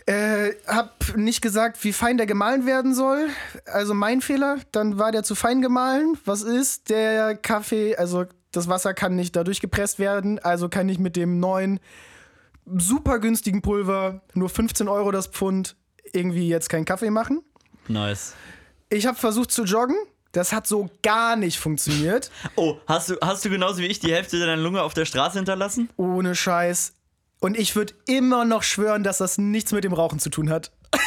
Äh, 0.08 0.54
hab 0.66 1.18
nicht 1.18 1.42
gesagt, 1.42 1.84
wie 1.84 1.92
fein 1.92 2.16
der 2.16 2.24
gemahlen 2.24 2.64
werden 2.64 2.94
soll. 2.94 3.28
Also 3.66 3.92
mein 3.92 4.22
Fehler. 4.22 4.56
Dann 4.72 4.98
war 4.98 5.12
der 5.12 5.22
zu 5.22 5.34
fein 5.34 5.60
gemahlen. 5.60 6.16
Was 6.24 6.40
ist? 6.40 6.88
Der 6.88 7.36
Kaffee, 7.36 7.94
also 7.94 8.24
das 8.50 8.68
Wasser 8.68 8.94
kann 8.94 9.16
nicht 9.16 9.36
dadurch 9.36 9.60
gepresst 9.60 9.98
werden. 9.98 10.38
Also 10.38 10.70
kann 10.70 10.88
ich 10.88 10.98
mit 10.98 11.14
dem 11.14 11.40
neuen 11.40 11.78
super 12.64 13.18
günstigen 13.18 13.60
Pulver, 13.60 14.22
nur 14.32 14.48
15 14.48 14.88
Euro 14.88 15.10
das 15.10 15.26
Pfund, 15.26 15.76
irgendwie 16.14 16.48
jetzt 16.48 16.70
keinen 16.70 16.86
Kaffee 16.86 17.10
machen. 17.10 17.42
Nice. 17.86 18.32
Ich 18.88 19.06
habe 19.06 19.18
versucht 19.18 19.50
zu 19.52 19.64
joggen. 19.64 19.96
Das 20.32 20.54
hat 20.54 20.66
so 20.66 20.88
gar 21.02 21.36
nicht 21.36 21.58
funktioniert. 21.58 22.30
Oh, 22.56 22.76
hast 22.86 23.10
du, 23.10 23.16
hast 23.22 23.44
du 23.44 23.50
genauso 23.50 23.82
wie 23.82 23.86
ich 23.86 23.98
die 24.00 24.12
Hälfte 24.12 24.38
deiner 24.38 24.56
Lunge 24.56 24.82
auf 24.82 24.94
der 24.94 25.04
Straße 25.04 25.36
hinterlassen? 25.36 25.90
Ohne 25.98 26.34
Scheiß. 26.34 26.94
Und 27.40 27.57
ich 27.57 27.76
würde 27.76 27.95
immer 28.07 28.45
noch 28.45 28.62
schwören, 28.62 29.04
dass 29.04 29.18
das 29.18 29.38
nichts 29.38 29.73
mit 29.73 29.85
dem 29.85 29.92
Rauchen 29.92 30.18
zu 30.18 30.30
tun 30.30 30.50
hat. 30.50 30.73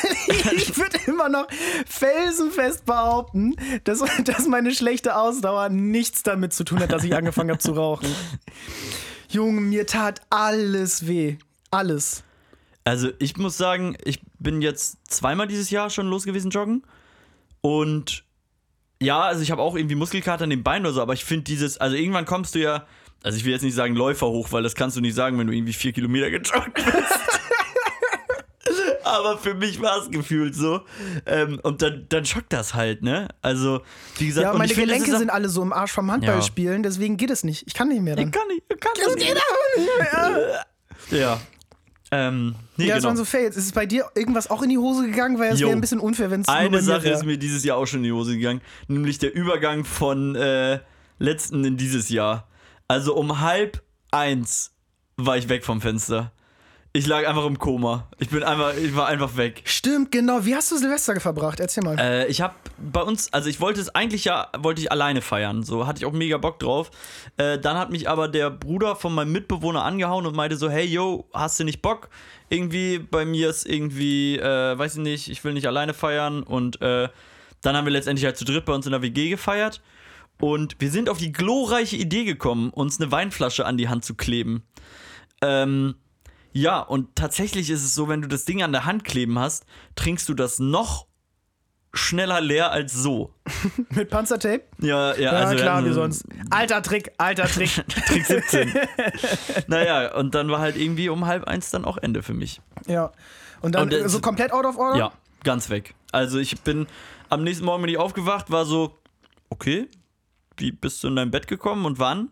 ich 0.56 0.78
würde 0.78 0.98
immer 1.08 1.28
noch 1.28 1.48
felsenfest 1.86 2.86
behaupten, 2.86 3.56
dass, 3.84 4.04
dass 4.24 4.48
meine 4.48 4.74
schlechte 4.74 5.16
Ausdauer 5.16 5.70
nichts 5.70 6.24
damit 6.24 6.54
zu 6.54 6.64
tun 6.64 6.80
hat, 6.80 6.92
dass 6.92 7.04
ich 7.04 7.16
angefangen 7.16 7.50
habe 7.50 7.60
zu 7.60 7.74
rauchen. 7.74 8.08
Junge, 9.30 9.62
mir 9.62 9.88
tat 9.88 10.22
alles 10.30 11.08
weh. 11.08 11.38
Alles. 11.72 12.24
Also 12.84 13.10
ich 13.20 13.38
muss 13.38 13.58
sagen, 13.58 13.96
ich 14.04 14.22
bin 14.40 14.62
jetzt 14.62 14.98
zweimal 15.08 15.48
dieses 15.48 15.70
Jahr 15.70 15.90
schon 15.90 16.08
los 16.08 16.24
gewesen 16.24 16.52
joggen. 16.52 16.84
Und 17.62 18.24
ja, 19.02 19.22
also 19.22 19.42
ich 19.42 19.52
habe 19.52 19.62
auch 19.62 19.76
irgendwie 19.76 19.96
Muskelkater 19.96 20.44
an 20.44 20.50
den 20.50 20.64
Beinen 20.64 20.86
oder 20.86 20.94
so, 20.94 21.02
aber 21.02 21.14
ich 21.14 21.24
finde 21.24 21.44
dieses, 21.44 21.78
also 21.78 21.96
irgendwann 21.96 22.26
kommst 22.26 22.56
du 22.56 22.60
ja, 22.60 22.86
also 23.24 23.38
ich 23.38 23.46
will 23.46 23.52
jetzt 23.52 23.62
nicht 23.64 23.76
sagen 23.76 23.96
Läufer 23.96 24.28
hoch, 24.28 24.52
weil 24.52 24.64
das 24.64 24.76
kannst 24.76 24.96
du 24.98 25.02
nicht 25.02 25.16
sagen, 25.16 25.38
wenn 25.40 25.48
du 25.48 25.54
irgendwie 25.54 25.74
vier 25.74 25.94
Kilometer 25.94 26.30
gejoggt 26.32 26.74
bist. 26.76 26.88
aber 29.04 29.38
für 29.38 29.54
mich 29.54 29.82
war 29.82 30.02
es 30.02 30.10
gefühlt 30.10 30.56
so. 30.56 30.82
Ähm, 31.26 31.60
und 31.64 31.82
dann, 31.82 32.06
dann 32.10 32.26
schockt 32.26 32.54
das 32.54 32.74
halt, 32.74 33.04
ne? 33.04 33.28
Also, 33.42 33.82
wie 34.18 34.28
gesagt, 34.28 34.46
Ja, 34.46 34.54
meine 34.58 34.74
Gelenke 34.74 35.14
auch- 35.14 35.18
sind 35.20 35.30
alle 35.30 35.50
so 35.50 35.62
im 35.62 35.74
Arsch 35.74 35.92
vom 35.92 36.10
Handballspielen, 36.12 36.84
deswegen 36.84 37.18
geht 37.18 37.30
es 37.30 37.44
nicht. 37.44 37.64
Ich 37.68 37.74
kann 37.74 37.90
nicht 37.90 38.02
mehr 38.02 38.16
dann. 38.16 38.28
Ich 38.28 38.32
kann 38.32 38.48
nicht, 38.48 38.64
ich 38.70 38.80
kann 38.80 38.92
das 39.06 39.16
nicht. 39.16 39.36
Ja. 41.12 41.42
Ähm, 42.12 42.56
nee, 42.78 42.86
Ja, 42.86 42.96
es 42.96 43.00
genau. 43.00 43.10
waren 43.10 43.18
so 43.18 43.26
Fails. 43.26 43.58
Ist 43.58 43.66
es 43.66 43.72
bei 43.72 43.86
dir 43.86 44.06
irgendwas 44.16 44.50
auch 44.50 44.62
in 44.62 44.70
die 44.70 44.78
Hose 44.78 45.08
gegangen? 45.08 45.40
Weil 45.40 45.54
es 45.54 45.60
wäre 45.60 45.72
ein 45.72 45.82
bisschen 45.82 46.00
unfair, 46.00 46.30
wenn 46.30 46.42
es 46.42 46.48
Eine 46.48 46.82
Sache 46.82 47.06
wär. 47.06 47.14
ist 47.16 47.26
mir 47.26 47.38
dieses 47.38 47.64
Jahr 47.64 47.78
auch 47.78 47.88
schon 47.88 48.00
in 48.00 48.04
die 48.06 48.12
Hose 48.12 48.38
gegangen, 48.38 48.62
nämlich 48.88 49.18
der 49.18 49.34
Übergang 49.34 49.84
von 49.84 50.36
äh, 50.36 50.80
letzten 51.20 51.66
in 51.66 51.78
dieses 51.78 52.10
Jahr. 52.10 52.48
Also 52.92 53.16
um 53.16 53.40
halb 53.40 53.82
eins 54.12 54.74
war 55.16 55.38
ich 55.38 55.48
weg 55.48 55.64
vom 55.64 55.80
Fenster. 55.80 56.34
Ich 56.92 57.08
lag 57.08 57.26
einfach 57.26 57.46
im 57.46 57.58
Koma. 57.58 58.10
Ich 58.20 58.28
bin 58.28 58.44
einfach, 58.44 58.76
ich 58.76 58.94
war 58.94 59.08
einfach 59.08 59.38
weg. 59.38 59.62
Stimmt, 59.64 60.12
genau. 60.12 60.44
Wie 60.44 60.54
hast 60.54 60.74
du 60.74 60.78
Silvester 60.78 61.18
verbracht? 61.22 61.62
Erzähl 61.62 61.86
mal. 61.86 61.98
Äh, 61.98 62.28
ich 62.28 62.42
habe 62.42 62.54
bei 62.78 63.02
uns, 63.02 63.32
also 63.32 63.48
ich 63.48 63.62
wollte 63.62 63.80
es 63.80 63.96
eigentlich 63.96 64.26
ja, 64.26 64.50
wollte 64.58 64.82
ich 64.82 64.92
alleine 64.92 65.22
feiern. 65.22 65.64
So 65.64 65.88
hatte 65.88 66.00
ich 66.00 66.06
auch 66.06 66.12
mega 66.12 66.38
Bock 66.38 66.60
drauf. 66.60 66.92
Äh, 67.38 67.60
dann 67.60 67.78
hat 67.78 67.92
mich 67.92 68.10
aber 68.10 68.28
der 68.28 68.50
Bruder 68.50 68.98
von 68.98 69.16
meinem 69.16 69.32
Mitbewohner 69.32 69.86
angehauen 69.86 70.26
und 70.26 70.36
meinte 70.36 70.58
so, 70.58 70.70
hey 70.70 70.86
yo, 70.86 71.30
hast 71.32 71.62
du 71.62 71.64
nicht 71.64 71.82
Bock? 71.82 72.10
Irgendwie 72.50 73.00
bei 73.00 73.24
mir 73.24 73.50
ist 73.50 73.66
irgendwie, 73.66 74.38
äh, 74.38 74.78
weiß 74.78 74.96
ich 74.96 75.02
nicht, 75.02 75.30
ich 75.30 75.46
will 75.46 75.54
nicht 75.54 75.68
alleine 75.68 75.94
feiern. 75.94 76.44
Und 76.44 76.82
äh, 76.82 77.08
dann 77.62 77.78
haben 77.78 77.86
wir 77.86 77.94
letztendlich 77.94 78.26
halt 78.26 78.36
zu 78.36 78.44
dritt 78.44 78.66
bei 78.66 78.74
uns 78.74 78.86
in 78.86 78.92
der 78.92 79.02
WG 79.02 79.30
gefeiert. 79.30 79.80
Und 80.42 80.76
wir 80.80 80.92
sind 80.92 81.10
auf 81.10 81.20
die 81.20 81.32
glorreiche 81.32 81.96
Idee 81.96 82.26
gekommen, 82.26 82.72
uns 82.72 83.00
eine 83.00 83.12
Weinflasche 83.12 83.66
an 83.66 83.78
die 83.78 83.90
Hand 83.90 84.04
zu 84.04 84.16
kleben. 84.16 84.64
Ähm, 85.42 85.96
ja, 86.52 86.80
und 86.80 87.16
tatsächlich 87.16 87.70
ist 87.70 87.84
es 87.84 87.96
so, 87.96 88.10
wenn 88.10 88.22
du 88.22 88.28
das 88.28 88.46
Ding 88.46 88.62
an 88.64 88.72
der 88.72 88.86
Hand 88.86 89.04
kleben 89.04 89.40
hast, 89.40 89.66
trinkst 89.96 90.28
du 90.28 90.34
das 90.34 90.60
noch 90.60 91.08
schneller 91.94 92.42
leer 92.42 92.72
als 92.72 92.94
so. 92.94 93.34
Mit 93.90 94.10
Panzertape? 94.10 94.64
Ja, 94.80 95.14
ja, 95.14 95.20
Ja, 95.20 95.32
also 95.32 95.54
wir 95.54 95.62
klar, 95.62 95.84
wie 95.84 95.90
so 95.90 95.96
sonst. 95.96 96.26
Alter 96.50 96.82
Trick, 96.82 97.12
alter 97.18 97.46
Trick. 97.46 97.70
Trick 98.08 98.26
17. 98.26 98.74
naja, 99.68 100.16
und 100.16 100.34
dann 100.34 100.50
war 100.50 100.60
halt 100.60 100.78
irgendwie 100.78 101.10
um 101.10 101.26
halb 101.26 101.46
eins 101.46 101.70
dann 101.70 101.86
auch 101.86 101.98
Ende 101.98 102.24
für 102.24 102.34
mich. 102.34 102.62
ja. 102.88 103.12
Und 103.62 103.76
dann 103.76 103.84
Und, 103.84 103.94
äh, 103.94 104.10
so 104.10 104.20
komplett 104.22 104.52
out 104.54 104.66
of 104.66 104.78
order? 104.80 104.98
Ja, 104.98 105.12
ganz 105.44 105.70
weg. 105.70 105.94
Also 106.12 106.40
ich 106.40 106.62
bin 106.62 106.88
am 107.30 107.44
nächsten 107.44 107.64
Morgen 107.64 107.84
bin 107.84 107.92
ich 107.92 107.98
aufgewacht, 108.00 108.50
war 108.50 108.66
so, 108.66 108.98
okay, 109.52 109.88
wie 110.62 110.72
bist 110.72 111.04
du 111.04 111.08
in 111.08 111.16
dein 111.16 111.32
Bett 111.32 111.48
gekommen 111.48 111.86
und 111.86 112.00
wann? 112.00 112.30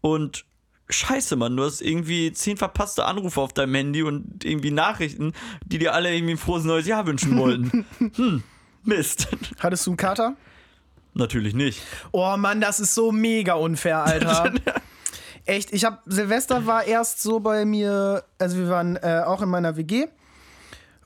Und 0.00 0.44
scheiße, 0.90 1.36
Mann, 1.36 1.56
du 1.56 1.64
hast 1.64 1.80
irgendwie 1.80 2.32
zehn 2.32 2.56
verpasste 2.56 3.04
Anrufe 3.04 3.40
auf 3.40 3.52
deinem 3.52 3.74
Handy 3.74 4.02
und 4.02 4.44
irgendwie 4.44 4.70
Nachrichten, 4.70 5.32
die 5.64 5.78
dir 5.78 5.94
alle 5.94 6.14
irgendwie 6.14 6.34
ein 6.34 6.38
frohes 6.38 6.64
neues 6.64 6.86
Jahr 6.86 7.06
wünschen 7.06 7.38
wollten. 7.38 7.86
hm, 8.16 8.42
Mist. 8.84 9.28
Hattest 9.60 9.86
du 9.86 9.92
einen 9.92 9.96
Kater? 9.96 10.36
Natürlich 11.14 11.54
nicht. 11.54 11.82
Oh 12.10 12.36
Mann, 12.36 12.60
das 12.60 12.80
ist 12.80 12.94
so 12.94 13.12
mega 13.12 13.54
unfair, 13.54 14.04
Alter. 14.04 14.52
Echt, 15.44 15.72
ich 15.72 15.84
hab, 15.84 16.02
Silvester 16.06 16.66
war 16.66 16.84
erst 16.84 17.20
so 17.22 17.40
bei 17.40 17.64
mir, 17.64 18.24
also 18.38 18.56
wir 18.58 18.68
waren 18.68 18.96
äh, 18.96 19.22
auch 19.26 19.42
in 19.42 19.48
meiner 19.48 19.76
WG. 19.76 20.06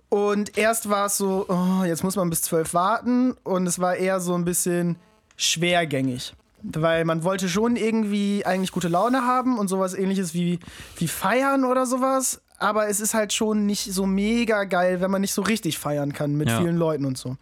Und 0.09 0.57
erst 0.57 0.89
war 0.89 1.07
es 1.07 1.17
so, 1.17 1.47
oh, 1.49 1.85
jetzt 1.85 2.05
muss 2.05 2.17
man 2.17 2.31
bis 2.31 2.43
zwölf 2.43 2.75
warten. 2.75 3.33
Und 3.45 3.67
es 3.67 3.79
war 3.79 3.97
eher 3.97 4.21
so 4.21 4.35
ein 4.35 4.45
bisschen 4.45 4.97
schwergängig. 5.37 6.35
Weil 6.63 7.05
man 7.05 7.23
wollte 7.23 7.49
schon 7.49 7.77
irgendwie 7.77 8.45
eigentlich 8.45 8.73
gute 8.73 8.89
Laune 8.89 9.23
haben 9.27 9.59
und 9.59 9.69
sowas 9.69 9.95
ähnliches 9.95 10.35
wie, 10.35 10.59
wie 10.97 11.09
feiern 11.09 11.65
oder 11.65 11.87
sowas. 11.87 12.41
Aber 12.59 12.89
es 12.89 13.01
ist 13.01 13.15
halt 13.15 13.33
schon 13.33 13.67
nicht 13.67 13.93
so 13.93 14.07
mega 14.07 14.65
geil, 14.65 15.01
wenn 15.01 15.11
man 15.11 15.21
nicht 15.21 15.35
so 15.35 15.43
richtig 15.43 15.79
feiern 15.79 16.13
kann 16.13 16.35
mit 16.35 16.49
Ja. 16.49 16.59
vielen 16.61 16.77
Leuten 16.77 17.05
und 17.05 17.19
so. 17.19 17.37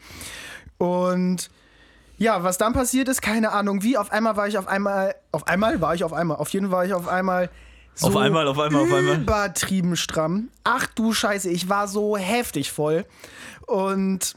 Und 0.78 1.48
ja, 2.18 2.42
was 2.42 2.58
dann 2.58 2.72
passiert 2.72 3.08
ist, 3.08 3.22
keine 3.22 3.52
Ahnung 3.52 3.82
wie. 3.82 3.96
Auf 3.96 4.10
einmal 4.12 4.36
war 4.36 4.48
ich 4.48 4.58
auf 4.58 4.66
einmal, 4.68 5.14
auf 5.32 5.46
einmal 5.46 5.80
war 5.80 5.94
ich 5.94 6.04
auf 6.04 6.12
einmal, 6.12 6.36
auf 6.36 6.48
jeden 6.50 6.66
Fall 6.66 6.76
war 6.78 6.84
ich 6.86 6.94
auf 6.94 7.08
einmal 7.08 7.50
So 7.94 8.08
Auf 8.08 8.16
einmal, 8.16 8.48
auf 8.48 8.58
einmal, 8.58 8.82
auf 8.82 8.92
einmal. 8.92 9.16
Übertrieben 9.20 9.96
stramm. 9.96 10.48
Ach 10.64 10.86
du 10.86 11.12
Scheiße, 11.12 11.48
ich 11.48 11.68
war 11.68 11.86
so 11.86 12.16
heftig 12.16 12.72
voll. 12.72 13.04
Und 13.66 14.34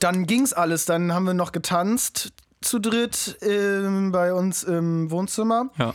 dann 0.00 0.26
ging's 0.26 0.52
alles. 0.54 0.86
Dann 0.86 1.12
haben 1.12 1.24
wir 1.26 1.34
noch 1.34 1.52
getanzt 1.52 2.32
zu 2.60 2.78
dritt 2.78 3.38
ähm, 3.42 4.12
bei 4.12 4.32
uns 4.34 4.62
im 4.64 5.10
Wohnzimmer. 5.10 5.70
Ja. 5.78 5.94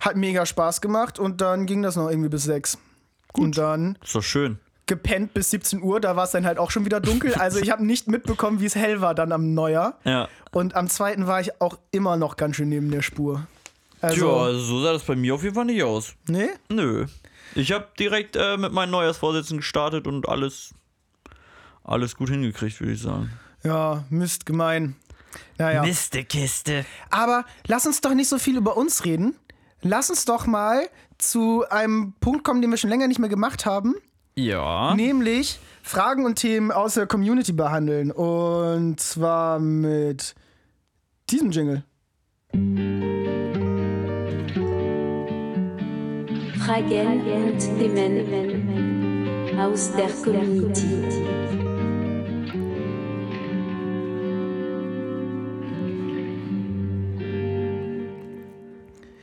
Hat 0.00 0.16
mega 0.16 0.44
Spaß 0.46 0.80
gemacht 0.80 1.18
und 1.18 1.40
dann 1.40 1.66
ging 1.66 1.82
das 1.82 1.96
noch 1.96 2.08
irgendwie 2.10 2.28
bis 2.28 2.42
sechs. 2.44 2.78
Und 3.32 3.56
dann 3.56 3.96
Ist 4.02 4.14
doch 4.14 4.22
schön. 4.22 4.58
gepennt 4.86 5.32
bis 5.32 5.50
17 5.50 5.82
Uhr, 5.82 6.00
da 6.00 6.16
war 6.16 6.24
es 6.24 6.32
dann 6.32 6.44
halt 6.44 6.58
auch 6.58 6.70
schon 6.70 6.84
wieder 6.84 7.00
dunkel. 7.00 7.34
Also 7.34 7.60
ich 7.60 7.70
habe 7.70 7.84
nicht 7.86 8.08
mitbekommen, 8.08 8.60
wie 8.60 8.66
es 8.66 8.74
hell 8.74 9.00
war 9.00 9.14
dann 9.14 9.32
am 9.32 9.54
Neujahr. 9.54 9.98
Ja. 10.04 10.28
Und 10.50 10.74
am 10.74 10.88
zweiten 10.88 11.26
war 11.26 11.40
ich 11.40 11.60
auch 11.62 11.78
immer 11.92 12.16
noch 12.16 12.36
ganz 12.36 12.56
schön 12.56 12.68
neben 12.68 12.90
der 12.90 13.00
Spur. 13.02 13.46
Also, 14.00 14.26
ja, 14.26 14.42
also 14.44 14.58
so 14.60 14.82
sah 14.82 14.92
das 14.92 15.04
bei 15.04 15.14
mir 15.14 15.34
auf 15.36 15.44
jeden 15.44 15.54
Fall 15.54 15.64
nicht 15.64 15.82
aus. 15.84 16.14
nee? 16.26 16.48
Nö. 16.68 17.06
Ich 17.54 17.70
habe 17.70 17.86
direkt 17.98 18.34
äh, 18.34 18.56
mit 18.56 18.72
meinen 18.72 18.90
Neujahrsvorsätzen 18.90 19.58
gestartet 19.58 20.06
und 20.08 20.28
alles, 20.28 20.74
alles 21.84 22.16
gut 22.16 22.30
hingekriegt, 22.30 22.80
würde 22.80 22.94
ich 22.94 23.00
sagen. 23.02 23.30
Ja, 23.62 24.04
Mist, 24.10 24.44
gemein. 24.46 24.96
Naja. 25.58 25.82
Mistekiste. 25.82 26.84
Aber 27.10 27.44
lass 27.66 27.86
uns 27.86 28.00
doch 28.00 28.14
nicht 28.14 28.28
so 28.28 28.38
viel 28.38 28.56
über 28.56 28.76
uns 28.76 29.04
reden. 29.04 29.36
Lass 29.82 30.10
uns 30.10 30.24
doch 30.24 30.46
mal 30.46 30.88
zu 31.18 31.64
einem 31.68 32.14
Punkt 32.20 32.44
kommen, 32.44 32.62
den 32.62 32.70
wir 32.70 32.76
schon 32.76 32.90
länger 32.90 33.08
nicht 33.08 33.18
mehr 33.18 33.28
gemacht 33.28 33.66
haben. 33.66 33.94
Ja. 34.34 34.94
Nämlich 34.94 35.58
Fragen 35.82 36.24
und 36.24 36.36
Themen 36.36 36.70
aus 36.70 36.94
der 36.94 37.06
Community 37.06 37.52
behandeln. 37.52 38.12
Und 38.12 39.00
zwar 39.00 39.58
mit 39.58 40.34
diesem 41.30 41.50
Jingle. 41.50 41.84
Fragen 46.64 47.52
und 47.52 47.58
Themen 47.58 49.58
aus 49.58 49.92
der 49.92 50.08
Community. 50.24 51.31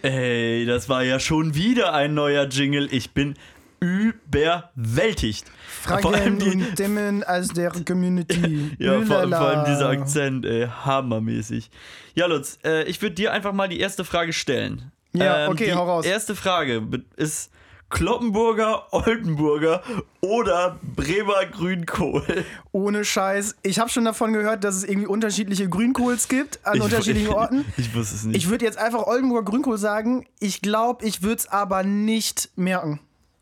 Ey, 0.02 0.66
das 0.66 0.88
war 0.88 1.04
ja 1.04 1.20
schon 1.20 1.56
wieder 1.56 1.94
ein 1.94 2.14
neuer 2.14 2.46
Jingle. 2.48 2.88
Ich 2.92 3.12
bin 3.12 3.36
überwältigt. 3.80 5.46
Fragen 5.82 6.02
vor 6.02 6.14
allem 6.14 6.40
die, 6.40 6.50
und 6.50 6.76
Themen 6.76 7.24
aus 7.24 7.50
der 7.50 7.72
Community. 7.86 8.72
ja, 8.80 9.02
vor, 9.02 9.28
vor 9.28 9.40
allem 9.40 9.66
dieser 9.66 9.90
Akzent, 9.90 10.46
ey, 10.46 10.68
hammermäßig. 10.68 11.70
Ja, 12.16 12.26
Lutz, 12.28 12.60
äh, 12.64 12.84
ich 12.84 13.02
würde 13.02 13.16
dir 13.16 13.34
einfach 13.34 13.54
mal 13.54 13.68
die 13.68 13.80
erste 13.80 14.04
Frage 14.04 14.34
stellen. 14.34 14.92
Ja, 15.14 15.50
okay, 15.50 15.66
die 15.66 15.74
hau 15.74 15.86
raus. 15.86 16.06
erste 16.06 16.36
Frage 16.36 16.88
ist 17.16 17.52
Kloppenburger, 17.90 18.88
Oldenburger 18.94 19.82
oder 20.22 20.78
Bremer 20.96 21.46
Grünkohl? 21.48 22.46
Ohne 22.72 23.04
Scheiß. 23.04 23.56
Ich 23.64 23.80
habe 23.80 23.90
schon 23.90 24.06
davon 24.06 24.34
gehört, 24.34 24.64
dass 24.64 24.76
es 24.76 24.84
irgendwie 24.84 25.08
unterschiedliche 25.08 25.68
Grünkohls 25.70 26.28
gibt 26.28 26.60
an 26.66 26.78
Ich- 26.78 26.84
unterschiedlichen 26.84 27.30
ich, 27.30 27.36
Orten. 27.36 27.66
Ich 27.78 27.94
wusste 27.96 28.16
es 28.16 28.24
nicht. 28.26 28.38
Ich 28.38 28.50
würde 28.50 28.66
jetzt 28.66 28.78
einfach 28.78 29.08
Oldenburger 29.08 29.50
Grünkohl 29.50 29.78
sagen. 29.78 30.26
Ich 30.40 30.62
glaube, 30.62 31.06
ich 31.06 31.24
würde 31.24 31.38
es 31.38 31.48
aber 31.48 31.84
nicht 31.84 32.50
merken. 32.56 33.00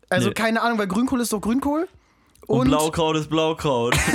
Also 0.08 0.28
Nee. 0.28 0.34
keine 0.34 0.62
Ahnung, 0.62 0.78
weil 0.78 0.88
Grünkohl 0.88 1.20
ist 1.20 1.32
doch 1.34 1.40
Grünkohl. 1.40 1.86
und, 2.46 2.60
Und, 2.60 2.68
Blaukraut 2.68 3.16
ist 3.16 3.28
Blaukraut. 3.28 3.94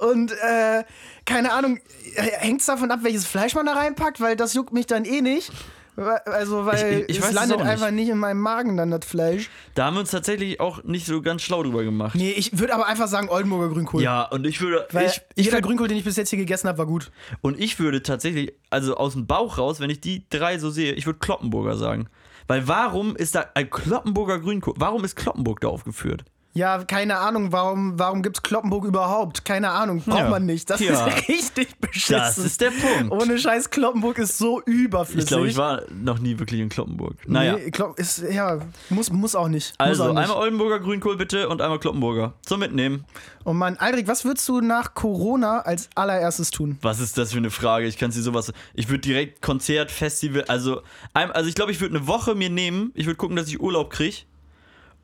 und 0.00 0.32
äh, 0.32 0.84
keine 1.24 1.52
Ahnung, 1.52 1.78
hängt 2.14 2.60
es 2.60 2.66
davon 2.66 2.90
ab, 2.90 3.00
welches 3.02 3.26
Fleisch 3.26 3.54
man 3.54 3.64
da 3.66 3.72
reinpackt, 3.72 4.20
weil 4.20 4.36
das 4.36 4.52
juckt 4.54 4.72
mich 4.72 4.86
dann 4.86 5.04
eh 5.06 5.22
nicht. 5.22 5.50
Also, 5.96 6.66
weil 6.66 7.00
Ich- 7.08 7.08
ich 7.10 7.16
es 7.18 7.22
weiß 7.22 7.28
es 7.30 7.34
landet 7.34 7.58
nicht. 7.58 7.66
einfach 7.68 7.90
nicht 7.90 8.08
in 8.10 8.18
meinem 8.18 8.40
Magen 8.40 8.76
dann 8.76 8.90
das 8.90 9.04
Fleisch. 9.06 9.48
da 9.74 9.86
haben 9.86 9.94
wir 9.94 10.00
uns 10.00 10.10
tatsächlich 10.10 10.60
auch 10.60 10.84
nicht 10.84 11.06
so 11.06 11.22
ganz 11.22 11.42
schlau 11.42 11.62
drüber 11.62 11.84
gemacht. 11.84 12.14
Nee, 12.14 12.30
ich 12.32 12.58
würde 12.58 12.74
aber 12.74 12.86
einfach 12.86 13.08
sagen 13.08 13.28
Oldenburger 13.30 13.70
Grünkohl. 13.70 14.02
Ja, 14.02 14.22
und 14.24 14.46
ich 14.46 14.60
würde. 14.60 14.86
Weil 14.92 15.06
ich, 15.06 15.22
ich 15.34 15.46
jeder 15.46 15.56
würd, 15.58 15.64
Grünkohl, 15.66 15.88
den 15.88 15.96
ich 15.96 16.04
bis 16.04 16.16
jetzt 16.16 16.30
hier 16.30 16.38
gegessen 16.38 16.68
habe, 16.68 16.78
war 16.78 16.86
gut. 16.86 17.10
und 17.40 17.58
ich 17.58 17.78
würde 17.78 18.02
tatsächlich, 18.02 18.52
also 18.70 18.96
aus 18.96 19.14
dem 19.14 19.26
Bauch 19.26 19.58
raus, 19.58 19.80
wenn 19.80 19.90
ich 19.90 20.00
die 20.00 20.24
drei 20.28 20.58
so 20.58 20.70
sehe, 20.70 20.92
ich 20.92 21.06
würde 21.06 21.18
Kloppenburger 21.18 21.76
sagen. 21.76 22.08
Weil 22.48 22.68
warum 22.68 23.16
ist 23.16 23.34
da 23.34 23.46
ein 23.54 23.68
Kloppenburger 23.70 24.38
Grünkohl? 24.38 24.74
Warum 24.76 25.04
ist 25.04 25.16
Kloppenburg 25.16 25.60
da 25.60 25.68
aufgeführt? 25.68 26.24
Ja, 26.56 26.82
keine 26.84 27.18
Ahnung, 27.18 27.52
warum, 27.52 27.98
warum 27.98 28.22
gibt 28.22 28.38
es 28.38 28.42
Kloppenburg 28.42 28.84
überhaupt? 28.86 29.44
Keine 29.44 29.70
Ahnung, 29.70 30.00
braucht 30.00 30.18
Ja. 30.20 30.30
man 30.30 30.46
nicht. 30.46 30.70
Das 30.70 30.80
Ja. 30.80 31.06
ist 31.06 31.28
richtig 31.28 31.78
beschissen. 31.80 32.16
Das 32.16 32.38
ist 32.38 32.60
der 32.60 32.70
Punkt. 32.70 33.12
Ohne 33.12 33.38
Scheiß, 33.38 33.68
Kloppenburg 33.70 34.18
ist 34.18 34.38
so 34.38 34.62
überflüssig. 34.62 35.24
Ich 35.24 35.28
glaube, 35.28 35.48
ich 35.48 35.56
war 35.56 35.82
noch 35.90 36.18
nie 36.18 36.38
wirklich 36.38 36.60
in 36.60 36.68
Kloppenburg. 36.70 37.16
Naja. 37.28 37.56
Nee, 37.56 37.70
Klopp, 37.70 37.98
ist, 37.98 38.22
ja, 38.30 38.58
muss, 38.88 39.10
muss 39.10 39.34
auch 39.34 39.48
nicht. 39.48 39.74
Also, 39.78 40.04
auch 40.04 40.08
nicht. 40.08 40.18
einmal 40.18 40.38
Oldenburger 40.38 40.80
Grünkohl 40.80 41.16
bitte 41.16 41.48
und 41.48 41.60
einmal 41.60 41.78
Kloppenburger. 41.78 42.32
Zum 42.42 42.60
Mitnehmen. 42.60 43.04
Und 43.44 43.58
Mann, 43.58 43.76
Aldrich, 43.76 44.08
was 44.08 44.24
würdest 44.24 44.48
du 44.48 44.60
nach 44.60 44.94
Corona 44.94 45.60
als 45.60 45.90
allererstes 45.94 46.50
tun? 46.50 46.78
Was 46.82 47.00
ist 47.00 47.18
das 47.18 47.32
für 47.32 47.38
eine 47.38 47.50
Frage? 47.50 47.86
Ich 47.86 47.98
kann 47.98 48.10
sie 48.10 48.22
sowas. 48.22 48.52
Ich 48.74 48.88
würde 48.88 49.00
direkt 49.02 49.42
Konzert, 49.42 49.90
Festival, 49.90 50.44
also, 50.48 50.80
also 51.12 51.48
ich 51.48 51.54
glaube, 51.54 51.70
ich 51.70 51.80
würde 51.80 51.96
eine 51.98 52.06
Woche 52.06 52.34
mir 52.34 52.50
nehmen. 52.50 52.90
Ich 52.94 53.06
würde 53.06 53.16
gucken, 53.16 53.36
dass 53.36 53.46
ich 53.48 53.60
Urlaub 53.60 53.90
kriege 53.90 54.16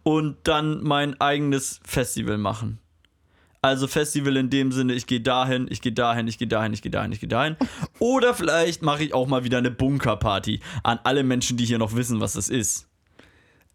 und 0.02 0.36
dann 0.44 0.82
mein 0.82 1.20
eigenes 1.20 1.80
Festival 1.84 2.38
machen. 2.38 2.78
Also 3.64 3.86
Festival 3.86 4.36
in 4.36 4.50
dem 4.50 4.72
Sinne, 4.72 4.92
ich 4.94 5.06
gehe 5.06 5.20
dahin, 5.20 5.68
ich 5.70 5.80
gehe 5.80 5.92
dahin, 5.92 6.26
ich 6.26 6.36
gehe 6.36 6.48
dahin, 6.48 6.72
ich 6.72 6.82
gehe 6.82 6.90
dahin, 6.90 7.12
ich 7.12 7.20
gehe 7.20 7.28
dahin. 7.28 7.56
Oder 8.00 8.34
vielleicht 8.34 8.82
mache 8.82 9.04
ich 9.04 9.14
auch 9.14 9.28
mal 9.28 9.44
wieder 9.44 9.58
eine 9.58 9.70
Bunkerparty 9.70 10.60
an 10.82 10.98
alle 11.04 11.22
Menschen, 11.22 11.56
die 11.56 11.64
hier 11.64 11.78
noch 11.78 11.94
wissen, 11.94 12.20
was 12.20 12.32
das 12.32 12.48
ist. 12.48 12.88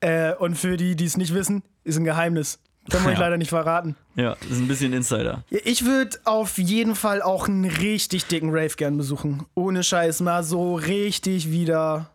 Äh, 0.02 0.34
und 0.36 0.56
für 0.56 0.76
die, 0.76 0.96
die 0.98 1.06
es 1.06 1.16
nicht 1.16 1.34
wissen, 1.34 1.64
ist 1.86 1.98
ein 1.98 2.04
Geheimnis. 2.04 2.60
Können 2.92 3.06
wir 3.06 3.12
euch 3.12 3.18
Ja. 3.18 3.22
leider 3.24 3.38
nicht 3.38 3.50
verraten. 3.50 3.96
Ja, 4.16 4.36
das 4.42 4.50
ist 4.52 4.60
ein 4.60 4.68
bisschen 4.68 4.92
Insider. 4.92 5.44
Ich 5.50 5.86
würde 5.86 6.18
auf 6.26 6.58
jeden 6.58 6.96
Fall 6.96 7.22
auch 7.22 7.48
einen 7.48 7.64
richtig 7.64 8.26
dicken 8.26 8.50
Rave 8.50 8.76
gern 8.76 8.98
besuchen. 8.98 9.46
Ohne 9.56 9.84
Scheiß, 9.84 10.20
mal 10.20 10.44
so 10.44 10.76
richtig 10.76 11.50
wieder 11.50 12.10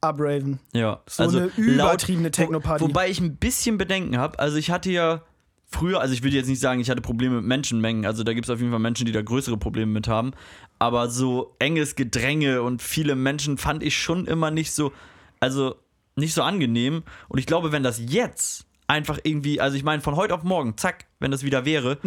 abraven. 0.00 0.60
Ja, 0.72 1.00
So 1.06 1.24
eine 1.24 1.50
übertriebene 1.56 2.30
Techno-Party. 2.30 2.82
Wo, 2.82 2.88
wobei 2.88 3.08
ich 3.08 3.20
ein 3.20 3.36
bisschen 3.36 3.78
Bedenken 3.78 4.18
habe. 4.18 4.38
Also 4.38 4.56
ich 4.56 4.70
hatte 4.70 4.90
ja 4.90 5.22
früher, 5.70 6.00
also 6.00 6.14
ich 6.14 6.22
würde 6.22 6.36
jetzt 6.36 6.48
nicht 6.48 6.60
sagen, 6.60 6.80
ich 6.80 6.90
hatte 6.90 7.02
Probleme 7.02 7.36
mit 7.36 7.44
Menschenmengen. 7.44 8.06
Also 8.06 8.24
da 8.24 8.32
gibt 8.32 8.46
es 8.46 8.50
auf 8.50 8.58
jeden 8.58 8.70
Fall 8.70 8.80
Menschen, 8.80 9.06
die 9.06 9.12
da 9.12 9.22
größere 9.22 9.56
Probleme 9.56 9.92
mit 9.92 10.08
haben. 10.08 10.32
Aber 10.78 11.08
so 11.10 11.54
enges 11.58 11.96
Gedränge 11.96 12.62
und 12.62 12.82
viele 12.82 13.14
Menschen 13.14 13.58
fand 13.58 13.82
ich 13.82 13.96
schon 13.96 14.26
immer 14.26 14.50
nicht 14.50 14.72
so, 14.72 14.92
also 15.40 15.76
nicht 16.16 16.34
so 16.34 16.42
angenehm. 16.42 17.02
Und 17.28 17.38
ich 17.38 17.46
glaube, 17.46 17.72
wenn 17.72 17.82
das 17.82 18.00
jetzt 18.04 18.66
einfach 18.86 19.18
irgendwie, 19.22 19.60
also 19.60 19.76
ich 19.76 19.84
meine 19.84 20.00
von 20.00 20.16
heute 20.16 20.34
auf 20.34 20.44
morgen, 20.44 20.76
zack, 20.76 21.06
wenn 21.20 21.30
das 21.30 21.42
wieder 21.42 21.64
wäre, 21.64 21.98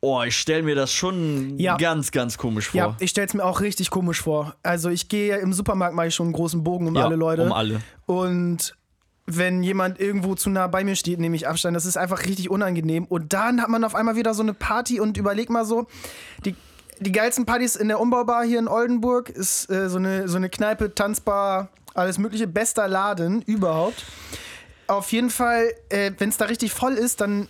oh, 0.00 0.22
ich 0.22 0.36
stelle 0.36 0.62
mir 0.62 0.74
das 0.74 0.92
schon. 0.92 1.58
Ja. 1.58 1.76
ganz, 1.76 2.10
ganz 2.10 2.38
komisch 2.38 2.68
vor. 2.68 2.78
Ja, 2.78 2.96
ich 3.00 3.10
stell's 3.10 3.34
mir 3.34 3.44
auch 3.44 3.60
richtig 3.60 3.90
komisch 3.90 4.22
vor. 4.22 4.54
Also 4.62 4.90
ich 4.90 5.08
gehe 5.08 5.36
im 5.38 5.52
Supermarkt 5.52 5.94
mache 5.94 6.08
ich 6.08 6.14
schon 6.14 6.26
einen 6.26 6.32
großen 6.34 6.62
Bogen 6.62 6.86
um 6.88 6.94
Ja, 6.96 7.06
alle 7.06 7.16
Leute. 7.16 7.42
um 7.42 7.52
alle. 7.52 7.80
Und 8.06 8.74
wenn 9.26 9.62
jemand 9.62 10.00
irgendwo 10.00 10.34
zu 10.34 10.48
nah 10.48 10.68
bei 10.68 10.84
mir 10.84 10.96
steht, 10.96 11.18
nehme 11.20 11.36
ich 11.36 11.46
Abstand. 11.46 11.76
Das 11.76 11.84
ist 11.84 11.98
einfach 11.98 12.24
richtig 12.24 12.48
unangenehm. 12.50 13.04
Und 13.04 13.32
dann 13.32 13.60
hat 13.60 13.68
man 13.68 13.84
auf 13.84 13.94
einmal 13.94 14.16
wieder 14.16 14.32
so 14.34 14.42
eine 14.42 14.54
Party 14.54 15.00
und 15.00 15.16
überleg 15.18 15.50
mal 15.50 15.66
so, 15.66 15.86
die, 16.46 16.54
die 17.00 17.12
geilsten 17.12 17.44
Partys 17.44 17.76
in 17.76 17.88
der 17.88 18.00
Umbaubar 18.00 18.44
hier 18.44 18.58
in 18.58 18.68
Oldenburg 18.68 19.28
ist 19.28 19.70
äh, 19.70 19.90
so, 19.90 19.98
eine, 19.98 20.28
so 20.28 20.36
eine 20.36 20.48
Kneipe, 20.48 20.94
Tanzbar, 20.94 21.68
alles 21.92 22.16
mögliche, 22.18 22.46
bester 22.46 22.88
Laden 22.88 23.42
überhaupt. 23.42 24.04
Auf 24.86 25.12
jeden 25.12 25.28
Fall, 25.28 25.72
äh, 25.90 26.12
wenn 26.16 26.30
es 26.30 26.38
da 26.38 26.46
richtig 26.46 26.72
voll 26.72 26.94
ist, 26.94 27.20
dann 27.20 27.48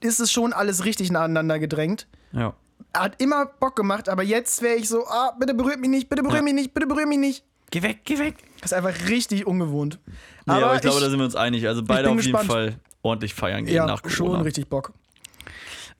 ist 0.00 0.20
es 0.20 0.30
schon 0.32 0.52
alles 0.52 0.84
richtig 0.84 1.10
nacheinander 1.10 1.58
gedrängt 1.58 2.06
Ja. 2.32 2.54
hat 2.94 3.20
immer 3.22 3.46
Bock 3.46 3.76
gemacht, 3.76 4.08
aber 4.08 4.22
jetzt 4.22 4.62
wäre 4.62 4.76
ich 4.76 4.88
so, 4.88 5.06
ah, 5.06 5.34
bitte 5.38 5.54
berührt 5.54 5.80
mich 5.80 5.90
nicht, 5.90 6.08
bitte 6.08 6.22
berührt 6.22 6.38
Ja. 6.38 6.42
mich 6.44 6.54
nicht, 6.54 6.74
bitte 6.74 6.86
berührt 6.86 7.08
mich 7.08 7.18
nicht. 7.18 7.44
Geh 7.70 7.82
weg, 7.82 8.00
geh 8.04 8.18
weg. 8.18 8.34
Das 8.60 8.72
ist 8.72 8.76
einfach 8.76 9.08
richtig 9.08 9.46
ungewohnt. 9.46 9.98
Nee, 10.46 10.54
aber, 10.54 10.64
aber 10.66 10.74
ich 10.76 10.80
glaube, 10.80 10.96
ich- 10.98 11.04
da 11.04 11.10
sind 11.10 11.18
wir 11.20 11.24
uns 11.24 11.36
einig. 11.36 11.68
Also 11.68 11.82
beide 11.84 12.08
auf 12.08 12.16
jeden 12.16 12.22
gespannt. 12.22 12.46
Fall 12.50 12.74
ordentlich 13.02 13.32
feiern 13.34 13.64
gehen 13.64 13.74
Ja, 13.76 13.86
nach 13.86 14.02
Corona. 14.02 14.16
schon 14.16 14.40
richtig 14.42 14.68
Bock. 14.68 14.92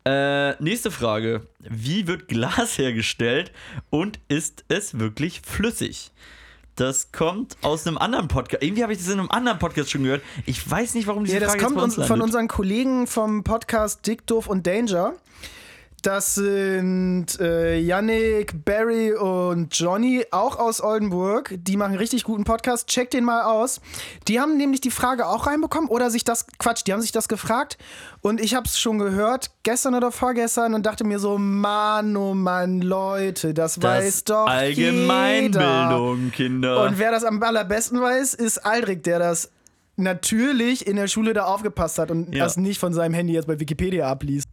Äh, 0.05 0.61
nächste 0.63 0.91
Frage. 0.91 1.47
Wie 1.61 2.07
wird 2.07 2.27
Glas 2.29 2.79
hergestellt 2.79 3.53
und 3.91 4.19
ist 4.29 4.65
es 4.69 4.99
wirklich 4.99 5.43
flüssig? 5.43 6.11
Das 6.81 7.13
kommt 7.13 7.59
aus 7.61 7.87
einem 7.87 7.99
anderen 7.99 8.29
Podcast. 8.29 8.63
Irgendwie 8.63 8.83
habe 8.83 8.95
ich 8.95 8.99
das 8.99 9.09
in 9.09 9.19
einem 9.21 9.31
anderen 9.31 9.59
Podcast 9.59 9.91
schon 9.91 10.03
gehört. 10.03 10.23
Ich 10.47 10.69
weiß 10.71 10.95
nicht, 10.95 11.07
warum 11.07 11.25
diese 11.25 11.37
Ja, 11.37 11.41
das 11.41 11.51
Frage 11.51 11.63
kommt 11.65 11.73
jetzt 11.73 11.79
bei 11.79 11.85
uns 11.85 11.99
uns, 11.99 12.07
von 12.07 12.19
landet. 12.21 12.25
unseren 12.35 12.49
Kollegen 12.49 13.07
vom 13.07 13.45
Podcast 13.45 14.07
Dick, 14.07 14.27
Doof 14.27 14.47
und 14.47 14.67
Danger. 14.67 15.13
Das 16.03 16.35
sind 16.35 17.27
äh, 17.41 17.79
Yannick, 17.79 18.65
Barry 18.65 19.13
und 19.13 19.77
Johnny, 19.79 20.25
auch 20.31 20.59
aus 20.59 20.83
Oldenburg. 20.83 21.55
Die 21.59 21.77
machen 21.77 21.97
richtig 21.97 22.25
guten 22.25 22.45
Podcast. 22.45 22.89
Check 22.89 23.11
den 23.11 23.25
mal 23.25 23.43
aus. 23.43 23.81
Die 24.27 24.41
haben 24.41 24.57
nämlich 24.57 24.81
die 24.81 24.91
Frage 24.91 25.27
auch 25.27 25.47
reinbekommen 25.47 25.91
oder 25.91 26.11
sich 26.11 26.25
das, 26.25 26.47
Quatsch, 26.59 26.83
die 26.87 26.93
haben 26.93 27.03
sich 27.03 27.13
das 27.13 27.29
gefragt. 27.29 27.77
Und 28.23 28.41
ich 28.41 28.55
habe 28.55 28.67
es 28.67 28.79
schon 28.79 28.99
gehört, 28.99 29.51
gestern 29.63 29.95
oder 29.95 30.11
vorgestern, 30.13 30.75
und 30.75 30.87
dachte 30.87 31.05
mir 31.05 31.19
so, 31.19 31.39
Mann, 31.39 32.17
oh 32.17 32.35
Mann, 32.35 32.81
Leute, 32.81 33.53
das, 33.55 33.83
weiß 33.83 34.25
doch 34.25 34.47
Allgemeinbildung, 34.47 36.19
jeder. 36.25 36.31
Kinder. 36.37 36.85
Und 36.85 36.99
wer 36.99 37.11
das 37.11 37.25
am 37.25 37.43
allerbesten 37.43 38.01
weiß, 38.01 38.35
ist 38.35 38.59
Aldrich, 38.65 39.03
der 39.03 39.19
das 39.19 39.51
natürlich 39.97 40.87
in 40.87 40.97
der 40.97 41.09
Schule 41.09 41.33
da 41.35 41.45
aufgepasst 41.45 41.99
hat 41.99 42.11
und 42.11 42.35
Ja. 42.35 42.45
das 42.45 42.57
nicht 42.57 42.79
von 42.81 42.93
seinem 42.95 43.15
Handy 43.15 43.35
jetzt 43.35 43.47
bei 43.47 43.61
Wikipedia 43.61 44.09
abliest. 44.11 44.47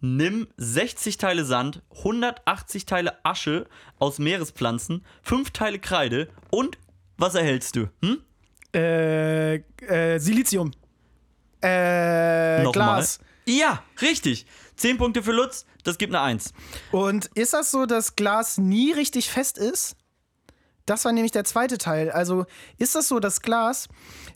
Nimm 0.00 0.46
60 0.56 1.16
Teile 1.16 1.44
Sand, 1.44 1.82
180 1.98 2.86
Teile 2.86 3.24
Asche 3.24 3.66
aus 3.98 4.18
Meerespflanzen, 4.18 5.04
5 5.22 5.50
Teile 5.50 5.78
Kreide 5.78 6.28
und 6.50 6.78
was 7.16 7.34
erhältst 7.34 7.76
du? 7.76 7.88
Hm? 8.02 8.22
Äh, 8.74 9.54
äh, 9.54 10.18
Silizium. 10.18 10.72
Äh, 11.62 12.62
Nochmal. 12.62 12.96
Glas. 12.96 13.20
Ja, 13.46 13.82
richtig. 14.02 14.46
10 14.76 14.98
Punkte 14.98 15.22
für 15.22 15.32
Lutz, 15.32 15.64
das 15.84 15.96
gibt 15.96 16.14
eine 16.14 16.22
1. 16.22 16.52
Und 16.92 17.26
ist 17.34 17.54
das 17.54 17.70
so, 17.70 17.86
dass 17.86 18.16
Glas 18.16 18.58
nie 18.58 18.92
richtig 18.92 19.30
fest 19.30 19.56
ist? 19.56 19.96
Das 20.84 21.04
war 21.04 21.12
nämlich 21.12 21.32
der 21.32 21.44
zweite 21.44 21.78
Teil. 21.78 22.10
Also 22.10 22.46
ist 22.78 22.94
das 22.94 23.08
so, 23.08 23.18
dass 23.18 23.42
Glas, 23.42 23.88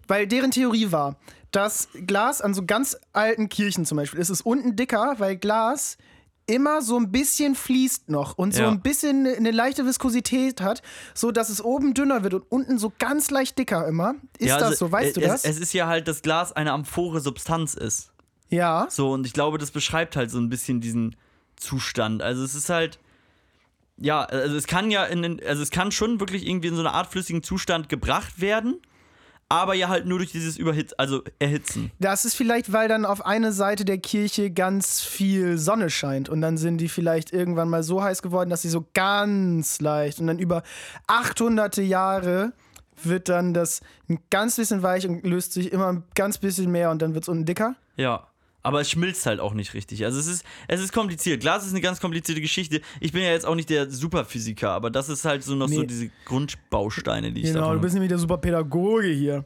weil 0.09 0.27
deren 0.27 0.51
Theorie 0.51 0.90
war, 0.90 1.16
dass 1.51 1.89
Glas 2.07 2.41
an 2.43 2.55
so 2.55 2.65
ganz 2.65 2.97
alten 3.13 3.49
Kirchen 3.49 3.85
zum 3.85 3.97
Beispiel 3.97 4.21
ist 4.21 4.31
es 4.31 4.41
unten 4.43 4.77
dicker, 4.77 5.15
weil 5.19 5.37
Glas 5.37 5.97
immer 6.47 6.83
so 6.83 6.97
ein 6.99 7.13
bisschen 7.13 7.55
fließt 7.55 8.09
noch 8.09 8.37
und 8.37 8.53
so 8.55 8.63
Ja. 8.63 8.69
ein 8.71 8.81
bisschen 8.81 9.25
eine, 9.27 9.37
eine 9.37 9.51
leichte 9.53 9.87
Viskosität 9.87 10.61
hat, 10.61 10.83
so 11.15 11.31
dass 11.31 11.49
es 11.49 11.63
oben 11.63 11.95
dünner 11.95 12.25
wird 12.25 12.35
und 12.35 12.43
unten 12.51 12.79
so 12.79 12.93
ganz 12.99 13.31
leicht 13.31 13.57
dicker 13.59 13.87
immer. 13.87 14.15
Ist 14.39 14.49
Ja, 14.49 14.59
das 14.59 14.69
also, 14.71 14.87
so? 14.87 14.93
Weißt 14.93 15.17
äh, 15.17 15.21
du 15.21 15.27
es, 15.27 15.43
das? 15.43 15.45
Es 15.45 15.59
ist 15.61 15.73
ja 15.73 15.87
halt, 15.87 16.09
dass 16.09 16.23
Glas 16.23 16.53
eine 16.53 16.73
amphore 16.73 17.21
Substanz 17.21 17.75
ist. 17.75 18.11
ja. 18.49 18.87
So, 18.91 19.13
und 19.13 19.27
ich 19.27 19.33
glaube, 19.33 19.59
das 19.59 19.71
beschreibt 19.71 20.17
halt 20.17 20.31
so 20.31 20.39
ein 20.39 20.49
bisschen 20.49 20.81
diesen 20.81 21.15
Zustand. 21.57 22.23
Also 22.23 22.43
es 22.43 22.55
ist 22.55 22.69
halt. 22.69 22.99
Ja, 24.03 24.23
also 24.25 24.57
es 24.57 24.67
kann 24.67 24.91
ja 24.91 25.05
in 25.05 25.21
den, 25.21 25.47
also 25.47 25.63
es 25.63 25.71
kann 25.71 25.93
schon 25.93 26.21
wirklich 26.21 26.47
irgendwie 26.49 26.69
in 26.69 26.75
so 26.75 26.81
eine 26.81 26.93
Art 26.95 27.13
flüssigen 27.13 27.43
Zustand 27.43 27.91
gebracht 27.91 28.41
werden, 28.41 28.81
aber 29.51 29.75
ja 29.75 29.89
halt 29.89 30.07
nur 30.07 30.19
durch 30.19 30.31
dieses 30.31 30.57
Überhitz, 30.57 30.95
also 30.97 31.23
Erhitzen. 31.41 31.91
Das 31.99 32.25
ist 32.25 32.35
vielleicht, 32.35 32.73
weil 32.73 32.89
dann 32.89 33.05
auf 33.05 33.27
eine 33.27 33.53
Seite 33.53 33.85
der 33.85 33.99
Kirche 33.99 34.51
ganz 34.51 35.01
viel 35.01 35.59
Sonne 35.59 35.91
scheint 35.91 36.29
und 36.29 36.41
dann 36.41 36.57
sind 36.57 36.79
die 36.79 36.89
vielleicht 36.89 37.33
irgendwann 37.33 37.69
mal 37.69 37.83
so 37.83 38.03
heiß 38.03 38.23
geworden, 38.23 38.49
dass 38.49 38.63
sie 38.63 38.69
so 38.69 38.87
ganz 38.95 39.81
leicht 39.81 40.21
und 40.21 40.29
dann 40.29 40.39
über 40.39 40.63
800 41.09 41.77
Jahre 41.79 42.53
wird 43.03 43.29
dann 43.29 43.53
das 43.53 43.81
ein 44.09 44.21
ganz 44.31 44.57
bisschen 44.57 44.83
weich 44.83 45.07
und 45.09 45.27
löst 45.27 45.53
sich 45.53 45.73
immer 45.73 45.89
ein 45.89 46.05
ganz 46.15 46.39
bisschen 46.39 46.71
mehr 46.71 46.91
und 46.91 47.03
dann 47.03 47.15
wird 47.15 47.25
es 47.25 47.29
unten 47.29 47.45
dicker. 47.45 47.75
Ja. 47.97 48.30
Aber 48.62 48.81
es 48.81 48.90
schmilzt 48.90 49.25
halt 49.27 49.40
auch 49.40 49.55
nicht 49.55 49.73
richtig. 49.75 50.05
Also 50.05 50.20
es 50.20 50.27
ist, 50.27 50.44
es 50.68 50.81
ist 50.81 50.92
kompliziert. 50.92 51.40
Glas 51.40 51.64
ist 51.64 51.73
eine 51.73 51.81
ganz 51.81 52.01
komplizierte 52.01 52.40
Geschichte. 52.40 52.81
Ich 53.01 53.12
bin 53.12 53.23
ja 53.23 53.31
jetzt 53.31 53.46
auch 53.46 53.55
nicht 53.55 53.70
der 53.70 53.90
Superphysiker, 53.90 54.70
aber 54.70 54.90
das 54.90 55.09
ist 55.09 55.25
halt 55.25 55.42
so 55.42 55.55
noch 55.55 55.68
so 55.68 55.81
Nee. 55.81 55.87
diese 55.87 56.11
Grundbausteine, 56.27 57.33
die 57.33 57.40
ich 57.40 57.46
Genau, 57.49 57.61
davon 57.61 57.77
du 57.77 57.81
bist 57.83 57.94
nämlich 57.94 58.11
der 58.11 58.18
super 58.18 58.37
Pädagoge 58.38 59.09
hier. 59.09 59.44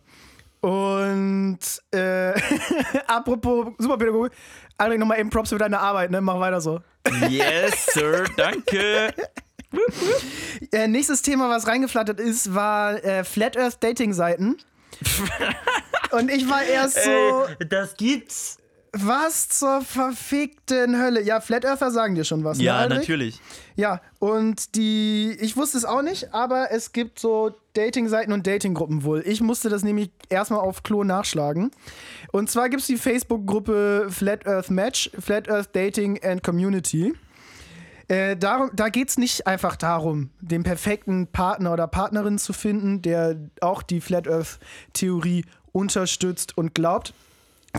Und 0.61 1.59
äh, 1.93 2.33
apropos 3.07 3.69
Superpädagoge, 3.79 4.31
Aldrich, 4.79 4.99
nochmal 4.99 5.21
eben 5.21 5.31
Props 5.31 5.51
für 5.51 5.59
deine 5.59 5.79
Arbeit, 5.79 6.11
ne? 6.11 6.21
Mach 6.21 6.41
weiter 6.41 6.61
so. 6.61 6.81
Yes, 7.29 7.87
Sir, 7.93 8.25
danke. 8.37 9.13
Äh, 10.71 10.87
nächstes 10.87 11.21
Thema, 11.23 11.49
was 11.51 11.67
reingeflattert 11.67 12.21
ist, 12.21 12.55
war 12.55 13.03
äh, 13.05 13.25
Flat 13.25 13.57
Earth 13.57 13.83
Dating 13.83 14.13
Seiten. 14.13 14.57
Und 16.13 16.31
ich 16.31 16.49
war 16.49 16.63
erst 16.63 17.03
so, 17.03 17.11
Ey, 17.59 17.69
das 17.69 17.97
gibt's. 17.97 18.59
Was 18.95 19.49
zur 19.49 19.83
verfickten 19.83 21.01
Hölle. 21.01 21.21
Ja, 21.23 21.41
Flat 21.41 21.65
Earther 21.65 21.91
sagen 21.91 22.15
dir 22.15 22.25
schon 22.25 22.45
was, 22.45 22.59
ne, 22.59 22.65
Ja, 22.65 22.77
Aldrich? 22.79 22.99
natürlich. 23.01 23.41
Ja, 23.77 24.01
und 24.19 24.75
die, 24.77 25.37
ich 25.41 25.57
wusste 25.57 25.77
es 25.79 25.85
auch 25.85 26.03
nicht, 26.03 26.33
aber 26.33 26.71
es 26.71 26.93
gibt 26.93 27.19
so 27.19 27.53
Dating-Seiten 27.75 28.33
und 28.33 28.47
Dating-Gruppen 28.47 29.03
wohl. 29.05 29.23
Ich 29.27 29.41
musste 29.41 29.69
das 29.69 29.83
nämlich 29.83 30.11
erstmal 30.29 30.61
auf 30.61 30.83
Klo 30.85 31.03
nachschlagen. 31.05 31.71
Und 32.33 32.49
zwar 32.51 32.69
gibt 32.69 32.83
es 32.83 32.87
die 32.87 32.97
Facebook-Gruppe 32.97 34.07
Flat 34.11 34.47
Earth 34.47 34.71
Match, 34.71 35.11
Flat 35.19 35.49
Earth 35.51 35.75
Dating 35.75 36.23
and 36.23 36.43
Community. 36.43 37.15
Äh, 38.07 38.37
darum, 38.37 38.71
da 38.75 38.91
geht 38.91 39.09
es 39.09 39.19
nicht 39.19 39.47
einfach 39.47 39.77
darum, 39.77 40.31
den 40.41 40.63
perfekten 40.63 41.27
Partner 41.27 41.73
oder 41.73 41.87
Partnerin 41.89 42.39
zu 42.39 42.53
finden, 42.53 43.01
der 43.03 43.37
auch 43.61 43.83
die 43.83 44.01
Flat 44.01 44.29
Earth-Theorie 44.29 45.45
unterstützt 45.73 46.57
und 46.57 46.75
glaubt. 46.75 47.15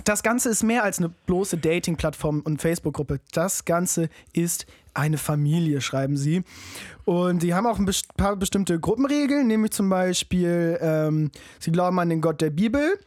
Das 0.03 0.23
Ganze 0.23 0.49
ist 0.49 0.63
mehr 0.63 0.83
als 0.83 0.99
eine 0.99 1.09
bloße 1.25 1.57
Dating-Plattform 1.57 2.41
und 2.41 2.61
Facebook-Gruppe. 2.61 3.19
Das 3.31 3.65
Ganze 3.65 4.09
ist 4.33 4.65
eine 4.93 5.17
Familie, 5.17 5.81
schreiben 5.81 6.17
sie. 6.17 6.43
Und 7.05 7.43
die 7.43 7.53
haben 7.53 7.65
auch 7.65 7.79
ein 7.79 7.89
paar 8.17 8.35
bestimmte 8.35 8.79
Gruppenregeln, 8.79 9.47
nämlich 9.47 9.71
zum 9.71 9.89
Beispiel, 9.89 10.77
ähm, 10.81 11.31
sie 11.59 11.71
glauben 11.71 11.99
an 11.99 12.09
den 12.09 12.21
Gott 12.21 12.41
der 12.41 12.49
Bibel, 12.49 12.99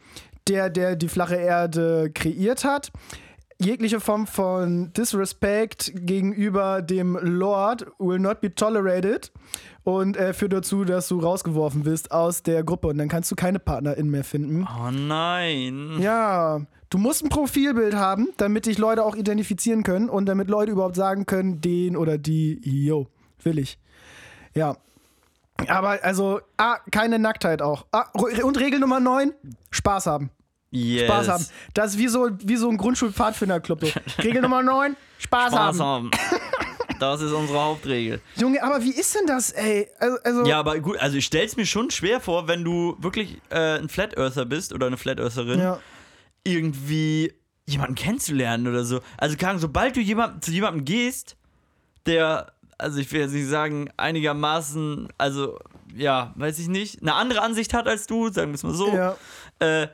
der, 0.47 0.69
der 0.69 0.95
die 0.95 1.09
flache 1.09 1.35
Erde 1.35 2.11
kreiert 2.13 2.63
hat. 2.63 2.91
Jegliche 3.61 3.99
Form 3.99 4.25
von 4.25 4.93
Disrespect 4.93 5.91
gegenüber 5.93 6.81
dem 6.81 7.19
Lord 7.21 7.87
will 7.99 8.17
not 8.17 8.39
be 8.39 8.55
tolerated 8.55 9.33
und 9.83 10.15
äh, 10.15 10.33
führt 10.33 10.53
dazu, 10.53 10.85
dass 10.85 11.09
du 11.09 11.19
rausgeworfen 11.19 11.83
wirst 11.83 12.13
aus 12.13 12.41
der 12.41 12.63
Gruppe 12.63 12.87
und 12.87 12.97
dann 12.97 13.09
kannst 13.09 13.29
du 13.31 13.35
keine 13.35 13.59
Partnerin 13.59 14.09
mehr 14.09 14.23
finden. 14.23 14.65
Oh 14.65 14.91
nein. 14.91 15.99
Ja, 15.99 16.61
du 16.89 16.97
musst 16.97 17.21
ein 17.21 17.27
Profilbild 17.27 17.95
haben, 17.95 18.29
damit 18.37 18.65
dich 18.65 18.77
Leute 18.77 19.03
auch 19.03 19.17
identifizieren 19.17 19.83
können 19.83 20.07
und 20.07 20.25
damit 20.27 20.49
Leute 20.49 20.71
überhaupt 20.71 20.95
sagen 20.95 21.25
können, 21.25 21.59
den 21.59 21.97
oder 21.97 22.17
die, 22.17 22.61
yo, 22.63 23.07
will 23.43 23.59
ich. 23.59 23.77
Ja. 24.53 24.77
Aber 25.67 26.01
also, 26.01 26.39
ah, 26.55 26.77
keine 26.91 27.19
Nacktheit 27.19 27.61
auch. 27.61 27.87
Ah, 27.91 28.05
und 28.13 28.57
Regel 28.57 28.79
Nummer 28.79 29.01
9, 29.01 29.33
Spaß 29.69 30.05
haben. 30.05 30.31
Yes. 30.71 31.05
Spaß 31.05 31.27
haben. 31.27 31.45
Das 31.73 31.91
ist 31.93 31.97
wie 31.97 32.07
so, 32.07 32.29
wie 32.43 32.55
so 32.55 32.69
ein 32.69 32.77
Grundschulpfadfinderclub. 32.77 33.85
So. 33.85 33.91
Regel 34.23 34.41
Nummer 34.41 34.61
9, 34.61 34.95
Spaß, 35.17 35.51
Spaß 35.51 35.79
haben. 35.79 36.11
haben. 36.11 36.11
Das 36.99 37.21
ist 37.21 37.31
unsere 37.31 37.59
Hauptregel. 37.61 38.21
Junge, 38.35 38.61
aber 38.61 38.83
wie 38.83 38.91
ist 38.91 39.15
denn 39.15 39.25
das, 39.25 39.51
ey? 39.51 39.87
Also, 39.99 40.17
also 40.23 40.45
Ja, 40.45 40.59
aber 40.59 40.79
gut, 40.79 40.97
also 40.97 41.17
ich 41.17 41.25
stell's 41.25 41.55
mir 41.55 41.65
schon 41.65 41.91
schwer 41.91 42.19
vor, 42.19 42.47
wenn 42.47 42.63
du 42.63 42.97
wirklich 42.99 43.41
äh, 43.49 43.77
ein 43.77 43.87
Flat 43.89 44.17
Earther 44.17 44.45
bist 44.45 44.73
oder 44.73 44.87
eine 44.87 44.97
Flat 44.97 45.19
Eartherin, 45.19 45.59
ja. 45.59 45.79
irgendwie 46.43 47.33
jemanden 47.65 47.95
kennenzulernen 47.95 48.67
oder 48.67 48.83
so. 48.83 48.99
Also 49.17 49.37
Ahnung, 49.45 49.59
sobald 49.59 49.95
du 49.95 50.01
jemand, 50.01 50.43
zu 50.43 50.51
jemandem 50.51 50.83
gehst, 50.83 51.37
der, 52.05 52.51
also 52.77 52.99
ich 52.99 53.11
will 53.11 53.21
jetzt 53.21 53.33
nicht 53.33 53.47
sagen, 53.47 53.89
einigermaßen, 53.95 55.07
also 55.17 55.57
ja, 55.95 56.33
weiß 56.35 56.59
ich 56.59 56.67
nicht, 56.67 57.01
eine 57.01 57.13
andere 57.13 57.41
Ansicht 57.41 57.73
hat 57.73 57.87
als 57.87 58.07
du, 58.07 58.29
sagen 58.29 58.51
wir 58.51 58.55
es 58.55 58.63
mal 58.63 58.73
so. 58.73 58.93
ja. 58.93 59.15
Äh, 59.59 59.87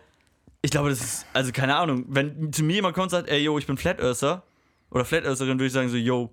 ich 0.65 0.71
glaube, 0.71 0.89
das 0.89 0.99
ist, 0.99 1.25
also 1.31 1.51
keine 1.51 1.75
Ahnung, 1.75 2.05
wenn 2.07 2.51
zu 2.51 2.63
mir 2.63 2.75
jemand 2.75 2.95
kommt 2.95 3.05
und 3.05 3.09
sagt, 3.11 3.29
ey, 3.29 3.39
yo, 3.39 3.57
ich 3.59 3.67
bin 3.67 3.77
Flat 3.77 3.99
Earther 3.99 4.43
oder 4.89 5.05
Flat 5.05 5.23
Eartherin, 5.23 5.59
würde 5.59 5.67
ich 5.67 5.73
sagen 5.73 5.89
so, 5.89 5.95
yo, 5.95 6.31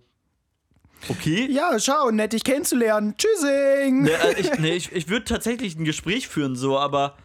okay. 1.09 1.47
Ja, 1.51 1.79
schau, 1.79 2.11
nett 2.11 2.33
dich 2.33 2.43
kennenzulernen. 2.43 3.15
Tschüssing. 3.19 4.05
Nee, 4.05 4.15
also 4.15 4.39
ich, 4.39 4.59
nee, 4.59 4.73
ich, 4.73 4.91
ich 4.93 5.09
würde 5.09 5.27
tatsächlich 5.27 5.77
ein 5.77 5.85
Gespräch 5.85 6.29
führen, 6.29 6.57
so, 6.57 6.79
aber 6.79 7.19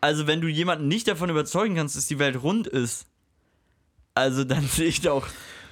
also 0.00 0.26
wenn 0.26 0.40
du 0.40 0.48
jemanden 0.48 0.88
nicht 0.88 1.06
davon 1.06 1.30
überzeugen 1.30 1.76
kannst, 1.76 1.96
dass 1.96 2.06
die 2.06 2.18
Welt 2.18 2.42
rund 2.42 2.66
ist, 2.66 3.06
also 4.14 4.42
dann 4.42 4.66
sehe 4.68 4.88
ich 4.88 5.00
doch. 5.00 5.28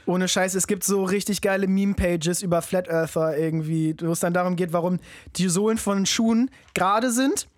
Ohne 0.07 0.29
Scheiß, 0.29 0.55
es 0.55 0.69
gibt 0.69 0.85
so 0.85 1.03
richtig 1.03 1.41
geile 1.41 1.67
Meme-Pages 1.67 2.43
über 2.43 2.63
Flat 2.63 2.87
Earther 2.87 3.37
irgendwie, 3.37 3.97
wo 4.01 4.13
es 4.13 4.21
dann 4.21 4.35
darum 4.35 4.55
geht, 4.55 4.73
warum 4.73 5.01
die 5.35 5.49
Sohlen 5.49 5.79
von 5.79 6.07
Schuhen 6.07 6.49
gerade 6.75 7.11
sind. 7.11 7.49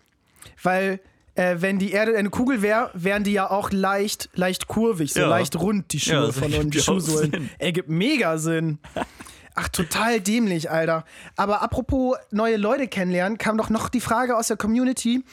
Weil, 0.62 1.00
äh, 1.38 1.56
wenn 1.60 1.78
die 1.78 1.92
Erde 1.92 2.16
eine 2.16 2.30
Kugel 2.30 2.62
wäre, 2.62 2.90
wären 2.94 3.22
die 3.22 3.32
ja 3.32 3.48
auch 3.50 3.70
leicht, 3.70 4.28
leicht 4.34 4.66
kurvig, 4.66 5.12
so 5.12 5.20
Ja. 5.20 5.28
leicht 5.28 5.54
rund, 5.56 5.92
die 5.92 6.00
Schuhe 6.00 6.26
Ja, 6.26 6.32
von 6.32 6.52
und 6.54 6.74
die 6.74 6.80
Schuhsohlen. 6.80 7.48
Ergibt 7.58 7.88
mega 7.88 8.38
Sinn. 8.38 8.78
Ach, 9.54 9.68
total 9.68 10.20
dämlich, 10.20 10.70
Alter. 10.70 11.04
Aber 11.36 11.62
apropos 11.62 12.16
neue 12.30 12.56
Leute 12.56 12.86
kennenlernen, 12.88 13.38
kam 13.38 13.56
doch 13.58 13.70
noch 13.70 13.88
die 13.88 14.00
Frage 14.00 14.36
aus 14.36 14.48
der 14.48 14.56
Community, 14.56 15.24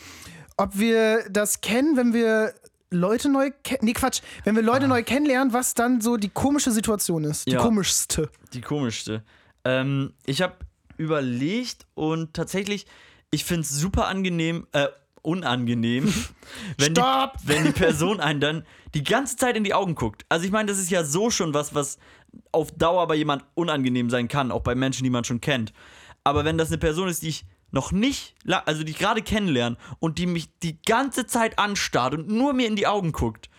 ob 0.57 0.77
wir 0.77 1.23
das 1.29 1.61
kennen, 1.61 1.95
wenn 1.97 2.13
wir 2.13 2.53
Leute 2.91 3.29
neu 3.29 3.51
kennen. 3.63 3.79
Nee, 3.83 3.93
Quatsch. 3.93 4.21
Wenn 4.43 4.55
wir 4.55 4.63
Leute 4.63 4.87
neu 4.87 5.03
kennenlernen, 5.03 5.53
was 5.53 5.73
dann 5.73 6.01
so 6.01 6.17
die 6.17 6.29
komische 6.29 6.71
Situation 6.71 7.23
ist. 7.23 7.45
Die 7.47 7.51
Ah. 7.55 7.59
Ja. 7.59 7.61
komischste. 7.63 8.29
Die 8.53 8.61
komischste. 8.61 9.23
Ähm, 9.63 10.13
ich 10.25 10.41
habe 10.41 10.53
überlegt 10.97 11.85
und 11.93 12.33
tatsächlich, 12.33 12.85
ich 13.31 13.43
finde 13.45 13.61
es 13.61 13.69
super 13.69 14.07
angenehm, 14.07 14.65
äh, 14.71 14.87
unangenehm, 15.25 16.13
wenn 16.77 16.93
die, 16.93 17.01
wenn 17.43 17.65
die 17.65 17.71
Person 17.71 18.19
einen 18.19 18.39
dann 18.39 18.65
die 18.93 19.03
ganze 19.03 19.35
Zeit 19.35 19.57
in 19.57 19.63
die 19.63 19.73
Augen 19.73 19.95
guckt. 19.95 20.25
Also 20.29 20.45
ich 20.45 20.51
meine, 20.51 20.67
das 20.67 20.77
ist 20.77 20.89
ja 20.89 21.03
so 21.03 21.29
schon 21.29 21.53
was, 21.53 21.75
was 21.75 21.97
auf 22.51 22.71
Dauer 22.71 23.07
bei 23.07 23.15
jemand 23.15 23.43
unangenehm 23.53 24.09
sein 24.09 24.27
kann, 24.27 24.51
auch 24.51 24.61
bei 24.61 24.75
Menschen, 24.75 25.03
die 25.03 25.09
man 25.09 25.23
schon 25.23 25.41
kennt. 25.41 25.73
Aber 26.23 26.45
wenn 26.45 26.57
das 26.57 26.69
eine 26.69 26.77
Person 26.77 27.07
ist, 27.07 27.21
die 27.21 27.29
ich 27.29 27.45
noch 27.71 27.91
nicht, 27.91 28.35
also 28.65 28.83
die 28.83 28.91
ich 28.91 28.97
gerade 28.97 29.21
kennenlerne 29.21 29.77
und 29.99 30.17
die 30.17 30.25
mich 30.25 30.49
die 30.59 30.81
ganze 30.81 31.27
Zeit 31.27 31.59
anstarrt 31.59 32.13
und 32.13 32.29
nur 32.29 32.53
mir 32.53 32.67
in 32.67 32.75
die 32.75 32.87
Augen 32.87 33.11
guckt, 33.11 33.49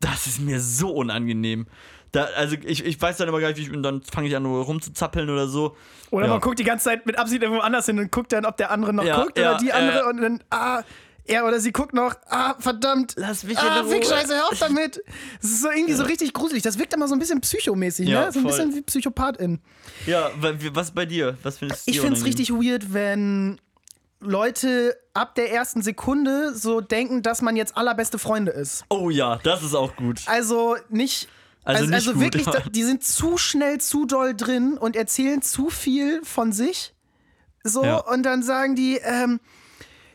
das 0.00 0.26
ist 0.26 0.40
mir 0.40 0.60
so 0.60 0.90
unangenehm. 0.90 1.66
Da, 2.14 2.24
also 2.36 2.56
ich, 2.64 2.84
ich 2.84 3.00
weiß 3.00 3.16
dann 3.16 3.28
immer 3.28 3.40
gar 3.40 3.48
nicht, 3.48 3.58
wie 3.58 3.62
ich 3.62 3.70
bin, 3.70 3.82
dann 3.82 4.02
fange 4.02 4.28
ich 4.28 4.36
an 4.36 4.42
nur 4.44 4.64
rumzuzappeln 4.64 5.28
oder 5.30 5.48
so. 5.48 5.76
Oder 6.10 6.26
Ja. 6.26 6.32
man 6.32 6.40
guckt 6.40 6.58
die 6.58 6.64
ganze 6.64 6.84
Zeit 6.84 7.06
mit 7.06 7.18
Absicht 7.18 7.42
irgendwo 7.42 7.60
anders 7.60 7.86
hin 7.86 7.98
und 7.98 8.12
guckt 8.12 8.32
dann, 8.32 8.44
ob 8.46 8.56
der 8.56 8.70
andere 8.70 8.92
noch 8.94 9.04
Ja, 9.04 9.22
guckt 9.22 9.36
ja, 9.38 9.50
oder 9.52 9.58
die 9.58 9.72
andere 9.72 10.00
äh. 10.00 10.08
und 10.10 10.20
dann, 10.20 10.44
ah, 10.50 10.82
er 11.26 11.46
oder 11.46 11.58
sie 11.58 11.72
guckt 11.72 11.94
noch, 11.94 12.14
ah, 12.28 12.54
verdammt. 12.58 13.14
Lass 13.16 13.44
mich 13.44 13.58
ah. 13.58 13.82
Fick, 13.84 14.04
scheiße, 14.04 14.34
hör 14.34 14.46
auf 14.48 14.58
damit. 14.60 15.02
Das 15.40 15.50
ist 15.50 15.62
so 15.62 15.70
irgendwie 15.70 15.94
so 15.94 16.04
richtig 16.04 16.32
gruselig. 16.34 16.62
Das 16.62 16.78
wirkt 16.78 16.92
immer 16.94 17.08
so 17.08 17.14
ein 17.14 17.18
bisschen 17.18 17.40
psychomäßig, 17.40 18.08
Ja, 18.08 18.26
ne? 18.26 18.32
So 18.32 18.40
ein 18.40 18.42
voll. 18.42 18.52
bisschen 18.52 18.74
wie 18.74 18.82
Psychopathin. 18.82 19.60
Ja, 20.06 20.30
was 20.72 20.90
bei 20.92 21.06
dir? 21.06 21.36
Was 21.42 21.58
findest 21.58 21.86
du 21.86 21.90
Ich 21.90 22.00
finde 22.00 22.18
es 22.18 22.24
richtig 22.24 22.50
weird, 22.52 22.92
wenn 22.92 23.58
Leute 24.20 24.96
ab 25.14 25.34
der 25.34 25.52
ersten 25.52 25.82
Sekunde 25.82 26.54
so 26.54 26.80
denken, 26.80 27.22
dass 27.22 27.42
man 27.42 27.56
jetzt 27.56 27.76
allerbeste 27.76 28.18
Freunde 28.18 28.52
ist. 28.52 28.84
Oh 28.88 29.10
ja, 29.10 29.38
das 29.42 29.62
ist 29.62 29.74
auch 29.74 29.96
gut. 29.96 30.20
Also 30.26 30.76
nicht. 30.88 31.28
Also 31.64 31.84
Also, 31.84 31.94
also 31.94 32.20
wirklich, 32.20 32.44
da, 32.46 32.60
die 32.60 32.82
sind 32.84 33.02
zu 33.02 33.38
schnell, 33.38 33.80
zu 33.80 34.04
doll 34.06 34.34
drin 34.34 34.76
und 34.78 34.96
erzählen 34.96 35.40
zu 35.42 35.70
viel 35.70 36.20
von 36.24 36.52
sich. 36.52 36.94
So, 37.62 37.82
Ja. 37.84 37.96
und 37.98 38.22
dann 38.24 38.42
sagen 38.42 38.74
die, 38.76 38.98
ähm, 39.02 39.40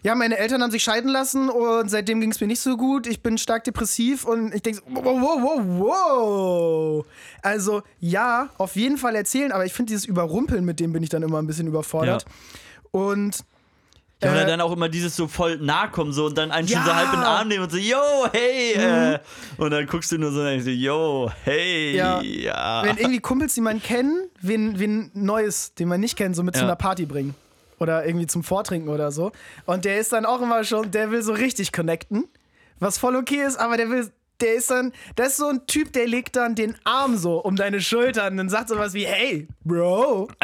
ja, 0.01 0.15
meine 0.15 0.37
Eltern 0.37 0.61
haben 0.61 0.71
sich 0.71 0.83
scheiden 0.83 1.09
lassen 1.09 1.49
und 1.49 1.89
seitdem 1.89 2.21
ging 2.21 2.31
es 2.31 2.39
mir 2.39 2.47
nicht 2.47 2.61
so 2.61 2.77
gut. 2.77 3.05
Ich 3.07 3.21
bin 3.21 3.37
stark 3.37 3.63
depressiv 3.65 4.23
und 4.25 4.53
ich 4.55 4.61
denke, 4.61 4.81
so, 4.87 4.95
wow, 4.95 5.03
wow, 5.19 5.41
wow, 5.41 5.61
wow. 5.79 7.05
Also, 7.41 7.81
ja, 7.99 8.49
auf 8.57 8.75
jeden 8.75 8.97
Fall 8.97 9.15
erzählen, 9.15 9.51
aber 9.51 9.65
ich 9.65 9.73
finde 9.73 9.89
dieses 9.91 10.05
Überrumpeln, 10.05 10.63
mit 10.63 10.79
dem 10.79 10.93
bin 10.93 11.03
ich 11.03 11.09
dann 11.09 11.23
immer 11.23 11.39
ein 11.41 11.47
bisschen 11.47 11.67
überfordert. 11.67 12.25
Und 12.91 13.43
Ja, 14.21 14.31
oder 14.31 14.43
Äh, 14.43 14.47
dann 14.47 14.59
auch 14.61 14.71
immer 14.73 14.89
dieses 14.89 15.15
so 15.15 15.27
voll 15.27 15.57
nahe 15.57 15.89
kommen 15.91 16.11
so 16.11 16.25
und 16.25 16.37
dann 16.37 16.51
einen 16.51 16.67
schon 16.67 16.83
so 16.83 16.89
Ja. 16.89 16.95
halb 16.95 17.13
in 17.13 17.19
den 17.19 17.23
Arm 17.25 17.47
nehmen 17.47 17.63
und 17.63 17.71
so, 17.71 17.77
yo, 17.77 17.97
hey. 18.33 18.73
Äh, 18.73 19.19
und 19.57 19.71
dann 19.71 19.87
guckst 19.87 20.11
du 20.11 20.17
nur 20.17 20.31
so 20.31 20.41
und 20.41 20.61
so, 20.61 20.69
yo, 20.69 21.31
hey, 21.45 21.95
Ja. 21.95 22.21
ja. 22.21 22.83
wenn 22.83 22.97
irgendwie 22.97 23.19
Kumpels, 23.21 23.53
die 23.53 23.61
man 23.61 23.81
kennt, 23.81 24.11
wen, 24.41 24.77
wen 24.77 25.09
Neues, 25.13 25.73
den 25.75 25.87
man 25.87 26.01
nicht 26.01 26.17
kennt, 26.17 26.35
so 26.35 26.43
mit 26.43 26.55
zu 26.55 26.61
Ja. 26.61 26.67
einer 26.67 26.75
Party 26.75 27.05
bringen. 27.05 27.33
Oder 27.79 28.05
irgendwie 28.05 28.27
zum 28.27 28.43
Vortrinken 28.43 28.89
oder 28.89 29.09
so. 29.13 29.31
Und 29.65 29.85
der 29.85 29.99
ist 29.99 30.11
dann 30.11 30.25
auch 30.25 30.41
immer 30.41 30.65
schon, 30.65 30.91
der 30.91 31.11
will 31.11 31.21
so 31.21 31.31
richtig 31.31 31.71
connecten. 31.71 32.25
Was 32.79 32.97
voll 32.97 33.15
okay 33.15 33.41
ist, 33.47 33.57
aber 33.57 33.77
der 33.77 33.89
will, 33.89 34.11
der 34.41 34.55
ist 34.55 34.69
dann, 34.69 34.91
das 35.15 35.29
ist 35.29 35.37
so 35.37 35.47
ein 35.47 35.65
Typ, 35.65 35.93
der 35.93 36.05
legt 36.07 36.35
dann 36.35 36.55
den 36.55 36.75
Arm 36.83 37.15
so 37.15 37.37
um 37.39 37.55
deine 37.55 37.79
Schultern 37.79 38.37
und 38.37 38.49
sagt 38.49 38.67
sowas 38.67 38.93
wie, 38.93 39.05
hey, 39.05 39.47
Bro. 39.63 40.27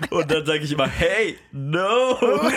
Und 0.10 0.30
dann 0.30 0.44
sage 0.46 0.60
ich 0.60 0.72
immer, 0.72 0.86
hey, 0.88 1.36
no. 1.52 2.16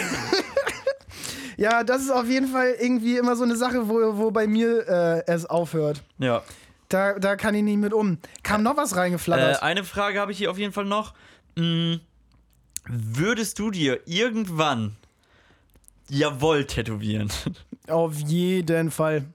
Ja, 1.56 1.84
das 1.84 2.02
ist 2.02 2.10
auf 2.12 2.28
jeden 2.28 2.48
Fall 2.48 2.76
irgendwie 2.80 3.16
immer 3.18 3.36
so 3.36 3.44
eine 3.44 3.56
Sache, 3.56 3.88
wo, 3.88 4.18
wo 4.18 4.32
bei 4.32 4.48
mir 4.48 4.88
äh, 4.88 5.24
es 5.32 5.46
aufhört. 5.46 6.02
ja. 6.18 6.42
Da, 6.90 7.18
da 7.18 7.36
kann 7.36 7.56
ich 7.56 7.64
nicht 7.64 7.78
mit 7.78 7.92
um. 7.92 8.20
Kam 8.44 8.62
noch 8.62 8.78
was 8.78 8.92
Äh, 8.92 8.98
reingeflattert? 8.98 9.64
eine 9.64 9.84
Frage 9.84 10.20
habe 10.20 10.32
ich 10.32 10.38
hier 10.38 10.52
auf 10.52 10.60
jeden 10.60 10.74
Fall 10.74 10.86
noch. 10.86 11.14
Mm, 11.56 11.96
würdest 12.88 13.58
du 13.58 13.72
dir 13.72 14.02
irgendwann 14.06 14.96
Jawohl 16.10 16.66
tätowieren? 16.66 17.32
auf 17.88 18.16
jeden 18.20 18.92
Fall. 18.92 19.26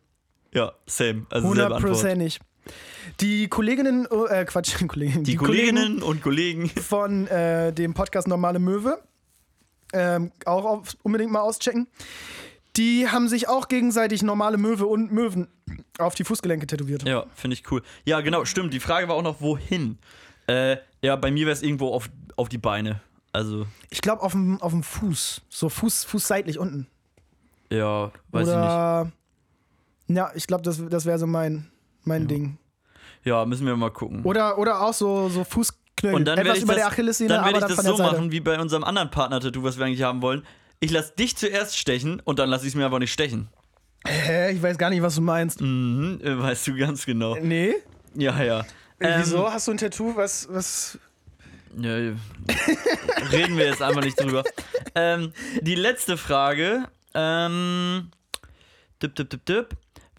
ja, 0.54 0.72
same. 0.86 1.26
Also. 1.30 1.48
Hundertprozentig. 1.48 2.38
Die 3.20 3.48
Kolleginnen, 3.48 4.06
oh, 4.10 4.26
äh, 4.26 4.44
Quatsch, 4.44 4.74
Kolleginnen, 4.88 5.24
Die, 5.24 5.36
Kollegen 5.36 5.76
Kolleginnen 5.76 6.02
und 6.02 6.22
Kollegen. 6.22 6.68
von 6.68 7.26
äh, 7.28 7.72
dem 7.72 7.94
Podcast 7.94 8.28
Normale 8.28 8.58
Möwe, 8.58 9.02
ähm, 9.92 10.32
auch 10.44 10.64
auf, 10.64 10.96
unbedingt 11.02 11.32
mal 11.32 11.40
auschecken. 11.40 11.86
Die 12.76 13.08
haben 13.08 13.28
sich 13.28 13.48
auch 13.48 13.68
gegenseitig 13.68 14.22
normale 14.22 14.56
Möwe 14.56 14.86
und 14.86 15.10
Möwen 15.10 15.48
auf 15.98 16.14
die 16.14 16.22
Fußgelenke 16.24 16.66
tätowiert. 16.66 17.02
Ja, 17.08 17.26
finde 17.34 17.54
ich 17.54 17.68
cool. 17.72 17.82
Ja, 18.04 18.20
genau, 18.20 18.44
stimmt. 18.44 18.72
Die 18.72 18.78
Frage 18.80 19.08
war 19.08 19.16
auch 19.16 19.22
noch, 19.22 19.40
wohin? 19.40 19.98
Äh, 20.46 20.76
ja, 21.02 21.16
bei 21.16 21.30
mir 21.32 21.46
wäre 21.46 21.54
es 21.54 21.62
irgendwo 21.62 21.92
auf, 21.92 22.08
auf 22.36 22.48
die 22.48 22.58
Beine. 22.58 23.00
Also, 23.32 23.66
Ich 23.90 24.00
glaube 24.00 24.22
auf 24.22 24.32
dem 24.32 24.60
auf 24.62 24.72
dem 24.72 24.82
Fuß, 24.82 25.42
so 25.48 25.68
Fuß 25.68 26.04
Fuß 26.04 26.26
seitlich 26.28 26.58
unten. 26.58 26.86
ja, 27.70 28.10
weiß 28.30 28.48
ich 28.48 28.54
nicht. 28.54 28.64
Oder 28.64 29.12
ja, 30.08 30.30
ich 30.34 30.46
glaube, 30.46 30.62
das, 30.62 30.80
das 30.88 31.04
wäre 31.04 31.18
so 31.18 31.26
mein 31.26 31.70
mein 32.04 32.26
Ding. 32.28 32.58
Ja, 33.24 33.44
müssen 33.44 33.66
wir 33.66 33.76
mal 33.76 33.90
gucken. 33.90 34.22
Oder 34.24 34.58
oder 34.58 34.80
auch 34.82 34.94
so 34.94 35.28
so 35.28 35.44
Fußknöchel, 35.44 36.14
Und 36.14 36.24
dann 36.24 36.36
werde 36.36 36.50
etwas 36.50 36.58
ich 36.58 36.64
über 36.64 36.74
das, 36.74 36.82
der 36.82 36.92
Achillessehne, 36.92 37.28
dann 37.28 37.40
aber 37.44 37.60
werd 37.60 37.70
ich 37.70 37.76
das 37.76 37.84
so 37.84 37.96
Seite. 37.96 38.12
machen 38.12 38.32
wie 38.32 38.40
bei 38.40 38.58
unserem 38.60 38.84
anderen 38.84 39.10
Partner-Tattoo, 39.10 39.62
was 39.62 39.78
wir 39.78 39.84
eigentlich 39.86 40.02
haben 40.02 40.22
wollen. 40.22 40.44
Ich 40.80 40.90
lasse 40.92 41.12
dich 41.18 41.36
zuerst 41.36 41.76
stechen 41.76 42.20
und 42.24 42.38
dann 42.38 42.48
lasse 42.48 42.64
ich 42.64 42.68
es 42.72 42.74
mir 42.76 42.84
einfach 42.84 43.00
nicht 43.00 43.12
stechen. 43.12 43.48
Hä, 44.06 44.52
ich 44.52 44.62
weiß 44.62 44.78
gar 44.78 44.90
nicht, 44.90 45.02
was 45.02 45.16
du 45.16 45.22
meinst. 45.22 45.60
Mhm, 45.60 46.20
äh, 46.22 46.38
weißt 46.40 46.68
du 46.68 46.76
ganz 46.76 47.04
genau. 47.04 47.34
Nee? 47.36 47.74
Ja, 48.14 48.40
ja. 48.42 48.64
Ähm, 49.00 49.20
Wieso 49.20 49.52
hast 49.52 49.66
du 49.66 49.72
ein 49.72 49.78
Tattoo, 49.78 50.14
was 50.16 50.46
was 50.50 50.98
Ja, 51.76 51.98
ja. 51.98 52.12
reden 53.32 53.56
wir 53.56 53.66
jetzt 53.66 53.82
einfach 53.82 54.02
nicht 54.02 54.18
drüber. 54.20 54.44
Ähm, 54.94 55.32
die 55.60 55.74
letzte 55.74 56.16
Frage. 56.16 56.84
Ähm, 57.14 58.10
dip, 59.02 59.14
dip, 59.16 59.30
dip, 59.30 59.44
dip. 59.46 59.68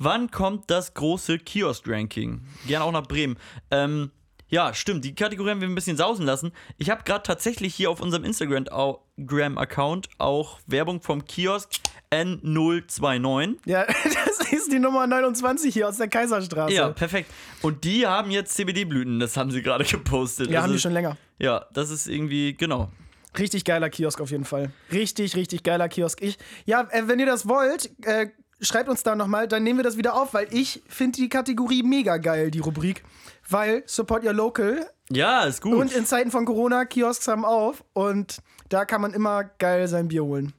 Wann 0.02 0.32
kommt 0.32 0.72
das 0.72 0.94
große 0.94 1.40
Kiosk-Ranking? 1.40 2.40
Gerne 2.68 2.86
auch 2.86 2.94
nach 2.94 3.06
Bremen. 3.06 3.38
Ähm, 3.70 4.12
ja, 4.48 4.74
stimmt. 4.74 5.04
Die 5.04 5.14
Kategorie 5.14 5.50
haben 5.50 5.60
wir 5.60 5.68
ein 5.68 5.76
bisschen 5.76 5.98
sausen 5.98 6.26
lassen. 6.26 6.54
Ich 6.78 6.90
habe 6.90 7.04
gerade 7.04 7.24
tatsächlich 7.24 7.76
hier 7.76 7.92
auf 7.92 8.00
unserem 8.00 8.24
Instagram-Account 8.24 10.10
auch 10.18 10.62
Werbung 10.68 11.02
vom 11.02 11.26
Kiosk 11.26 11.72
N029. 12.12 13.58
Ja, 13.66 13.86
das 14.04 14.54
ist 14.54 14.72
die 14.72 14.80
Nummer 14.80 15.06
29 15.06 15.74
hier 15.74 15.90
aus 15.90 15.98
der 15.98 16.08
Kaiserstraße. 16.08 16.74
Ja, 16.74 16.90
perfekt. 16.92 17.30
Und 17.62 17.84
die 17.84 18.08
haben 18.08 18.32
jetzt 18.32 18.56
CBD-Blüten. 18.56 19.20
Das 19.20 19.36
haben 19.36 19.52
sie 19.52 19.62
gerade 19.62 19.84
gepostet. 19.90 20.50
Ja, 20.50 20.62
haben 20.64 20.72
die 20.72 20.80
schon 20.80 20.94
länger. 20.94 21.18
Ja, 21.40 21.66
das 21.74 21.90
ist 21.90 22.08
irgendwie, 22.08 22.54
genau. 22.54 22.90
Richtig 23.38 23.66
geiler 23.66 23.90
Kiosk 23.90 24.22
auf 24.22 24.32
jeden 24.32 24.46
Fall. 24.46 24.72
Richtig, 24.92 25.36
richtig 25.36 25.64
geiler 25.64 25.88
Kiosk. 25.88 26.22
Ich, 26.22 26.38
ja, 26.66 26.88
äh, 26.90 27.08
wenn 27.08 27.20
ihr 27.20 27.28
das 27.28 27.48
wollt, 27.48 27.92
äh, 28.04 28.30
schreibt 28.62 28.90
uns 28.90 29.04
da 29.04 29.16
nochmal, 29.16 29.48
dann 29.48 29.64
nehmen 29.64 29.80
wir 29.80 29.84
das 29.84 29.98
wieder 29.98 30.14
auf, 30.16 30.34
weil 30.34 30.48
ich 30.52 30.82
finde 30.88 31.18
die 31.18 31.30
Kategorie 31.30 31.84
mega 31.84 32.18
geil, 32.18 32.52
die 32.52 32.60
Rubrik. 32.60 33.04
Weil 33.50 33.84
Support 33.86 34.24
Your 34.26 34.34
Local 34.34 34.88
Ja, 35.10 35.44
ist 35.46 35.62
gut. 35.62 35.74
und 35.76 35.92
in 35.92 36.06
Zeiten 36.06 36.30
von 36.32 36.46
Corona, 36.46 36.86
Kiosks 36.86 37.28
haben 37.28 37.46
auf 37.46 37.84
und 37.94 38.40
da 38.70 38.86
kann 38.86 39.02
man 39.02 39.14
immer 39.14 39.44
geil 39.44 39.88
sein 39.88 40.08
Bier 40.10 40.24
holen. 40.24 40.54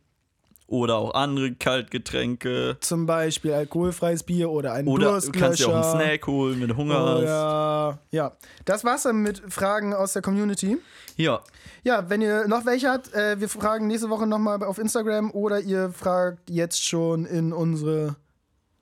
Oder 0.71 0.95
auch 0.95 1.15
andere 1.15 1.53
Kaltgetränke. 1.53 2.77
Zum 2.81 3.05
Beispiel 3.05 3.53
alkoholfreies 3.53 4.23
Bier 4.23 4.51
oder 4.51 4.73
ein 4.73 4.87
Oder 4.87 5.21
du 5.21 5.33
kannst 5.33 5.59
dir 5.59 5.69
auch 5.69 5.75
einen 5.75 6.01
Snack 6.01 6.25
holen, 6.29 6.61
wenn 6.61 6.69
du 6.69 6.77
Hunger 6.77 6.95
hast. 6.95 7.23
Oder, 7.23 7.99
ja, 8.13 8.33
das 8.67 8.85
war's 8.85 9.03
dann 9.03 9.17
mit 9.17 9.43
Fragen 9.53 9.93
aus 9.93 10.13
der 10.13 10.23
Community. 10.23 10.79
Ja, 11.17 11.41
Ja, 11.83 12.09
wenn 12.09 12.23
ihr 12.23 12.47
noch 12.47 12.67
welche 12.67 12.89
habt, 12.89 13.13
äh, 13.13 13.41
wir 13.41 13.49
fragen 13.49 13.89
nächste 13.89 14.11
Woche 14.11 14.29
nochmal 14.29 14.63
auf 14.63 14.79
Instagram 14.79 15.33
oder 15.33 15.59
ihr 15.61 15.91
fragt 15.91 16.49
jetzt 16.49 16.85
schon 16.85 17.27
in 17.27 17.53
unsere 17.53 18.15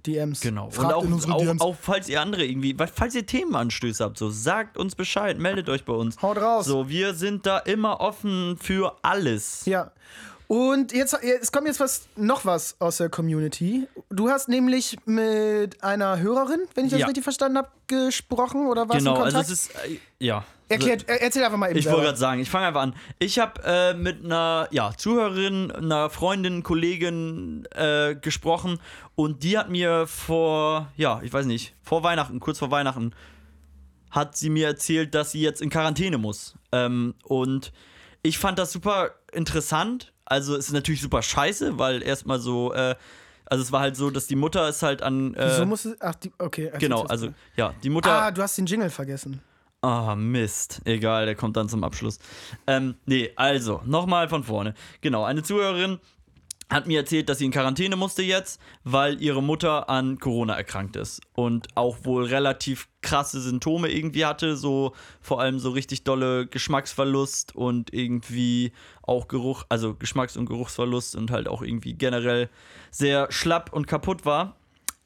DMs. 0.07 0.41
genau. 0.43 0.69
Fragt 0.69 0.89
und 0.89 0.95
auch, 0.95 1.05
in 1.05 1.13
unsere 1.15 1.33
auch, 1.33 1.41
DMs. 1.41 1.61
auch 1.63 1.77
falls 1.81 2.09
ihr 2.11 2.21
andere 2.21 2.45
irgendwie, 2.45 2.77
falls 2.95 3.15
ihr 3.15 3.25
Themenanstöße 3.25 4.05
habt, 4.05 4.19
so 4.19 4.29
sagt 4.29 4.77
uns 4.77 4.95
Bescheid, 4.95 5.39
meldet 5.39 5.71
euch 5.71 5.87
bei 5.87 5.95
uns. 5.95 6.21
Haut 6.21 6.37
raus. 6.37 6.67
So, 6.67 6.91
wir 6.91 7.15
sind 7.15 7.47
da 7.47 7.59
immer 7.59 8.01
offen 8.01 8.59
für 8.61 8.97
alles. 9.03 9.65
Ja. 9.65 9.93
Und 10.49 10.93
jetzt, 10.93 11.13
es 11.23 11.53
kommt 11.53 11.67
jetzt 11.67 11.79
was, 11.79 12.09
noch 12.17 12.47
was 12.47 12.77
aus 12.81 12.97
der 12.97 13.11
Community. 13.11 13.87
Du 14.09 14.31
hast 14.31 14.49
nämlich 14.49 14.97
mit 15.05 15.85
einer 15.85 16.19
Hörerin, 16.19 16.61
wenn 16.75 16.87
ich 16.87 16.91
das 16.91 17.01
Ja. 17.01 17.07
richtig 17.07 17.23
verstanden 17.23 17.59
habe, 17.59 17.69
gesprochen 17.87 18.67
oder 18.67 18.89
was 18.89 18.97
Genau, 18.99 19.17
also 19.17 19.39
es 19.41 19.51
ist, 19.51 19.71
äh, 19.85 19.99
ja. 20.19 20.45
Erklärt, 20.71 21.07
er- 21.07 21.21
erzähl 21.23 21.45
einfach 21.45 21.59
mal 21.59 21.69
eben 21.71 21.79
Ich 21.79 21.87
wollte 21.87 22.01
gerade 22.03 22.17
sagen, 22.19 22.41
ich 22.41 22.49
fange 22.51 22.67
einfach 22.67 22.81
an. 22.83 22.95
Ich 23.19 23.39
habe 23.39 23.61
äh, 23.63 23.93
mit 23.95 24.25
einer 24.25 24.69
ja, 24.71 24.93
Zuhörerin, 24.97 25.71
einer 25.71 26.09
Freundin, 26.09 26.63
Kollegin 26.63 27.67
äh, 27.75 28.15
gesprochen 28.15 28.79
und 29.15 29.43
die 29.43 29.59
hat 29.59 29.69
mir 29.69 30.07
vor, 30.07 30.91
ja, 30.97 31.21
ich 31.23 31.33
weiß 31.33 31.45
nicht, 31.45 31.75
vor 31.83 32.03
Weihnachten, 32.03 32.41
kurz 32.41 32.59
vor 32.59 32.71
Weihnachten, 32.71 33.13
hat 34.11 34.35
sie 34.37 34.49
mir 34.49 34.67
erzählt, 34.67 35.15
dass 35.15 35.33
sie 35.33 35.43
jetzt 35.43 35.61
in 35.61 35.69
Quarantäne 35.69 36.17
muss. 36.17 36.55
Ähm, 36.73 37.15
und 37.25 37.73
ich 38.23 38.39
fand 38.39 38.59
das 38.59 38.73
super 38.73 39.11
interessant. 39.33 40.13
Also 40.29 40.57
es 40.57 40.67
ist 40.67 40.73
natürlich 40.73 41.01
super 41.01 41.23
scheiße, 41.23 41.79
weil 41.79 42.03
erstmal 42.03 42.39
so, 42.39 42.73
äh, 42.75 42.95
also 43.47 43.63
es 43.63 43.73
war 43.73 43.81
halt 43.81 43.97
so, 43.97 44.11
dass 44.11 44.27
die 44.27 44.37
Mutter 44.37 44.69
ist 44.69 44.83
halt 44.83 45.03
an. 45.03 45.35
Äh, 45.35 45.57
so 45.57 45.65
muss 45.65 45.87
es, 45.87 46.01
ach, 46.01 46.15
die, 46.17 46.31
okay. 46.39 46.71
genau, 46.79 47.05
also 47.05 47.31
ja, 47.57 47.75
die 47.83 47.89
Mutter. 47.89 48.11
Ah, 48.11 48.31
du 48.31 48.43
hast 48.43 48.59
den 48.59 48.67
Jingle 48.67 48.91
vergessen. 48.91 49.41
Ah, 49.81 50.15
Mist. 50.17 50.81
Egal, 50.85 51.27
der 51.27 51.35
kommt 51.35 51.57
dann 51.57 51.69
zum 51.69 51.85
Abschluss. 51.85 52.19
Ähm, 52.67 52.97
nee, 53.07 53.31
also, 53.37 53.81
nochmal 53.87 54.29
von 54.29 54.43
vorne. 54.43 54.75
Genau, 55.01 55.25
eine 55.25 55.43
Zuhörerin 55.43 55.99
hat 56.71 56.87
mir 56.87 56.99
erzählt, 56.99 57.29
dass 57.29 57.39
sie 57.39 57.47
in 57.47 57.51
Quarantäne 57.51 57.97
musste 57.97 58.23
jetzt, 58.23 58.61
weil 58.85 59.23
ihre 59.23 59.43
Mutter 59.43 59.89
an 59.89 60.19
Corona 60.19 60.55
erkrankt 60.55 60.97
ist 60.97 61.23
und 61.35 61.69
auch 61.77 62.05
wohl 62.05 62.25
relativ 62.25 62.89
krasse 63.01 63.41
Symptome 63.41 63.89
irgendwie 63.89 64.27
hatte, 64.27 64.57
so 64.57 64.93
vor 65.21 65.41
allem 65.41 65.59
so 65.59 65.71
richtig 65.71 66.05
dolle 66.05 66.47
Geschmacksverlust 66.47 67.57
und 67.57 67.95
irgendwie 67.95 68.73
auch 69.03 69.29
Geruch, 69.29 69.65
also 69.71 69.95
Geschmacks- 69.95 70.37
und 70.37 70.47
Geruchsverlust 70.47 71.17
und 71.17 71.31
halt 71.31 71.49
auch 71.49 71.63
irgendwie 71.63 71.95
generell 71.95 72.51
sehr 72.91 73.33
schlapp 73.33 73.73
und 73.73 73.87
kaputt 73.87 74.27
war. 74.27 74.57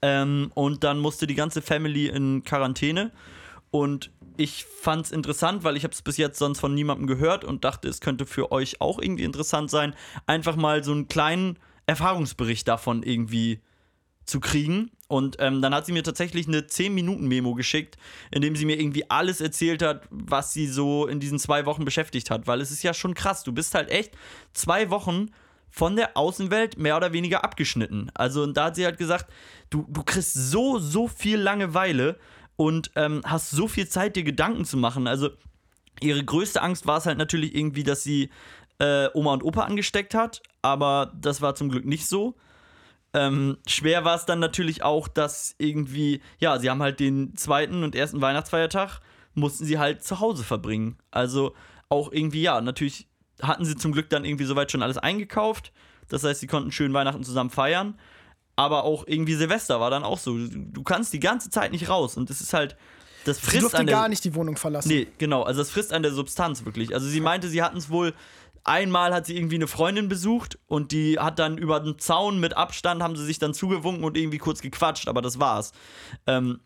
Ähm, 0.04 0.50
und 0.54 0.82
dann 0.82 0.98
musste 0.98 1.28
die 1.28 1.36
ganze 1.36 1.62
Family 1.62 2.08
in 2.08 2.42
Quarantäne 2.42 3.12
und 3.70 4.10
ich 4.36 4.64
fand 4.64 5.06
es 5.06 5.12
interessant, 5.12 5.64
weil 5.64 5.76
ich 5.76 5.84
habe 5.84 5.94
es 5.94 6.02
bis 6.02 6.16
jetzt 6.16 6.38
sonst 6.38 6.60
von 6.60 6.74
niemandem 6.74 7.06
gehört 7.06 7.44
und 7.44 7.64
dachte, 7.64 7.88
es 7.88 8.00
könnte 8.00 8.26
für 8.26 8.52
euch 8.52 8.80
auch 8.80 8.98
irgendwie 9.00 9.24
interessant 9.24 9.70
sein, 9.70 9.94
einfach 10.26 10.56
mal 10.56 10.82
so 10.84 10.92
einen 10.92 11.08
kleinen 11.08 11.58
Erfahrungsbericht 11.86 12.66
davon 12.68 13.02
irgendwie 13.02 13.60
zu 14.24 14.40
kriegen. 14.40 14.90
Und 15.08 15.36
ähm, 15.40 15.60
dann 15.60 15.74
hat 15.74 15.84
sie 15.84 15.92
mir 15.92 16.02
tatsächlich 16.02 16.48
eine 16.48 16.60
10-Minuten-Memo 16.60 17.54
geschickt, 17.54 17.96
in 18.30 18.40
dem 18.40 18.56
sie 18.56 18.64
mir 18.64 18.80
irgendwie 18.80 19.10
alles 19.10 19.40
erzählt 19.40 19.82
hat, 19.82 20.04
was 20.10 20.52
sie 20.52 20.66
so 20.66 21.06
in 21.06 21.20
diesen 21.20 21.38
zwei 21.38 21.66
Wochen 21.66 21.84
beschäftigt 21.84 22.30
hat. 22.30 22.46
Weil 22.46 22.60
es 22.60 22.70
ist 22.70 22.82
ja 22.82 22.94
schon 22.94 23.14
krass. 23.14 23.42
Du 23.42 23.52
bist 23.52 23.74
halt 23.74 23.90
echt 23.90 24.16
zwei 24.54 24.88
Wochen 24.90 25.30
von 25.68 25.96
der 25.96 26.16
Außenwelt 26.16 26.78
mehr 26.78 26.96
oder 26.96 27.12
weniger 27.12 27.44
abgeschnitten. 27.44 28.10
Also, 28.14 28.42
und 28.42 28.56
da 28.56 28.66
hat 28.66 28.76
sie 28.76 28.84
halt 28.84 28.98
gesagt, 28.98 29.30
du, 29.70 29.86
du 29.88 30.02
kriegst 30.02 30.34
so, 30.34 30.78
so 30.78 31.08
viel 31.08 31.38
Langeweile 31.38 32.18
und 32.56 32.90
ähm, 32.96 33.22
hast 33.24 33.50
so 33.50 33.68
viel 33.68 33.88
Zeit, 33.88 34.16
dir 34.16 34.24
Gedanken 34.24 34.64
zu 34.64 34.76
machen. 34.76 35.06
Also, 35.06 35.30
ihre 36.00 36.24
größte 36.24 36.62
Angst 36.62 36.86
war 36.86 36.98
es 36.98 37.06
halt 37.06 37.18
natürlich 37.18 37.54
irgendwie, 37.54 37.84
dass 37.84 38.02
sie 38.02 38.30
äh, 38.78 39.08
Oma 39.14 39.32
und 39.32 39.42
Opa 39.42 39.62
angesteckt 39.62 40.14
hat, 40.14 40.42
aber 40.62 41.12
das 41.20 41.40
war 41.40 41.54
zum 41.54 41.68
Glück 41.70 41.84
nicht 41.84 42.06
so. 42.06 42.34
Ähm, 43.14 43.58
schwer 43.66 44.04
war 44.04 44.16
es 44.16 44.24
dann 44.24 44.38
natürlich 44.38 44.82
auch, 44.82 45.06
dass 45.06 45.54
irgendwie, 45.58 46.22
ja, 46.38 46.58
sie 46.58 46.70
haben 46.70 46.82
halt 46.82 46.98
den 46.98 47.36
zweiten 47.36 47.84
und 47.84 47.94
ersten 47.94 48.20
Weihnachtsfeiertag, 48.20 49.00
mussten 49.34 49.64
sie 49.64 49.78
halt 49.78 50.02
zu 50.02 50.20
Hause 50.20 50.44
verbringen. 50.44 50.96
Also 51.10 51.54
auch 51.88 52.10
irgendwie, 52.10 52.42
ja, 52.42 52.60
natürlich 52.60 53.06
hatten 53.42 53.64
sie 53.64 53.76
zum 53.76 53.92
Glück 53.92 54.08
dann 54.08 54.24
irgendwie 54.24 54.44
soweit 54.44 54.72
schon 54.72 54.82
alles 54.82 54.98
eingekauft. 54.98 55.72
Das 56.08 56.24
heißt, 56.24 56.40
sie 56.40 56.46
konnten 56.46 56.72
schön 56.72 56.92
Weihnachten 56.92 57.24
zusammen 57.24 57.50
feiern. 57.50 57.98
Aber 58.56 58.84
auch 58.84 59.04
irgendwie 59.06 59.34
Silvester 59.34 59.80
war 59.80 59.90
dann 59.90 60.04
auch 60.04 60.18
so. 60.18 60.36
Du, 60.36 60.82
kannst 60.82 61.12
die 61.12 61.20
ganze 61.20 61.50
Zeit 61.50 61.72
nicht 61.72 61.88
raus 61.88 62.16
und 62.16 62.28
das 62.28 62.40
ist 62.40 62.52
halt, 62.52 62.76
das 63.24 63.38
Sie 63.38 63.46
frisst 63.46 63.62
durfte 63.62 63.78
an 63.78 63.86
der, 63.86 63.96
gar 63.96 64.08
nicht 64.08 64.24
die 64.24 64.34
Wohnung 64.34 64.56
verlassen. 64.56 64.88
Nee, 64.88 65.08
genau. 65.18 65.42
Also 65.42 65.60
das 65.60 65.70
frisst 65.70 65.92
an 65.92 66.02
der 66.02 66.12
Substanz 66.12 66.64
wirklich. 66.64 66.94
Also 66.94 67.06
sie 67.06 67.20
meinte, 67.20 67.48
sie 67.48 67.62
hatten 67.62 67.78
es 67.78 67.88
wohl. 67.90 68.14
Einmal 68.64 69.12
hat 69.12 69.26
sie 69.26 69.36
irgendwie 69.36 69.56
eine 69.56 69.66
Freundin 69.66 70.08
besucht 70.08 70.58
und 70.68 70.92
die 70.92 71.18
hat 71.18 71.40
dann 71.40 71.58
über 71.58 71.80
den 71.80 71.98
Zaun 71.98 72.38
mit 72.38 72.56
Abstand 72.56 73.02
haben 73.02 73.16
sie 73.16 73.24
sich 73.24 73.40
dann 73.40 73.54
zugewunken 73.54 74.04
und 74.04 74.16
irgendwie 74.16 74.38
kurz 74.38 74.60
gequatscht, 74.60 75.08
aber 75.08 75.20
das 75.20 75.40
war's. 75.40 75.72
Ähm, 76.28 76.60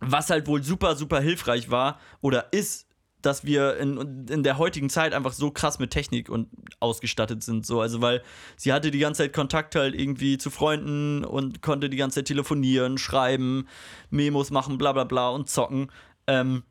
was 0.00 0.30
halt 0.30 0.48
wohl 0.48 0.64
super, 0.64 0.96
super 0.96 1.20
hilfreich 1.20 1.70
war 1.70 2.00
oder 2.20 2.52
ist, 2.52 2.87
dass 3.22 3.44
wir 3.44 3.76
in, 3.78 4.26
in 4.28 4.42
der 4.42 4.58
heutigen 4.58 4.90
Zeit 4.90 5.12
einfach 5.12 5.32
so 5.32 5.50
krass 5.50 5.78
mit 5.78 5.90
Technik 5.90 6.28
und 6.28 6.48
ausgestattet 6.80 7.42
sind. 7.42 7.66
So. 7.66 7.80
Also, 7.80 8.00
weil 8.00 8.22
sie 8.56 8.72
hatte 8.72 8.90
die 8.90 8.98
ganze 9.00 9.22
Zeit 9.22 9.32
Kontakt 9.32 9.74
halt 9.74 9.94
irgendwie 9.94 10.38
zu 10.38 10.50
Freunden 10.50 11.24
und 11.24 11.62
konnte 11.62 11.90
die 11.90 11.96
ganze 11.96 12.16
Zeit 12.16 12.26
telefonieren, 12.26 12.98
schreiben, 12.98 13.66
Memos 14.10 14.50
machen, 14.50 14.78
bla 14.78 14.92
bla 14.92 15.04
bla 15.04 15.30
und 15.30 15.48
zocken. 15.48 15.90
Ähm, 16.26 16.62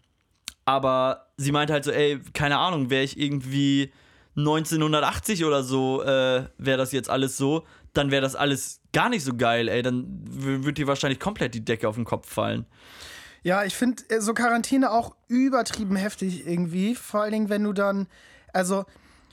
aber 0.65 1.27
sie 1.37 1.51
meinte 1.51 1.73
halt 1.73 1.83
so, 1.83 1.91
ey, 1.91 2.19
keine 2.33 2.57
Ahnung, 2.57 2.89
wäre 2.89 3.03
ich 3.03 3.19
irgendwie 3.19 3.91
1980 4.35 5.45
oder 5.45 5.63
so, 5.63 6.03
äh, 6.03 6.45
wäre 6.57 6.77
das 6.77 6.91
jetzt 6.91 7.09
alles 7.09 7.37
so, 7.37 7.65
dann 7.93 8.11
wäre 8.11 8.21
das 8.21 8.35
alles 8.35 8.81
gar 8.93 9.09
nicht 9.09 9.23
so 9.23 9.35
geil, 9.35 9.67
ey. 9.67 9.81
Dann 9.81 10.05
würde 10.25 10.73
dir 10.73 10.87
wahrscheinlich 10.87 11.19
komplett 11.19 11.55
die 11.55 11.65
Decke 11.65 11.87
auf 11.87 11.95
den 11.95 12.05
Kopf 12.05 12.31
fallen. 12.31 12.65
Ja, 13.47 13.63
ich 13.63 13.77
finde 13.77 14.03
äh, 14.09 14.19
so 14.19 14.33
Quarantäne 14.33 14.91
auch 14.91 15.15
übertrieben 15.29 15.95
heftig 15.95 16.45
irgendwie. 16.45 16.95
Vor 16.95 17.21
allen 17.21 17.31
Dingen, 17.31 17.49
wenn 17.49 17.63
du 17.63 17.71
dann, 17.71 18.07
also 18.51 18.83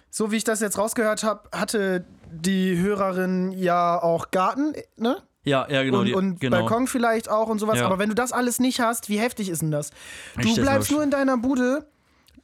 so 0.08 0.30
wie 0.30 0.36
ich 0.36 0.44
das 0.44 0.60
jetzt 0.60 0.78
rausgehört 0.78 1.24
habe, 1.24 1.48
hatte 1.50 2.04
die 2.30 2.78
Hörerin 2.78 3.50
ja 3.50 4.00
auch 4.00 4.30
Garten, 4.30 4.72
ne? 4.96 5.16
Ja, 5.42 5.66
ja, 5.68 5.82
genau. 5.82 5.98
und, 5.98 6.04
die, 6.06 6.14
und 6.14 6.40
genau. 6.40 6.58
Balkon 6.58 6.86
vielleicht 6.86 7.28
auch 7.28 7.48
und 7.48 7.58
sowas. 7.58 7.80
Ja. 7.80 7.86
Aber 7.86 7.98
wenn 7.98 8.08
du 8.08 8.14
das 8.14 8.30
alles 8.30 8.60
nicht 8.60 8.78
hast, 8.78 9.08
wie 9.08 9.18
heftig 9.18 9.48
ist 9.48 9.62
denn 9.62 9.72
das? 9.72 9.90
Ich 10.38 10.42
Du 10.42 10.60
mir 10.60 10.62
bleibst 10.62 10.92
nur 10.92 11.02
in 11.02 11.10
deiner 11.10 11.36
Bude 11.36 11.84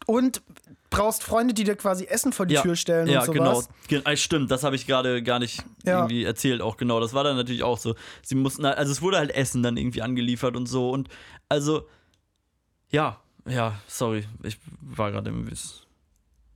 und 0.06 0.42
brauchst 0.90 1.22
Freunde, 1.22 1.54
die 1.54 1.64
dir 1.64 1.76
quasi 1.76 2.04
Essen 2.04 2.32
vor 2.32 2.46
die 2.46 2.54
ja, 2.54 2.62
Tür 2.62 2.76
stellen 2.76 3.06
ja, 3.08 3.20
und 3.20 3.26
sowas. 3.26 3.68
genau. 3.88 4.02
Ge 4.02 4.12
äh, 4.12 4.16
stimmt, 4.16 4.50
das 4.50 4.64
habe 4.64 4.76
ich 4.76 4.86
gerade 4.86 5.22
gar 5.22 5.38
nicht 5.38 5.62
Ja. 5.84 5.98
irgendwie 6.00 6.24
erzählt, 6.24 6.60
auch 6.60 6.76
genau. 6.76 7.00
Das 7.00 7.14
war 7.14 7.24
dann 7.24 7.36
natürlich 7.36 7.62
auch 7.62 7.78
so. 7.78 7.94
Sie 8.22 8.34
mussten, 8.34 8.66
halt- 8.66 8.76
also 8.78 8.90
es 8.92 9.00
wurde 9.00 9.16
halt 9.18 9.30
Essen 9.30 9.62
dann 9.62 9.76
irgendwie 9.76 10.02
angeliefert 10.02 10.56
und 10.56 10.66
so. 10.66 10.90
Und 10.90 11.08
also, 11.48 11.86
ja, 12.90 13.20
ja, 13.48 13.74
sorry, 13.86 14.26
ich 14.42 14.58
war 14.80 15.12
gerade 15.12 15.30
im 15.30 15.50
Wiss. 15.50 15.86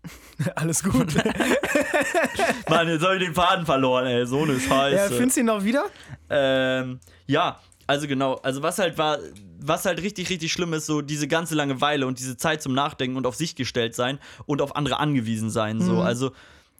Alles 0.56 0.82
gut. 0.82 1.14
Mann, 2.68 2.88
jetzt 2.88 3.02
habe 3.04 3.16
ich 3.16 3.22
den 3.24 3.34
Faden 3.34 3.64
verloren, 3.64 4.06
ey, 4.06 4.26
so 4.26 4.42
eine 4.42 4.54
ja, 4.54 4.60
Scheiße. 4.60 5.14
findest 5.14 5.36
du 5.36 5.40
ihn 5.40 5.46
noch 5.46 5.64
wieder? 5.64 5.84
Ähm, 6.28 7.00
ja, 7.26 7.58
also 7.86 8.06
genau. 8.06 8.34
Also 8.36 8.62
was 8.62 8.78
halt 8.78 8.98
war, 8.98 9.18
was 9.66 9.84
halt 9.84 10.02
richtig, 10.02 10.30
richtig 10.30 10.52
schlimm 10.52 10.72
ist, 10.72 10.86
so 10.86 11.00
diese 11.00 11.28
ganze 11.28 11.54
Langeweile 11.54 12.06
und 12.06 12.18
diese 12.18 12.36
Zeit 12.36 12.62
zum 12.62 12.74
Nachdenken 12.74 13.16
und 13.16 13.26
auf 13.26 13.34
sich 13.34 13.56
gestellt 13.56 13.94
sein 13.94 14.18
und 14.46 14.60
auf 14.60 14.76
andere 14.76 14.98
angewiesen 14.98 15.50
sein. 15.50 15.80
So, 15.80 16.00
also 16.02 16.32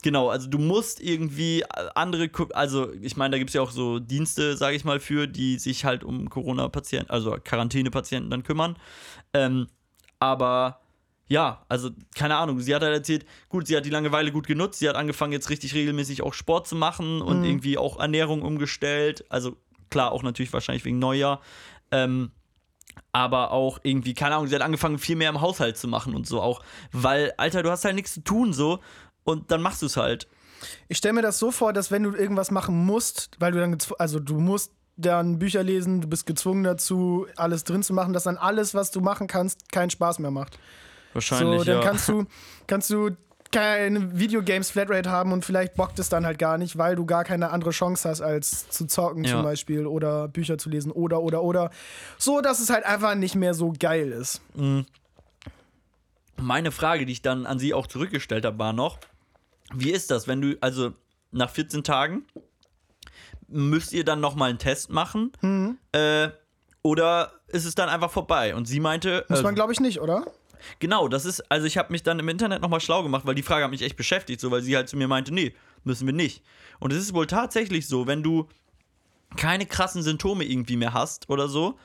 genau. 0.03 0.29
Also 0.29 0.49
du 0.49 0.59
musst 0.59 1.01
irgendwie 1.01 1.65
andere, 1.95 2.29
Ko- 2.29 2.51
also 2.53 2.93
ich 3.01 3.17
meine, 3.17 3.33
da 3.33 3.39
gibt 3.39 3.51
es 3.51 3.55
ja 3.55 3.63
auch 3.63 3.71
so 3.71 3.99
Dienste, 3.99 4.57
sage 4.57 4.77
ich 4.77 4.85
mal, 4.85 5.01
für, 5.01 5.27
die 5.27 5.59
sich 5.59 5.85
halt 5.85 6.05
um 6.05 6.29
Corona-Patienten, 6.29 7.11
also 7.11 7.37
Quarantäne-Patienten 7.43 8.31
dann 8.31 8.43
kümmern. 8.43 8.77
Ähm, 9.33 9.67
aber 10.19 10.81
ja, 11.27 11.65
also 11.71 11.89
keine 12.15 12.37
Ahnung, 12.37 12.61
sie 12.61 12.75
hat 12.75 12.83
halt 12.83 12.93
erzählt, 12.95 13.25
gut, 13.49 13.67
sie 13.67 13.77
hat 13.77 13.87
die 13.87 13.91
Langeweile 13.91 14.31
gut 14.31 14.47
genutzt, 14.47 14.79
sie 14.81 14.89
hat 14.89 14.97
angefangen 14.97 15.33
jetzt 15.33 15.49
richtig 15.49 15.75
regelmäßig 15.75 16.21
auch 16.21 16.35
Sport 16.35 16.69
zu 16.69 16.77
machen 16.77 17.23
und 17.23 17.45
irgendwie 17.45 17.79
auch 17.79 17.99
Ernährung 17.99 18.43
umgestellt, 18.43 19.25
also 19.31 19.57
klar, 19.89 20.13
auch 20.13 20.23
natürlich 20.23 20.53
wahrscheinlich 20.53 20.85
wegen 20.85 20.99
Neujahr, 20.99 21.41
ähm, 21.91 22.31
aber 23.13 23.53
auch 23.53 23.79
irgendwie, 23.83 24.15
keine 24.15 24.35
Ahnung, 24.35 24.49
sie 24.49 24.55
hat 24.55 24.63
angefangen 24.63 24.99
viel 24.99 25.17
mehr 25.17 25.31
im 25.31 25.41
Haushalt 25.41 25.77
zu 25.77 25.89
machen 25.89 26.15
und 26.15 26.27
so 26.27 26.41
auch, 26.41 26.63
weil, 26.93 27.33
Alter, 27.37 27.63
du 27.63 27.71
hast 27.71 27.85
halt 27.85 27.95
nichts 27.95 28.15
zu 28.15 28.25
tun 28.25 28.53
so 28.53 28.81
und 29.25 29.51
dann 29.51 29.63
machst 29.63 29.83
du 29.83 29.87
es 29.87 29.97
halt. 29.97 30.29
Ich 30.89 30.99
stelle 30.99 31.15
mir 31.15 31.23
das 31.23 31.39
so 31.39 31.51
vor, 31.51 31.73
dass 31.73 31.91
wenn 31.91 32.03
du 32.03 32.15
irgendwas 32.15 32.51
machen 32.51 32.85
musst, 32.85 33.37
weil 33.39 33.53
du 33.53 33.61
dann, 33.61 33.77
also 33.99 34.19
du 34.19 34.41
musst 34.41 34.73
dann 34.97 35.39
Bücher 35.39 35.63
lesen, 35.63 36.01
du 36.01 36.09
bist 36.09 36.27
gezwungen 36.27 36.65
dazu, 36.65 37.27
alles 37.37 37.65
drin 37.65 37.83
zu 37.83 37.93
machen, 37.93 38.13
dass 38.13 38.25
dann 38.25 38.37
alles, 38.37 38.75
was 38.75 38.91
du 38.91 39.01
machen 39.01 39.27
kannst, 39.27 39.73
keinen 39.73 39.91
Spaß 39.91 40.19
mehr 40.21 40.31
macht. 40.31 40.59
Wahrscheinlich, 41.13 41.61
so, 41.61 41.65
dann 41.65 41.77
ja. 41.77 41.83
kannst 41.83 42.09
du, 42.09 42.25
kannst 42.67 42.91
du 42.91 43.11
keine 43.55 44.19
Videogames 44.19 44.71
Flatrate 44.71 45.11
haben 45.11 45.33
und 45.33 45.45
vielleicht 45.45 45.75
bockt 45.75 45.99
es 45.99 46.09
dann 46.09 46.27
halt 46.27 46.39
gar 46.39 46.59
nicht, 46.59 46.77
weil 46.77 46.97
du 46.97 47.07
gar 47.07 47.25
keine 47.25 47.51
andere 47.51 47.71
Chance 47.71 48.09
hast, 48.09 48.21
als 48.21 48.69
zu 48.69 48.87
zocken 48.87 49.25
Ja. 49.25 49.33
zum 49.33 49.43
Beispiel 49.43 49.87
oder 49.87 50.29
Bücher 50.29 50.59
zu 50.59 50.69
lesen 50.69 50.91
oder 50.91 51.23
oder 51.23 51.43
oder. 51.43 51.71
So, 52.19 52.41
dass 52.41 52.61
es 52.61 52.71
halt 52.71 52.85
einfach 52.85 53.15
nicht 53.15 53.35
mehr 53.35 53.55
so 53.55 53.73
geil 53.79 54.11
ist. 54.11 54.41
Meine 56.37 56.73
Frage, 56.73 57.07
die 57.07 57.13
ich 57.13 57.23
dann 57.23 57.47
an 57.47 57.59
sie 57.59 57.75
auch 57.75 57.87
zurückgestellt 57.87 58.45
habe, 58.45 58.59
war 58.59 58.73
noch, 58.73 58.99
wie 59.73 59.91
ist 59.93 60.11
das, 60.11 60.27
wenn 60.27 60.41
du, 60.41 60.57
also 60.61 60.93
nach 61.31 61.51
14 61.51 61.85
Tagen, 61.85 62.25
müsst 63.47 63.93
ihr 63.93 64.05
dann 64.05 64.21
nochmal 64.21 64.51
einen 64.51 64.59
Test 64.59 64.91
machen? 64.91 65.33
Mhm. 65.41 65.79
Äh, 65.93 66.29
oder 66.83 67.33
ist 67.49 67.65
es 67.65 67.75
dann 67.75 67.89
einfach 67.89 68.11
vorbei? 68.11 68.55
Und 68.55 68.67
sie 68.67 68.81
meinte, 68.81 69.25
Muss 69.29 69.41
äh, 69.41 69.43
man, 69.43 69.55
glaube 69.55 69.73
ich, 69.73 69.81
nicht, 69.81 70.01
oder? 70.01 70.27
Genau, 70.79 71.09
das 71.09 71.25
ist, 71.25 71.41
also 71.51 71.67
ich 71.67 71.77
habe 71.79 71.93
mich 71.93 72.03
dann 72.03 72.19
im 72.19 72.29
Internet 72.29 72.63
nochmal 72.63 72.81
schlau 72.81 73.03
gemacht, 73.03 73.27
weil 73.27 73.35
die 73.35 73.43
Frage 73.43 73.65
hat 73.65 73.71
mich 73.71 73.83
echt 73.83 73.97
beschäftigt, 73.97 74.41
so, 74.41 74.51
weil 74.51 74.63
sie 74.63 74.77
halt 74.77 74.89
zu 74.89 74.97
mir 74.97 75.09
meinte, 75.09 75.33
nee, 75.33 75.55
müssen 75.85 76.07
wir 76.07 76.15
nicht. 76.15 76.43
Und 76.81 76.93
es 76.93 76.99
ist 76.99 77.15
wohl 77.15 77.27
tatsächlich 77.27 77.87
so, 77.87 78.07
wenn 78.07 78.23
du 78.23 78.49
keine 79.37 79.67
krassen 79.67 80.03
Symptome 80.03 80.45
irgendwie 80.45 80.77
mehr 80.77 80.93
hast 80.93 81.29
oder 81.29 81.49
so, 81.49 81.79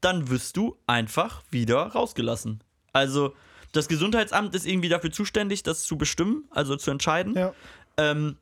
dann 0.00 0.30
wirst 0.30 0.56
du 0.56 0.76
einfach 0.86 1.42
wieder 1.50 1.78
rausgelassen. 1.88 2.62
Also, 2.92 3.34
das 3.72 3.88
Gesundheitsamt 3.88 4.54
ist 4.54 4.66
irgendwie 4.66 4.88
dafür 4.88 5.10
zuständig, 5.10 5.62
das 5.62 5.82
zu 5.82 5.98
bestimmen, 5.98 6.44
also 6.50 6.76
zu 6.76 6.90
entscheiden. 6.90 7.34
Ja. 7.34 7.52
Ähm, 7.96 8.36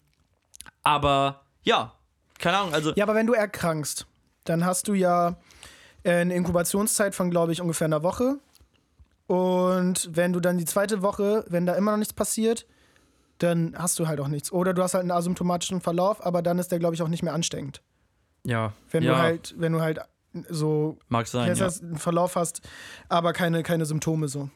aber 0.83 1.43
ja, 1.63 1.95
keine 2.39 2.59
Ahnung, 2.59 2.75
also 2.75 2.93
Ja, 2.95 3.05
aber 3.05 3.15
wenn 3.15 3.27
du 3.27 3.33
erkrankst, 3.33 4.07
dann 4.45 4.65
hast 4.65 4.89
du 4.89 4.95
ja 4.95 5.37
äh, 6.05 6.13
eine 6.13 6.35
Inkubationszeit 6.35 7.15
von, 7.15 7.31
glaube 7.31 7.53
ich, 7.53 7.61
ungefähr 7.61 7.87
einer 7.87 8.03
Woche. 8.03 8.39
Und 9.27 10.11
wenn 10.13 10.33
du 10.33 10.41
dann 10.41 10.59
die 10.59 10.65
zweite 10.65 11.03
Woche, 11.03 11.45
wenn 11.49 11.67
da 11.67 11.75
immer 11.75 11.93
noch 11.93 11.99
nichts 11.99 12.15
passiert, 12.15 12.67
dann 13.39 13.75
hast 13.77 13.99
du 13.99 14.07
halt 14.07 14.21
auch 14.21 14.29
nichts. 14.29 14.53
Oder 14.53 14.73
du 14.73 14.83
hast 14.83 14.95
halt 14.95 15.03
einen 15.03 15.11
asymptomatischen 15.11 15.81
Verlauf, 15.81 16.25
aber 16.25 16.43
dann 16.43 16.59
ist 16.59 16.71
der, 16.73 16.79
glaube 16.79 16.95
ich, 16.95 17.03
auch 17.03 17.09
nicht 17.09 17.23
mehr 17.23 17.35
ansteckend. 17.35 17.83
ja, 18.45 18.73
Wenn 18.91 19.03
ja, 19.03 19.13
du 19.13 19.19
halt, 19.19 19.55
wenn 19.59 19.73
du 19.73 19.81
halt 19.81 20.01
so 20.49 20.99
mag 21.09 21.27
sein. 21.27 21.55
Ja. 21.57 21.69
einen 21.69 21.99
Verlauf 21.99 22.37
hast, 22.37 22.61
aber 23.09 23.33
keine, 23.33 23.63
keine 23.63 23.87
Symptome 23.87 24.29
so. 24.29 24.51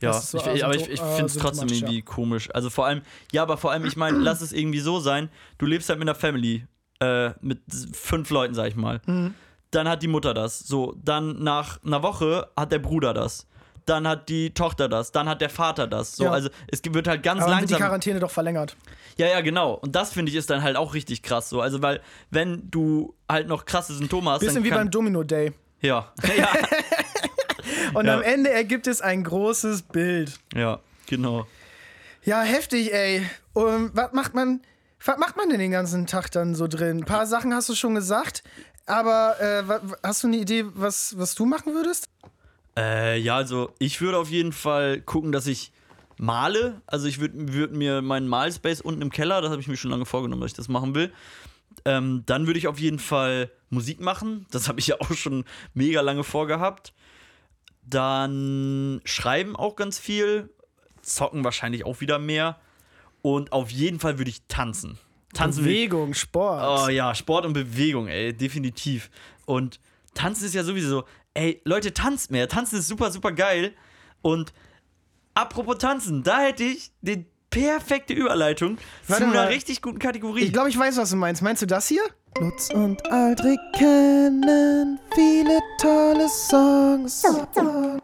Ja, 0.00 0.14
so 0.14 0.38
ich, 0.38 0.64
aber 0.64 0.74
ich, 0.74 0.88
ich 0.88 1.00
finde 1.00 1.26
es 1.26 1.36
trotzdem 1.36 1.68
irgendwie 1.68 2.00
komisch. 2.00 2.48
Also 2.54 2.70
vor 2.70 2.86
allem, 2.86 3.02
ja, 3.32 3.42
aber 3.42 3.58
vor 3.58 3.70
allem, 3.70 3.84
ich 3.84 3.96
meine, 3.96 4.16
lass 4.18 4.40
es 4.40 4.52
irgendwie 4.52 4.80
so 4.80 4.98
sein, 4.98 5.28
du 5.58 5.66
lebst 5.66 5.88
halt 5.90 5.98
mit 5.98 6.08
einer 6.08 6.14
Family, 6.14 6.66
äh, 7.00 7.30
mit 7.40 7.60
fünf 7.92 8.30
Leuten, 8.30 8.54
sag 8.54 8.68
ich 8.68 8.76
mal. 8.76 9.02
Mhm. 9.06 9.34
Dann 9.70 9.88
hat 9.88 10.02
die 10.02 10.08
Mutter 10.08 10.32
das. 10.32 10.58
So, 10.58 10.96
dann 11.02 11.42
nach 11.42 11.82
einer 11.84 12.02
Woche 12.02 12.48
hat 12.56 12.72
der 12.72 12.78
Bruder 12.78 13.12
das. 13.12 13.46
Dann 13.90 14.06
hat 14.06 14.28
die 14.28 14.54
Tochter 14.54 14.88
das, 14.88 15.10
dann 15.12 15.28
hat 15.28 15.40
der 15.40 15.50
Vater 15.50 15.86
das. 15.86 16.14
So, 16.16 16.24
Ja. 16.24 16.30
also 16.30 16.48
es 16.68 16.80
wird 16.88 17.08
halt 17.08 17.22
ganz 17.22 17.42
Aber 17.42 17.50
dann 17.50 17.60
wird 17.60 17.70
die 17.70 17.74
langsam. 17.74 17.88
Quarantäne 17.88 18.20
doch 18.20 18.30
verlängert. 18.30 18.76
Ja, 19.16 19.26
ja, 19.26 19.40
genau. 19.40 19.74
Und 19.74 19.96
das 19.96 20.12
finde 20.12 20.30
ich 20.30 20.36
ist 20.36 20.48
dann 20.50 20.62
halt 20.62 20.76
auch 20.76 20.94
richtig 20.94 21.22
krass 21.22 21.48
so. 21.50 21.60
Also, 21.60 21.82
weil, 21.82 22.00
wenn 22.30 22.70
du 22.70 23.14
halt 23.28 23.48
noch 23.48 23.64
krasse 23.64 23.94
Symptome 23.94 24.30
hast, 24.30 24.40
Bisschen 24.40 24.62
wie 24.64 24.70
beim 24.70 24.90
Domino 24.90 25.22
Day. 25.24 25.52
Ja, 25.80 26.12
ja, 26.36 26.48
Und 27.94 28.06
Ja. 28.06 28.14
am 28.16 28.22
Ende 28.22 28.50
ergibt 28.50 28.86
es 28.86 29.00
ein 29.00 29.24
großes 29.24 29.82
Bild. 29.82 30.38
ja, 30.54 30.78
genau. 31.06 31.46
Ja, 32.22 32.42
heftig, 32.42 32.92
ey. 32.92 33.26
Und 33.54 33.90
was 33.96 34.12
macht 34.12 34.34
man, 34.34 34.60
was 35.04 35.16
macht 35.18 35.36
man 35.36 35.48
denn 35.48 35.58
den 35.58 35.70
ganzen 35.72 36.06
Tag 36.06 36.30
dann 36.30 36.54
so 36.54 36.68
drin? 36.68 36.98
Ein 36.98 37.04
paar 37.06 37.26
Sachen 37.26 37.54
hast 37.54 37.68
du 37.70 37.74
schon 37.74 37.94
gesagt, 37.94 38.42
aber 38.86 39.40
äh, 39.40 39.62
hast 40.02 40.22
du 40.22 40.26
eine 40.28 40.36
Idee, 40.36 40.64
was, 40.74 41.18
was 41.18 41.34
du 41.34 41.46
machen 41.46 41.72
würdest? 41.74 42.09
Äh, 42.80 43.18
ja, 43.18 43.36
also 43.36 43.74
ich 43.78 44.00
würde 44.00 44.18
auf 44.18 44.30
jeden 44.30 44.52
Fall 44.52 45.02
gucken, 45.02 45.32
dass 45.32 45.46
ich 45.46 45.72
male. 46.16 46.80
Also 46.86 47.08
ich 47.08 47.20
würde 47.20 47.52
würd 47.52 47.72
mir 47.72 48.00
meinen 48.00 48.26
Malspace 48.26 48.80
unten 48.80 49.02
im 49.02 49.10
Keller, 49.10 49.42
das 49.42 49.50
habe 49.50 49.60
ich 49.60 49.68
mir 49.68 49.76
schon 49.76 49.90
lange 49.90 50.06
vorgenommen, 50.06 50.40
dass 50.40 50.52
ich 50.52 50.56
das 50.56 50.68
machen 50.68 50.94
will. 50.94 51.12
Ähm, 51.84 52.22
dann 52.26 52.46
würde 52.46 52.58
ich 52.58 52.68
auf 52.68 52.78
jeden 52.78 52.98
Fall 52.98 53.50
Musik 53.68 54.00
machen. 54.00 54.46
Das 54.50 54.68
habe 54.68 54.80
ich 54.80 54.86
ja 54.86 54.96
auch 55.00 55.12
schon 55.12 55.44
mega 55.74 56.00
lange 56.00 56.24
vorgehabt. 56.24 56.94
Dann 57.82 59.00
schreiben 59.04 59.56
auch 59.56 59.76
ganz 59.76 59.98
viel. 59.98 60.50
Zocken 61.02 61.44
wahrscheinlich 61.44 61.84
auch 61.84 62.00
wieder 62.00 62.18
mehr. 62.18 62.58
Und 63.22 63.52
auf 63.52 63.70
jeden 63.70 64.00
Fall 64.00 64.18
würde 64.18 64.30
ich 64.30 64.42
tanzen. 64.48 64.98
Tanzen 65.32 65.64
Bewegung, 65.64 66.14
Sport. 66.14 66.86
Oh 66.86 66.88
ja, 66.88 67.14
Sport 67.14 67.46
und 67.46 67.52
Bewegung, 67.52 68.08
ey, 68.08 68.32
definitiv. 68.32 69.10
Und 69.46 69.80
tanzen 70.14 70.46
ist 70.46 70.54
ja 70.54 70.64
sowieso 70.64 70.88
so, 70.88 71.04
ey, 71.34 71.60
Leute, 71.64 71.92
tanzt 71.94 72.30
mehr. 72.30 72.48
Tanzen 72.48 72.78
ist 72.78 72.88
super, 72.88 73.10
super 73.10 73.32
geil. 73.32 73.74
Und 74.22 74.52
apropos 75.34 75.78
tanzen, 75.78 76.22
da 76.22 76.40
hätte 76.40 76.64
ich 76.64 76.92
die 77.00 77.26
perfekte 77.50 78.12
Überleitung 78.12 78.78
Warte 79.08 79.24
zu 79.24 79.30
einer 79.30 79.42
mal. 79.42 79.48
richtig 79.48 79.82
guten 79.82 79.98
Kategorie. 79.98 80.42
Ich 80.42 80.52
glaube, 80.52 80.68
ich 80.68 80.78
weiß, 80.78 80.96
was 80.96 81.10
du 81.10 81.16
meinst. 81.16 81.42
Meinst 81.42 81.62
du 81.62 81.66
das 81.66 81.88
hier? 81.88 82.02
Lutz 82.38 82.70
und 82.72 83.04
Aldrich 83.10 83.58
kennen 83.76 85.00
viele 85.14 85.58
tolle 85.80 86.28
Songs. 86.28 87.22
Songs. 87.22 88.00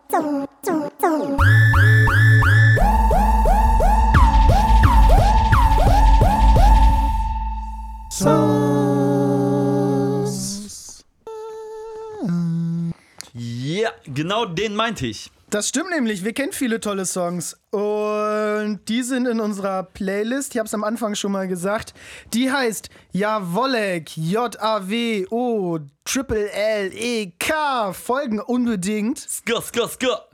Ja, 13.86 13.92
genau 14.04 14.46
den 14.46 14.74
meinte 14.74 15.06
ich. 15.06 15.30
Das 15.48 15.68
stimmt 15.68 15.90
nämlich, 15.90 16.24
wir 16.24 16.32
kennen 16.32 16.50
viele 16.50 16.80
tolle 16.80 17.06
Songs 17.06 17.56
und 17.70 18.80
die 18.88 19.04
sind 19.04 19.28
in 19.28 19.38
unserer 19.38 19.84
Playlist, 19.84 20.52
ich 20.52 20.58
habe 20.58 20.66
es 20.66 20.74
am 20.74 20.82
Anfang 20.82 21.14
schon 21.14 21.30
mal 21.30 21.46
gesagt, 21.46 21.94
die 22.34 22.50
heißt 22.50 22.90
Jawollek, 23.12 24.16
J-A-W-O, 24.16 25.78
Triple 26.04 26.50
L-E-K, 26.50 27.92
folgen 27.92 28.40
unbedingt. 28.40 29.20
Skr, 29.20 29.62
skr, 29.62 29.88
skr. 29.88 30.28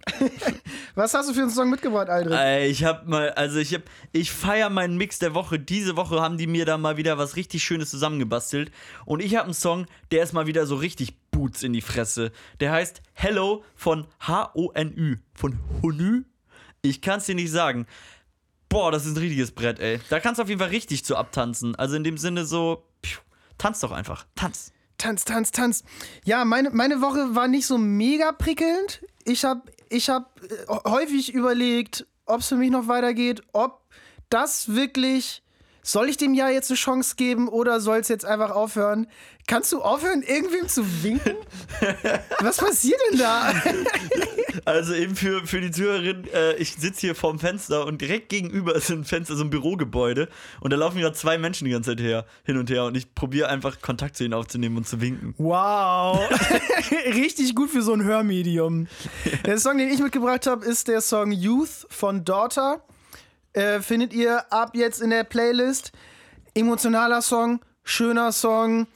Was 0.95 1.13
hast 1.13 1.29
du 1.29 1.35
für 1.35 1.43
einen 1.43 1.51
Song 1.51 1.69
mitgebracht, 1.69 2.09
Aldrich? 2.09 2.39
Ey, 2.39 2.69
ich 2.69 2.83
hab 2.83 3.07
mal, 3.07 3.33
also 3.33 3.59
ich 3.59 3.75
hab, 3.75 3.83
ich 4.13 4.33
feier 4.33 4.71
meinen 4.71 4.97
Mix 4.97 5.19
der 5.19 5.35
Woche. 5.35 5.59
Diese 5.59 5.95
Woche 5.97 6.23
haben 6.23 6.39
die 6.39 6.47
mir 6.47 6.65
da 6.65 6.79
mal 6.79 6.97
wieder 6.97 7.19
was 7.19 7.37
richtig 7.37 7.63
Schönes 7.63 7.91
zusammengebastelt. 7.91 8.71
Und 9.05 9.21
ich 9.21 9.37
habe 9.37 9.45
einen 9.45 9.55
Song, 9.55 9.87
der 10.11 10.23
ist 10.23 10.33
mal 10.33 10.47
wieder 10.47 10.65
so 10.65 10.77
richtig 10.77 11.22
Boots 11.33 11.65
in 11.65 11.73
die 11.73 11.81
Fresse. 11.81 12.31
Der 12.61 12.71
heißt 12.71 13.03
Hello 13.15 13.65
von 13.75 14.07
H-O-N-Ü. 14.21 15.17
Von 15.35 15.59
Honü? 15.83 16.23
Ich 16.83 17.01
kann's 17.03 17.27
dir 17.27 17.35
nicht 17.35 17.51
sagen. 17.51 17.87
Boah, 18.69 18.93
das 18.93 19.05
ist 19.05 19.17
ein 19.17 19.19
richtiges 19.19 19.51
Brett, 19.51 19.81
ey. 19.81 20.01
Da 20.09 20.21
kannst 20.21 20.39
du 20.39 20.45
auf 20.45 20.49
jeden 20.49 20.61
Fall 20.61 20.71
richtig 20.71 21.05
zu 21.05 21.17
abtanzen. 21.17 21.75
Also 21.75 21.97
in 21.97 22.05
dem 22.05 22.17
Sinne 22.17 22.45
so, 22.47 22.85
pfiuh, 23.05 23.21
tanz 23.59 23.81
doch 23.81 23.91
einfach. 23.91 24.25
Tanz. 24.37 24.73
Tanz, 24.99 25.25
tanz, 25.25 25.51
tanz. 25.51 25.83
Ja, 26.25 26.45
meine, 26.45 26.71
meine 26.71 27.01
Woche 27.01 27.35
war 27.35 27.49
nicht 27.49 27.67
so 27.67 27.77
mega 27.77 28.31
prickelnd. 28.31 29.05
Ich 29.25 29.45
habe 29.45 29.63
ich 29.89 30.09
hab 30.09 30.41
äh, 30.43 30.89
häufig 30.89 31.35
überlegt, 31.35 32.07
ob 32.25 32.41
es 32.41 32.49
für 32.49 32.57
mich 32.57 32.71
noch 32.71 32.89
weitergeht, 32.89 33.43
ob 33.53 33.83
das 34.31 34.75
wirklich. 34.75 35.43
Soll 35.85 36.09
ich 36.09 36.17
dem 36.17 36.33
Jahr 36.33 36.51
jetzt 36.51 36.71
eine 36.71 36.77
Chance 36.77 37.17
geben 37.17 37.49
oder 37.49 37.81
soll 37.81 37.99
es 37.99 38.09
jetzt 38.09 38.25
einfach 38.25 38.53
aufhören? 38.53 39.09
Kannst 39.49 39.73
du 39.73 39.83
aufhören, 39.83 40.23
irgendwem 40.23 40.69
zu 40.69 40.85
winken? 41.03 41.35
Was 42.41 42.59
passiert 42.59 43.01
denn 43.11 43.19
da? 43.19 43.53
Also 44.67 44.95
eben 44.95 45.17
für, 45.17 45.47
für 45.47 45.61
die 45.61 45.71
Zuhörerin, 45.71 46.29
äh, 46.33 46.55
ich 46.57 46.75
sitze 46.75 47.01
hier 47.01 47.15
vorm 47.15 47.39
Fenster 47.39 47.87
und 47.87 48.01
direkt 48.01 48.29
gegenüber 48.29 48.77
ist 48.77 48.91
ein 48.91 49.05
Fenster, 49.05 49.35
so 49.35 49.43
ein 49.43 49.51
Bürogebäude 49.51 50.29
und 50.61 50.73
da 50.73 50.77
laufen 50.77 51.01
gerade 51.01 51.17
zwei 51.17 51.39
Menschen 51.39 51.65
die 51.65 51.71
ganze 51.71 51.91
Zeit 51.91 52.01
her, 52.01 52.27
hin 52.45 52.59
und 52.59 52.69
her 52.69 52.85
und 52.85 52.95
ich 52.95 53.15
probiere 53.15 53.49
einfach 53.49 53.81
Kontakt 53.81 54.17
zu 54.17 54.25
ihnen 54.25 54.35
aufzunehmen 54.35 54.77
und 54.77 54.87
zu 54.87 55.01
winken. 55.01 55.35
Wow. 55.39 56.29
Richtig 57.07 57.55
gut 57.55 57.71
für 57.71 57.83
so 57.83 57.95
ein 57.95 58.05
Hörmedium. 58.05 58.89
Der 59.47 59.59
Song, 59.59 59.79
den 59.79 59.89
ich 59.89 60.01
mitgebracht 60.01 60.47
habe, 60.47 60.65
ist 60.65 60.87
der 60.87 61.01
Song 61.01 61.33
Youth 61.33 61.87
von 61.89 62.25
Daughter. 62.25 62.85
Äh, 63.53 63.81
findet 63.81 64.13
ihr 64.15 64.51
ab 64.53 64.71
jetzt 64.75 65.01
in 65.03 65.11
der 65.11 65.25
Playlist. 65.25 65.93
Emotionaler 66.55 67.23
Song, 67.23 67.61
schöner 67.85 68.33
Song. 68.33 68.87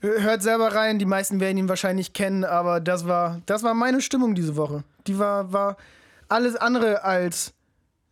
Hört 0.00 0.42
selber 0.42 0.74
rein, 0.74 0.98
die 0.98 1.04
meisten 1.04 1.40
werden 1.40 1.58
ihn 1.58 1.68
wahrscheinlich 1.68 2.12
kennen, 2.14 2.42
aber 2.44 2.80
das 2.80 3.06
war, 3.06 3.42
das 3.46 3.62
war 3.62 3.74
meine 3.74 4.00
Stimmung 4.00 4.34
diese 4.34 4.56
Woche. 4.56 4.82
Die 5.06 5.18
war, 5.18 5.52
war 5.52 5.76
alles 6.28 6.56
andere 6.56 7.04
als 7.04 7.52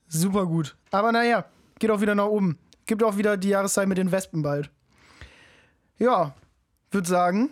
super 0.06 0.44
gut. 0.46 0.76
Aber 0.90 1.12
naja, 1.12 1.46
geht 1.78 1.90
auch 1.90 2.00
wieder 2.02 2.14
nach 2.14 2.26
oben. 2.26 2.58
Gibt 2.86 3.02
auch 3.02 3.16
wieder 3.16 3.36
die 3.38 3.48
Jahreszeit 3.48 3.88
mit 3.88 3.96
den 3.98 4.12
Wespen 4.12 4.42
bald. 4.42 4.70
Ja, 5.98 6.34
würde 6.90 7.08
sagen, 7.08 7.50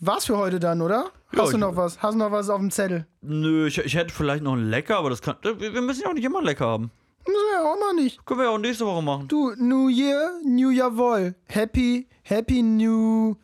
war's 0.00 0.26
für 0.26 0.36
heute 0.36 0.60
dann, 0.60 0.82
oder? 0.82 1.10
Ja, 1.32 1.42
Hast 1.42 1.52
du 1.52 1.56
ich- 1.56 1.60
noch 1.60 1.76
was? 1.76 2.02
Hast 2.02 2.14
du 2.14 2.18
noch 2.18 2.32
was 2.32 2.48
auf 2.50 2.58
dem 2.60 2.70
Zettel? 2.70 3.06
Nö, 3.22 3.66
ich, 3.66 3.78
ich 3.78 3.94
hätte 3.94 4.12
vielleicht 4.14 4.42
noch 4.42 4.54
ein 4.54 4.68
Lecker, 4.68 4.98
aber 4.98 5.10
das 5.10 5.22
kann. 5.22 5.36
Wir 5.42 5.80
müssen 5.82 6.02
ja 6.02 6.08
auch 6.08 6.14
nicht 6.14 6.24
immer 6.24 6.42
Lecker 6.42 6.66
haben. 6.66 6.90
Müssen 7.26 7.46
wir 7.50 7.62
ja 7.62 7.72
auch 7.72 7.78
noch 7.78 7.92
nicht. 7.94 8.24
Können 8.24 8.40
wir 8.40 8.44
ja 8.44 8.50
auch 8.50 8.58
nächste 8.58 8.86
Woche 8.86 9.02
machen. 9.02 9.28
Du, 9.28 9.52
New 9.56 9.88
Year, 9.88 10.40
New 10.44 10.70
Jawohl. 10.70 11.34
Happy, 11.46 12.08
Happy 12.22 12.62
New. 12.62 13.36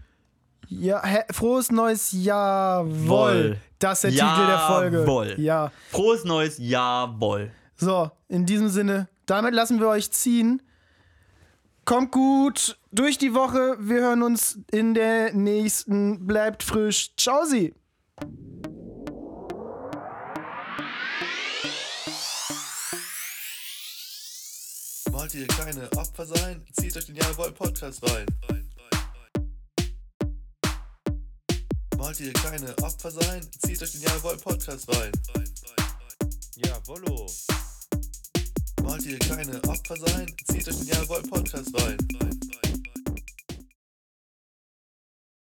Ja, 0.69 1.03
frohes 1.33 1.71
neues 1.71 2.11
Jawohl. 2.13 3.09
Woll. 3.09 3.61
Das 3.79 4.05
ist 4.05 4.19
der 4.19 4.29
Titel 4.29 4.47
der 4.47 4.59
Folge. 4.59 5.01
Jawohl. 5.01 5.35
Ja. 5.39 5.73
Frohes 5.91 6.25
Neues, 6.25 6.57
jawohl. 6.59 7.51
So, 7.77 8.11
in 8.29 8.47
diesem 8.47 8.69
Sinne, 8.69 9.09
damit 9.27 9.55
lassen 9.55 9.81
wir 9.81 9.89
euch 9.89 10.11
ziehen. 10.11 10.63
Kommt 11.85 12.11
gut 12.11 12.79
durch 12.91 13.19
die 13.19 13.35
Woche. 13.35 13.77
Wir 13.79 14.01
hören 14.01 14.23
uns 14.23 14.59
in 14.71 14.95
der 14.95 15.35
nächsten. 15.35 16.27
Bleibt 16.27 16.63
frisch. 16.63 17.15
Ciao, 17.17 17.45
Sie. 17.45 17.75
Wollt 25.27 25.35
ihr 25.35 25.49
kleine 25.49 25.93
Opfer 25.97 26.25
sein? 26.25 26.65
Zieht 26.79 26.97
euch 26.97 27.07
den 27.07 27.17
Jawohl 27.17 27.51
Podcast 27.51 28.01
rein. 28.09 28.27
Wollt 31.97 32.21
ihr 32.21 32.33
kleine 32.33 32.79
Opfer 32.79 33.11
sein? 33.11 33.41
Zieht 33.67 33.83
euch 33.83 33.91
den 33.91 34.03
Jawohl 34.03 34.37
Podcast 34.37 34.89
rein. 34.89 35.11
Jawollo. 36.55 37.27
Wollt 38.83 39.05
ihr 39.05 39.19
kleine 39.19 39.61
Opfer 39.65 39.97
sein? 39.97 40.33
Zieht 40.49 40.69
euch 40.69 40.77
den 40.77 40.87
Jawohl 40.87 41.23
Podcast 41.23 41.75
rein. 41.75 41.99